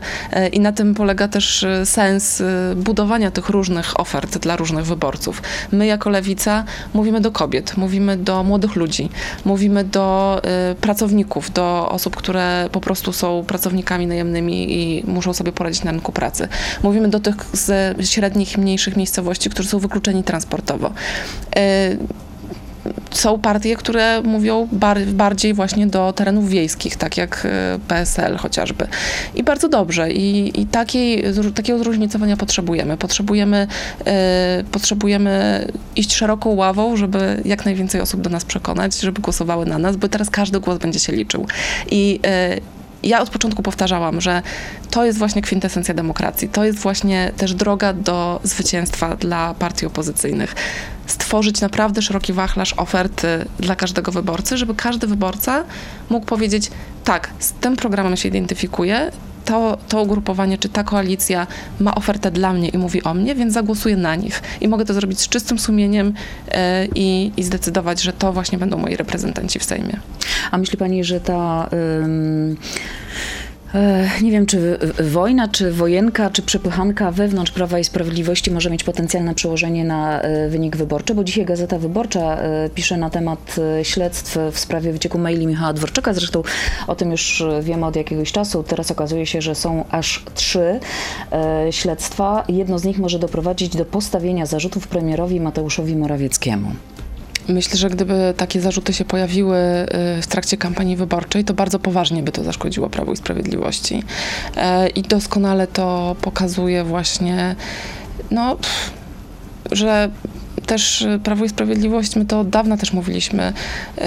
i 0.52 0.60
na 0.60 0.72
tym 0.80 0.96
polega 0.96 1.28
też 1.28 1.66
sens 1.86 2.44
budowania 2.76 3.32
tych 3.32 3.50
różnych 3.50 4.00
ofert 4.00 4.38
dla 4.38 4.56
różnych 4.56 4.86
wyborców. 4.86 5.42
My 5.72 5.86
jako 5.86 6.10
lewica 6.10 6.64
mówimy 6.94 7.22
do 7.22 7.32
kobiet, 7.32 7.78
mówimy 7.78 8.18
do 8.18 8.44
młodych 8.44 8.76
ludzi, 8.76 9.10
mówimy 9.46 9.84
do 9.84 10.42
y, 10.72 10.76
pracowników, 10.76 11.54
do 11.54 11.90
osób, 11.90 12.16
które 12.16 12.70
po 12.72 12.82
prostu 12.82 13.14
są 13.14 13.44
pracownikami 13.48 14.08
najemnymi 14.08 14.74
i 14.74 15.04
muszą 15.08 15.34
sobie 15.34 15.52
poradzić 15.52 15.84
na 15.84 15.92
rynku 15.92 16.12
pracy. 16.12 16.48
Mówimy 16.84 17.08
do 17.08 17.20
tych 17.20 17.36
z 17.54 17.98
średnich 18.10 18.58
mniejszych 18.58 18.98
miejscowości, 18.98 19.50
którzy 19.50 19.70
są 19.70 19.80
wykluczeni 19.80 20.24
transportowo. 20.24 20.92
Są 23.12 23.40
partie, 23.40 23.76
które 23.76 24.22
mówią 24.22 24.68
bar 24.72 25.02
bardziej 25.06 25.54
właśnie 25.54 25.88
do 25.88 26.14
terenów 26.14 26.50
wiejskich, 26.50 26.96
tak 26.96 27.18
jak 27.18 27.46
e, 27.46 27.80
PSL 27.88 28.38
chociażby. 28.38 28.88
I 29.36 29.44
bardzo 29.44 29.70
dobrze. 29.70 30.12
I, 30.12 30.62
i 30.62 30.66
takiej, 30.66 31.24
takiego 31.56 31.80
zróżnicowania 31.80 32.38
potrzebujemy. 32.38 32.98
Potrzebujemy, 32.98 33.68
e, 34.06 34.64
potrzebujemy 34.72 35.66
iść 35.96 36.16
szeroką 36.16 36.50
ławą, 36.50 36.98
żeby 36.98 37.42
jak 37.46 37.66
najwięcej 37.66 38.02
osób 38.02 38.22
do 38.22 38.30
nas 38.30 38.46
przekonać, 38.46 39.00
żeby 39.00 39.22
głosowały 39.22 39.66
na 39.66 39.78
nas, 39.78 39.96
bo 39.96 40.08
teraz 40.08 40.30
każdy 40.30 40.60
głos 40.60 40.78
będzie 40.78 41.00
się 41.00 41.14
liczył. 41.14 41.48
I 41.92 42.20
e, 42.26 42.79
ja 43.04 43.22
od 43.22 43.30
początku 43.30 43.64
powtarzałam, 43.64 44.22
że 44.22 44.42
to 44.90 45.06
jest 45.06 45.20
właśnie 45.20 45.42
kwintesencja 45.42 45.94
demokracji. 45.94 46.50
To 46.50 46.66
jest 46.66 46.80
właśnie 46.80 47.32
też 47.38 47.54
droga 47.54 47.94
do 47.94 48.40
zwycięstwa 48.44 49.16
dla 49.16 49.54
partii 49.54 49.86
opozycyjnych. 49.86 50.56
Stworzyć 51.06 51.62
naprawdę 51.62 52.02
szeroki 52.02 52.34
wachlarz 52.34 52.74
oferty 52.78 53.46
dla 53.60 53.76
każdego 53.76 54.12
wyborcy, 54.12 54.58
żeby 54.58 54.76
każdy 54.76 55.08
wyborca 55.08 55.64
mógł 56.10 56.26
powiedzieć: 56.26 56.72
tak, 57.04 57.30
z 57.40 57.52
tym 57.52 57.76
programem 57.76 58.18
się 58.18 58.30
identyfikuje, 58.30 59.12
to, 59.50 59.78
to 59.88 60.02
ugrupowanie 60.02 60.58
czy 60.58 60.70
ta 60.70 60.84
koalicja 60.84 61.48
ma 61.80 61.96
ofertę 61.96 62.32
dla 62.32 62.54
mnie 62.54 62.70
i 62.70 62.78
mówi 62.78 63.04
o 63.04 63.14
mnie, 63.14 63.36
więc 63.36 63.54
zagłosuję 63.54 63.98
na 63.98 64.16
nich. 64.16 64.42
I 64.62 64.68
mogę 64.68 64.86
to 64.86 64.94
zrobić 64.94 65.20
z 65.20 65.30
czystym 65.30 65.60
sumieniem 65.60 66.14
e, 66.52 66.86
i, 66.86 67.32
i 67.38 67.44
zdecydować, 67.44 68.02
że 68.02 68.14
to 68.14 68.34
właśnie 68.34 68.58
będą 68.58 68.78
moi 68.78 68.96
reprezentanci 68.96 69.60
w 69.60 69.64
Sejmie. 69.64 70.00
A 70.52 70.58
myśli 70.58 70.78
pani, 70.78 71.04
że 71.04 71.20
ta. 71.20 71.70
E, 71.74 72.08
nie 74.22 74.32
wiem, 74.32 74.46
czy 74.46 74.80
wojna, 75.12 75.48
czy 75.48 75.72
wojenka, 75.72 76.30
czy 76.30 76.42
przepychanka 76.42 77.12
wewnątrz 77.12 77.52
Prawa 77.52 77.80
i 77.80 77.84
Sprawiedliwości 77.84 78.52
może 78.52 78.70
mieć 78.70 78.84
potencjalne 78.84 79.36
przełożenie 79.36 79.84
na 79.84 80.22
e, 80.22 80.50
wynik 80.50 80.78
wyborczy, 80.78 81.16
bo 81.16 81.24
dzisiaj 81.24 81.46
Gazeta 81.46 81.80
Wyborcza 81.80 82.38
e, 82.38 82.70
pisze 82.70 82.98
na 82.98 83.10
temat 83.10 83.56
śledztw 83.84 84.38
w 84.52 84.60
sprawie 84.60 84.92
wycieku 84.92 85.18
maili 85.18 85.48
Michała 85.48 85.74
Dworczyka. 85.74 86.14
Zresztą 86.14 86.44
o 86.88 86.96
tym 86.96 87.12
już 87.12 87.44
wiemy 87.62 87.86
od 87.86 87.96
jakiegoś 87.96 88.32
czasu. 88.32 88.64
Teraz 88.64 88.92
okazuje 88.92 89.26
się, 89.26 89.42
że 89.42 89.56
są 89.56 89.86
aż 89.92 90.26
trzy 90.34 90.80
śledztwa. 91.72 92.44
Jedno 92.48 92.80
z 92.80 92.84
nich 92.84 93.00
może 93.00 93.20
doprowadzić 93.20 93.76
do 93.76 93.86
postawienia 93.86 94.46
zarzutów 94.46 94.88
premierowi 94.88 95.40
Mateuszowi 95.40 95.96
Morawieckiemu. 95.96 96.72
Myślę, 97.50 97.78
że 97.78 97.90
gdyby 97.90 98.34
takie 98.38 98.62
zarzuty 98.62 98.94
się 98.94 99.06
pojawiły 99.06 99.58
y, 99.58 100.22
w 100.22 100.28
trakcie 100.28 100.58
kampanii 100.58 100.96
wyborczej, 100.96 101.44
to 101.44 101.54
bardzo 101.54 101.80
poważnie 101.80 102.24
by 102.24 102.32
to 102.32 102.44
zaszkodziło 102.44 102.90
Prawu 102.90 103.14
i 103.14 103.18
Sprawiedliwości. 103.18 104.04
E, 104.56 104.90
I 104.90 105.02
doskonale 105.02 105.68
to 105.68 106.16
pokazuje 106.22 106.84
właśnie, 106.84 107.56
no, 108.32 108.58
że 109.72 110.10
też 110.70 111.02
y, 111.02 111.20
Prawo 111.24 111.46
i 111.46 111.50
Sprawiedliwość, 111.50 112.16
my 112.16 112.26
to 112.26 112.40
od 112.40 112.50
dawna 112.50 112.78
też 112.78 112.94
mówiliśmy, 112.94 113.54
y, 113.98 114.02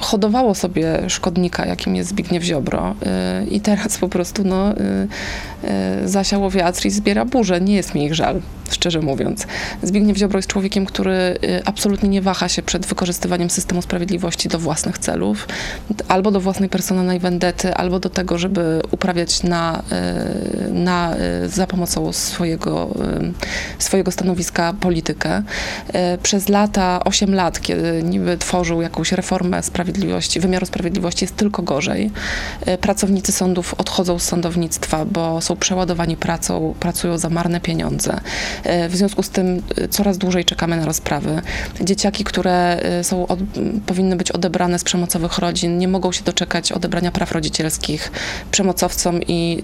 hodowało 0.00 0.54
sobie 0.54 1.10
szkodnika, 1.10 1.66
jakim 1.66 1.96
jest 1.96 2.10
Zbigniew 2.10 2.42
Ziobro 2.42 2.94
y, 3.42 3.46
i 3.46 3.60
teraz 3.60 3.98
po 3.98 4.08
prostu 4.08 4.44
no, 4.44 4.74
zasiało 6.04 6.50
wiatr 6.50 6.86
i 6.86 6.90
zbiera 6.90 7.24
burzę. 7.24 7.60
Nie 7.60 7.74
jest 7.74 7.94
mi 7.94 8.04
ich 8.04 8.14
żal, 8.14 8.40
szczerze 8.70 9.00
mówiąc. 9.00 9.46
Zbigniew 9.82 10.16
Ziobro 10.16 10.38
jest 10.38 10.48
człowiekiem, 10.48 10.86
który 10.86 11.38
absolutnie 11.64 12.08
nie 12.08 12.22
waha 12.22 12.48
się 12.48 12.62
przed 12.62 12.86
wykorzystywaniem 12.86 13.50
systemu 13.50 13.82
sprawiedliwości 13.82 14.48
do 14.48 14.58
własnych 14.58 14.98
celów, 14.98 15.48
albo 16.08 16.30
do 16.30 16.40
własnej 16.40 16.68
personalnej 16.68 17.18
wendety, 17.18 17.74
albo 17.74 18.00
do 18.00 18.10
tego, 18.10 18.38
żeby 18.38 18.80
uprawiać 18.90 19.42
na, 19.42 19.82
na, 20.72 21.14
za 21.46 21.66
pomocą 21.66 22.12
swojego, 22.12 22.94
swojego 23.78 24.10
stanowiska 24.10 24.74
politykę. 24.80 25.42
Y, 26.14 26.18
Przez 26.22 26.48
lata, 26.48 27.00
8 27.04 27.34
lat, 27.34 27.60
kiedy 27.60 28.02
niby 28.02 28.36
tworzył 28.38 28.82
jakąś 28.82 29.12
reformę 29.12 29.62
sprawiedliwości, 29.62 30.40
wymiaru 30.40 30.66
sprawiedliwości, 30.66 31.24
jest 31.24 31.36
tylko 31.36 31.62
gorzej. 31.62 32.10
Y, 32.68 32.78
Pracownicy 32.78 33.32
sądów 33.32 33.74
odchodzą 33.78 34.18
z 34.18 34.22
sądownictwa, 34.22 35.04
bo 35.04 35.40
są 35.40 35.56
przeładowani 35.56 36.16
pracą, 36.16 36.74
pracują 36.80 37.18
za 37.18 37.28
marne 37.28 37.60
pieniądze. 37.60 38.20
Y, 38.66 38.88
W 38.88 38.96
związku 38.96 39.22
z 39.22 39.30
tym 39.30 39.62
coraz 39.90 40.18
dłużej 40.18 40.44
czekamy 40.44 40.76
na 40.76 40.84
rozprawy. 40.84 41.42
Dzieciaki, 41.80 42.24
które 42.24 42.80
są 43.02 43.26
od, 43.26 43.38
powinny 43.86 44.16
być 44.16 44.30
odebrane 44.30 44.78
z 44.78 44.84
przemocowych 44.84 45.38
rodzin, 45.38 45.78
nie 45.78 45.88
mogą 45.88 46.12
się 46.12 46.24
doczekać 46.24 46.72
odebrania 46.72 47.10
praw 47.10 47.32
rodzicielskich 47.32 48.12
przemocowcom 48.50 49.22
i 49.22 49.62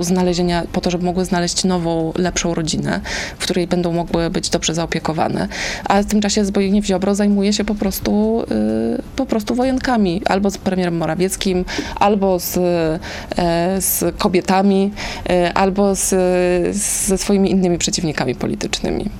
znalezienia 0.00 0.62
po 0.72 0.80
to, 0.80 0.90
żeby 0.90 1.04
mogły 1.04 1.24
znaleźć 1.24 1.64
nową, 1.64 2.12
lepszą 2.16 2.54
rodzinę, 2.54 3.00
w 3.38 3.42
której 3.42 3.66
będą 3.66 3.92
mogły 3.92 4.30
być 4.30 4.50
dobrze 4.50 4.74
zaopiekowane. 4.74 5.48
A 5.84 6.02
w 6.02 6.06
tym 6.06 6.20
czasie 6.20 6.44
Zbigniew 6.44 6.84
Ziobro 6.84 7.14
zajmuje 7.14 7.52
się 7.52 7.64
po 7.64 7.74
prostu, 7.74 8.42
y, 8.42 9.02
po 9.16 9.26
prostu 9.26 9.54
wojenkami. 9.54 10.22
Albo 10.26 10.50
z 10.50 10.58
premierem 10.58 10.96
Morawieckim, 10.96 11.64
albo 11.96 12.38
z, 12.38 12.56
e, 12.56 13.80
z 13.80 14.16
kobietami, 14.18 14.90
e, 15.30 15.52
albo 15.54 15.94
z, 15.94 16.08
ze 16.76 17.18
swoimi 17.18 17.50
innymi 17.50 17.78
przeciwnikami 17.78 18.34
politycznymi. 18.34 19.10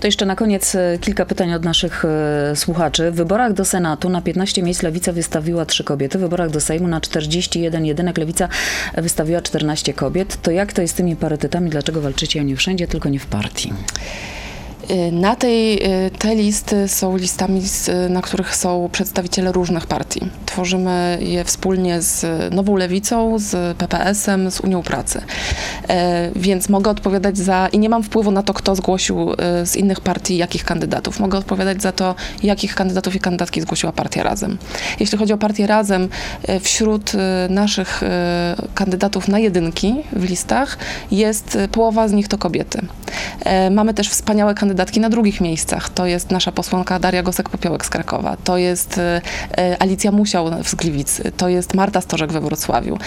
To 0.00 0.06
jeszcze 0.06 0.26
na 0.26 0.36
koniec 0.36 0.74
e, 0.74 0.98
kilka 1.00 1.26
pytań 1.26 1.54
od 1.54 1.64
naszych 1.64 2.04
słuchaczy. 2.54 3.10
W 3.10 3.14
wyborach 3.14 3.52
do 3.52 3.64
Senatu 3.64 4.08
na 4.08 4.22
15 4.22 4.62
miejsc 4.62 4.82
Lewica 4.82 5.12
wystawiła 5.12 5.66
3 5.66 5.84
kobiety, 5.84 6.18
w 6.18 6.20
wyborach 6.20 6.50
do 6.50 6.60
Sejmu 6.60 6.88
na 6.88 7.00
41 7.00 7.86
jedynek 7.86 8.18
Lewica 8.18 8.48
wystawiła 8.94 9.40
14 9.40 9.92
kobiet. 9.92 10.42
To 10.42 10.50
jak 10.50 10.72
to 10.72 10.82
jest 10.82 10.94
z 10.94 10.96
tymi 10.96 11.16
parytetami? 11.16 11.70
Dlaczego 11.70 12.00
walczycie 12.00 12.40
o 12.40 12.42
nie 12.42 12.56
wszędzie, 12.56 12.88
tylko 12.88 13.08
nie 13.08 13.18
w 13.18 13.26
partii? 13.26 13.72
Y, 14.90 15.12
Na 15.12 15.36
tej, 15.36 15.74
y, 16.06 16.10
te 16.18 16.34
listy 16.34 16.88
są 16.88 17.16
listami, 17.16 17.62
na 18.10 18.22
których 18.22 18.56
są 18.56 18.88
przedstawiciele 18.92 19.52
różnych 19.52 19.86
partii. 19.86 20.20
Tworzymy 20.46 21.18
je 21.20 21.44
wspólnie 21.44 22.02
z 22.02 22.26
Nową 22.54 22.76
Lewicą, 22.76 23.38
z 23.38 23.76
PPS-em, 23.76 24.50
z 24.50 24.60
Unią 24.60 24.82
Pracy. 24.82 25.20
E, 25.88 26.30
Więc 26.36 26.68
mogę 26.68 26.90
odpowiadać 26.90 27.38
za, 27.38 27.68
i 27.72 27.78
nie 27.78 27.88
mam 27.88 28.02
wpływu 28.02 28.30
na 28.30 28.42
to, 28.42 28.54
kto 28.54 28.74
zgłosił 28.76 29.32
y, 29.32 29.36
z 29.66 29.76
innych 29.76 30.00
partii 30.00 30.36
jakich 30.36 30.64
kandydatów. 30.64 31.20
Mogę 31.20 31.38
odpowiadać 31.38 31.82
za 31.82 31.92
to, 31.92 32.14
jakich 32.42 32.74
kandydatów 32.74 33.14
i 33.14 33.20
kandydatki 33.20 33.60
zgłosiła 33.60 33.92
partia 33.92 34.22
Razem. 34.22 34.58
Jeśli 35.00 35.18
chodzi 35.18 35.32
o 35.32 35.38
partię 35.38 35.66
Razem, 35.66 36.08
y, 36.48 36.60
wśród 36.60 37.12
y, 37.14 37.18
naszych 37.48 38.02
y, 38.02 38.06
kandydatów 38.74 39.28
na 39.28 39.38
jedynki 39.38 39.94
w 40.12 40.24
listach 40.24 40.78
jest 41.10 41.56
y, 41.56 41.68
połowa 41.68 42.08
z 42.08 42.12
nich 42.12 42.28
to 42.28 42.38
kobiety. 42.38 42.80
E, 43.44 43.70
Mamy 43.70 43.94
też 43.94 44.08
wspaniałe 44.08 44.54
kandydatki 44.54 45.00
na 45.00 45.10
drugich 45.10 45.40
miejscach. 45.40 45.88
To 45.88 46.06
jest 46.06 46.30
nasza 46.30 46.52
posłanka 46.52 46.98
Daria 46.98 47.22
Gosek-Popiołek 47.22 47.84
z 47.84 47.88
Krakowa. 47.88 48.36
To 48.44 48.56
jest 48.56 48.98
e, 48.98 49.20
e, 49.58 49.82
Alicja 49.82 50.12
Musiał 50.12 50.64
z 50.64 50.74
Gliwic. 50.74 51.22
To 51.36 51.48
jest 51.48 51.74
Marta 51.74 52.00
Stożek 52.00 52.32
we 52.32 52.40
Wrocławiu. 52.40 52.98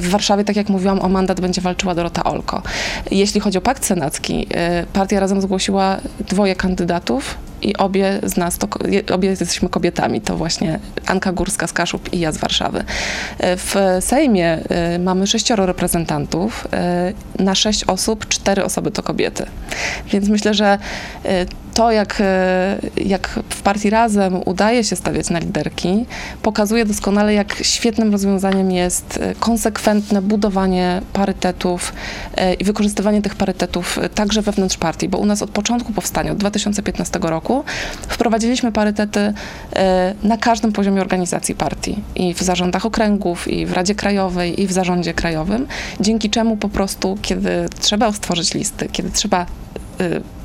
W 0.00 0.08
Warszawie, 0.10 0.44
tak 0.44 0.56
jak 0.56 0.68
mówiłam, 0.68 1.00
o 1.00 1.08
mandat 1.08 1.40
będzie 1.40 1.60
walczyła 1.60 1.94
Dorota 1.94 2.24
Olko. 2.24 2.62
Jeśli 3.10 3.40
chodzi 3.40 3.58
o 3.58 3.60
pakt 3.60 3.84
senacki, 3.84 4.46
partia 4.92 5.20
razem 5.20 5.40
zgłosiła 5.40 5.96
dwoje 6.28 6.56
kandydatów 6.56 7.47
i 7.62 7.76
obie 7.76 8.20
z 8.22 8.36
nas, 8.36 8.58
to, 8.58 8.68
obie 9.14 9.28
jesteśmy 9.28 9.68
kobietami, 9.68 10.20
to 10.20 10.36
właśnie 10.36 10.78
Anka 11.06 11.32
Górska 11.32 11.66
z 11.66 11.72
Kaszub 11.72 12.12
i 12.12 12.20
ja 12.20 12.32
z 12.32 12.38
Warszawy. 12.38 12.84
E, 13.38 13.56
W 13.56 13.74
Sejmie 14.00 14.58
e, 14.68 14.98
mamy 14.98 15.26
sześcioro 15.26 15.66
reprezentantów, 15.66 16.68
e, 16.72 17.12
na 17.38 17.54
sześć 17.54 17.84
osób 17.84 18.28
cztery 18.28 18.64
osoby 18.64 18.90
to 18.90 19.02
kobiety. 19.02 19.46
Więc 20.12 20.28
myślę, 20.28 20.54
że 20.54 20.78
to, 21.78 21.92
jak, 21.92 22.20
e, 22.20 22.78
jak 22.96 23.40
w 23.48 23.62
partii 23.62 23.90
Razem 23.90 24.40
udaje 24.44 24.84
się 24.84 24.96
stawiać 24.96 25.30
na 25.30 25.38
liderki, 25.38 26.06
pokazuje 26.42 26.84
doskonale, 26.84 27.34
jak 27.34 27.54
świetnym 27.62 28.12
rozwiązaniem 28.12 28.70
jest 28.70 29.18
e, 29.22 29.34
konsekwentne 29.34 30.22
budowanie 30.22 31.02
parytetów 31.12 31.92
e, 32.36 32.54
i 32.54 32.64
wykorzystywanie 32.64 33.22
tych 33.22 33.34
parytetów 33.34 33.98
także 34.14 34.42
wewnątrz 34.42 34.76
partii, 34.76 35.08
bo 35.08 35.18
u 35.18 35.26
nas 35.26 35.42
od 35.42 35.50
początku 35.50 35.92
powstania, 35.92 36.32
od 36.32 36.38
2015 36.38 37.18
roku, 37.22 37.64
wprowadziliśmy 38.08 38.72
parytety 38.72 39.32
na 40.22 40.36
każdym 40.36 40.72
poziomie 40.72 41.00
organizacji 41.00 41.54
partii. 41.54 41.98
I 42.14 42.34
w 42.34 42.42
zarządach 42.42 42.86
okręgów, 42.86 43.48
i 43.48 43.66
w 43.66 43.72
Radzie 43.72 43.94
Krajowej, 43.94 44.62
i 44.62 44.66
w 44.66 44.72
zarządzie 44.72 45.14
krajowym, 45.14 45.66
dzięki 46.00 46.30
czemu 46.30 46.56
po 46.56 46.68
prostu, 46.68 47.18
kiedy 47.22 47.68
trzeba 47.80 48.12
stworzyć 48.12 48.54
listy, 48.54 48.88
kiedy 48.92 49.10
trzeba 49.10 49.46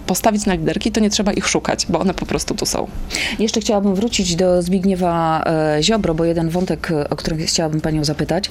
postawić 0.07 0.45
na 0.45 0.53
liderki, 0.53 0.91
to 0.91 0.99
nie 0.99 1.09
trzeba 1.09 1.33
ich 1.33 1.47
szukać, 1.47 1.85
bo 1.89 1.99
one 1.99 2.13
po 2.13 2.25
prostu 2.25 2.55
tu 2.55 2.65
są. 2.65 2.87
Jeszcze 3.39 3.59
chciałabym 3.59 3.95
wrócić 3.95 4.35
do 4.35 4.61
Zbigniewa 4.61 5.43
e, 5.45 5.83
Ziobro, 5.83 6.13
bo 6.13 6.25
jeden 6.25 6.49
wątek, 6.49 6.91
e, 6.91 7.09
o 7.09 7.15
który 7.15 7.37
chciałabym 7.45 7.81
panią 7.81 8.03
zapytać. 8.03 8.49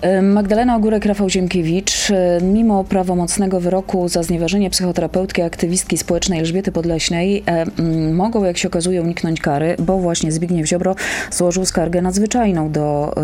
E, 0.00 0.22
Magdalena 0.22 0.76
Ogórek, 0.76 1.04
Rafał 1.04 1.30
Ziemkiewicz, 1.30 2.12
mimo 2.42 2.84
prawomocnego 2.84 3.60
wyroku 3.60 4.08
za 4.08 4.22
znieważenie 4.22 4.70
psychoterapeutki, 4.70 5.42
aktywistki 5.42 5.98
społecznej 5.98 6.40
Elżbiety 6.40 6.72
Podleśnej, 6.72 7.44
mogą, 8.12 8.44
jak 8.44 8.58
się 8.58 8.68
okazuje, 8.68 9.02
uniknąć 9.02 9.40
kary, 9.40 9.76
bo 9.78 9.98
właśnie 9.98 10.32
Zbigniew 10.32 10.66
Ziobro 10.66 10.96
złożył 11.30 11.66
skargę 11.66 12.02
nadzwyczajną 12.02 12.72
do 12.72 13.14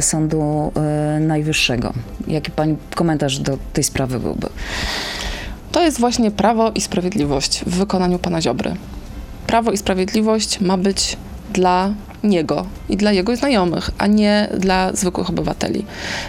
Sądu 0.00 0.72
Najwyższego. 1.20 1.92
Jaki 2.28 2.50
pani 2.50 2.76
komentarz 2.94 3.38
do 3.38 3.58
tej 3.72 3.84
sprawy 3.84 4.20
byłby? 4.20 4.48
To 5.72 5.82
jest 5.82 6.00
właśnie 6.00 6.30
prawo 6.30 6.70
i 6.70 6.80
sprawiedliwość 6.80 7.64
w 7.66 7.70
wykonaniu 7.76 8.18
pana 8.18 8.40
Ziobry. 8.42 8.74
Prawo 9.46 9.72
i 9.72 9.76
sprawiedliwość 9.76 10.60
ma 10.60 10.76
być 10.76 11.16
dla 11.52 11.94
niego 12.24 12.66
i 12.88 12.96
dla 12.96 13.12
jego 13.12 13.36
znajomych, 13.36 13.90
a 13.98 14.06
nie 14.06 14.48
dla 14.58 14.92
zwykłych 14.92 15.30
obywateli. 15.30 15.84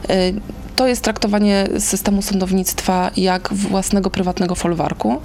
Y, 0.09 0.33
To 0.75 0.87
jest 0.87 1.01
traktowanie 1.03 1.67
systemu 1.79 2.21
sądownictwa 2.21 3.11
jak 3.17 3.53
własnego 3.53 4.09
prywatnego 4.09 4.55
folwarku. 4.55 5.21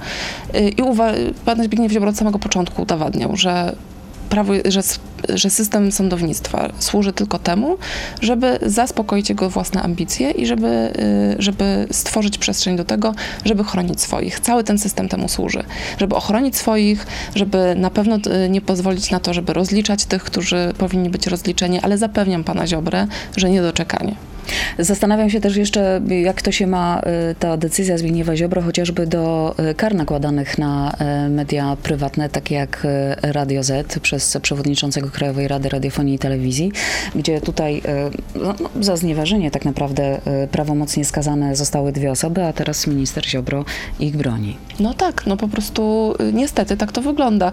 Y, 0.55 0.69
I 0.69 0.83
uwa- 0.83 1.13
pan 1.45 1.65
Zbigniew 1.65 1.93
Ziobro 1.93 2.11
od 2.11 2.17
samego 2.17 2.39
początku 2.39 2.83
udowadniał, 2.83 3.37
że 3.37 3.77
prawo, 4.31 4.53
że, 4.65 4.81
że 5.29 5.51
system 5.51 5.93
sądownictwa 5.93 6.69
służy 6.79 7.13
tylko 7.13 7.39
temu, 7.39 7.79
żeby 8.21 8.59
zaspokoić 8.63 9.29
jego 9.29 9.51
własne 9.51 9.83
ambicje 9.83 10.31
i 10.31 10.47
żeby, 10.47 10.93
y, 11.37 11.43
żeby 11.43 11.87
stworzyć 11.91 12.39
przestrzeń 12.39 12.77
do 12.77 12.85
tego, 12.85 13.15
żeby 13.45 13.65
chronić 13.65 14.01
swoich. 14.01 14.41
Cały 14.41 14.65
ten 14.65 14.79
system 14.79 15.09
temu 15.09 15.29
służy. 15.29 15.65
Żeby 15.99 16.15
ochronić 16.15 16.57
swoich, 16.57 17.07
żeby 17.35 17.75
na 17.77 17.91
pewno 17.91 18.17
y, 18.17 18.49
nie 18.49 18.61
pozwolić 18.61 19.11
na 19.11 19.21
to, 19.21 19.35
żeby 19.35 19.53
rozliczać 19.53 20.05
tych, 20.05 20.25
którzy 20.25 20.73
powinni 20.79 21.11
być 21.11 21.27
rozliczeni, 21.27 21.81
ale 21.81 21.99
zapewniam 21.99 22.45
pana 22.45 22.67
Ziobrę, 22.67 23.07
że 23.37 23.51
niedoczekanie. 23.51 24.17
Zastanawiam 24.79 25.31
się 25.31 25.41
też 25.41 25.57
jeszcze, 25.57 26.01
jak 26.23 26.43
to 26.43 26.53
się 26.53 26.67
ma 26.67 27.01
y, 27.31 27.35
ta 27.35 27.57
decyzja 27.57 27.99
Zbigniewa 27.99 28.37
Ziobro 28.37 28.63
chociażby 28.63 29.07
do 29.07 29.55
y, 29.71 29.75
kar 29.75 29.95
nakładanych 29.95 30.59
na 30.59 30.93
y, 31.27 31.29
media 31.29 31.77
prywatne, 31.83 32.29
takie 32.29 32.55
jak 32.55 32.87
Radio 33.23 33.63
Z 33.63 33.99
przez 33.99 34.39
przewodniczącego 34.43 35.11
Krajowej 35.11 35.49
Rady 35.49 35.69
Radiofonii 35.69 36.15
i 36.15 36.19
Telewizji, 36.19 36.73
gdzie 37.15 37.41
tutaj 37.41 37.83
no, 38.35 38.55
no, 38.61 38.83
za 38.83 38.97
znieważenie 38.97 39.51
tak 39.51 39.65
naprawdę 39.65 40.21
prawomocnie 40.51 41.05
skazane 41.05 41.57
zostały 41.57 41.93
dwie 41.93 42.11
osoby, 42.11 42.45
a 42.45 42.53
teraz 42.53 42.87
minister 42.87 43.27
Ziobro 43.27 43.65
ich 44.01 44.17
broni. 44.17 44.57
No 44.81 44.95
tak, 44.95 45.27
no 45.27 45.37
po 45.37 45.49
prostu 45.49 46.15
niestety 46.33 46.77
tak 46.77 46.93
to 46.93 47.03
wygląda. 47.03 47.53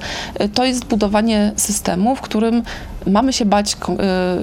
To 0.53 0.65
jest 0.65 0.85
budowanie 0.85 1.51
systemu, 1.55 2.15
w 2.15 2.21
którym 2.21 2.63
mamy 3.07 3.33
się 3.33 3.45
bać, 3.45 3.77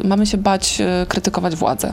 mamy 0.05 0.26
się 0.26 0.38
bać 0.38 0.78
krytykować 1.09 1.57
władzę, 1.57 1.92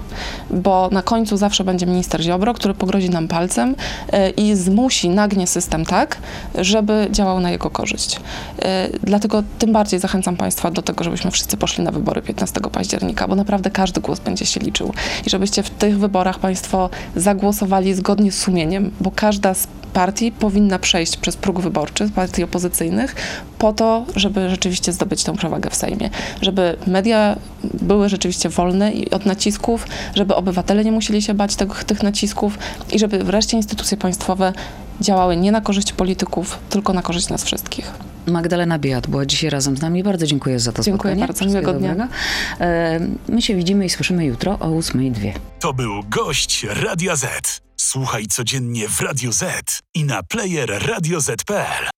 bo 0.49 0.89
na 0.91 1.01
końcu 1.01 1.37
zawsze 1.37 1.63
będzie 1.63 1.85
minister 1.85 2.21
Ziobro, 2.21 2.53
który 2.53 2.73
pogrozi 2.73 3.09
nam 3.09 3.27
palcem 3.27 3.71
y, 4.13 4.29
i 4.29 4.55
zmusi, 4.55 5.09
nagnie 5.09 5.47
system 5.47 5.85
tak, 5.85 6.17
żeby 6.55 7.07
działał 7.11 7.39
na 7.39 7.51
jego 7.51 7.69
korzyść. 7.69 8.15
Y, 8.15 8.99
Dlatego 9.03 9.43
tym 9.59 9.73
bardziej 9.73 9.99
zachęcam 9.99 10.37
Państwa 10.37 10.71
do 10.71 10.81
tego, 10.81 11.03
żebyśmy 11.03 11.31
wszyscy 11.31 11.57
poszli 11.57 11.83
na 11.83 11.91
wybory 11.91 12.21
15 12.21 12.61
października, 12.71 13.27
bo 13.27 13.35
naprawdę 13.35 13.71
każdy 13.71 14.01
głos 14.01 14.19
będzie 14.19 14.45
się 14.45 14.59
liczył 14.59 14.93
i 15.25 15.29
żebyście 15.29 15.63
w 15.63 15.69
tych 15.69 15.99
wyborach 15.99 16.39
Państwo 16.39 16.89
zagłosowali 17.15 17.93
zgodnie 17.93 18.31
z 18.31 18.39
sumieniem, 18.39 18.91
bo 19.01 19.11
każda 19.11 19.53
z 19.53 19.67
partii 19.93 20.31
powinna 20.31 20.79
przejść 20.79 21.17
przez 21.17 21.37
próg 21.37 21.59
wyborczy, 21.59 22.09
partii 22.09 22.43
opozycyjnych, 22.43 23.15
po 23.59 23.73
to, 23.73 24.05
żeby 24.15 24.49
rzeczywiście 24.49 24.93
zdobyć 24.93 25.23
tę 25.23 25.35
przewagę 25.35 25.69
w 25.69 25.75
Sejmie. 25.75 26.09
Żeby 26.41 26.77
media 26.87 27.35
były 27.63 28.09
rzeczywiście 28.09 28.49
wolne 28.49 28.91
i 28.91 29.09
od 29.09 29.25
nacisków, 29.25 29.87
żeby 30.15 30.35
obywatele 30.37 30.83
nie 30.85 30.91
musieli 30.91 31.21
się 31.21 31.33
bać 31.33 31.55
tego, 31.55 31.75
tych 31.75 32.03
nacisków 32.03 32.57
i 32.91 32.99
żeby 32.99 33.23
wreszcie 33.23 33.57
instytucje 33.57 33.97
państwowe 33.97 34.53
działały 35.01 35.37
nie 35.37 35.51
na 35.51 35.61
korzyść 35.61 35.93
polityków, 35.93 36.59
tylko 36.69 36.93
na 36.93 37.01
korzyść 37.01 37.29
nas 37.29 37.43
wszystkich. 37.43 37.91
Magdalena 38.27 38.79
Biat 38.79 39.07
była 39.07 39.25
dzisiaj 39.25 39.49
razem 39.49 39.77
z 39.77 39.81
nami. 39.81 40.03
Bardzo 40.03 40.25
dziękuję 40.25 40.59
za 40.59 40.71
to 40.71 40.83
Dziękuję 40.83 41.13
spotkanie. 41.13 41.19
bardzo, 41.27 41.33
Wszystkiego 41.33 41.73
miłego 41.79 41.95
dnia. 41.95 42.07
E, 42.59 42.99
My 43.29 43.41
się 43.41 43.55
widzimy 43.55 43.85
i 43.85 43.89
słyszymy 43.89 44.25
jutro 44.25 44.51
o 44.51 44.67
8.02. 44.69 45.31
To 45.59 45.73
był 45.73 46.03
gość 46.09 46.65
Radia 46.69 47.15
Z. 47.15 47.61
Słuchaj 47.77 48.25
codziennie 48.27 48.87
w 48.89 49.01
Radio 49.01 49.31
Z 49.31 49.43
i 49.93 50.03
na 50.03 50.23
player 50.23 50.87
radioz.pl. 50.87 51.96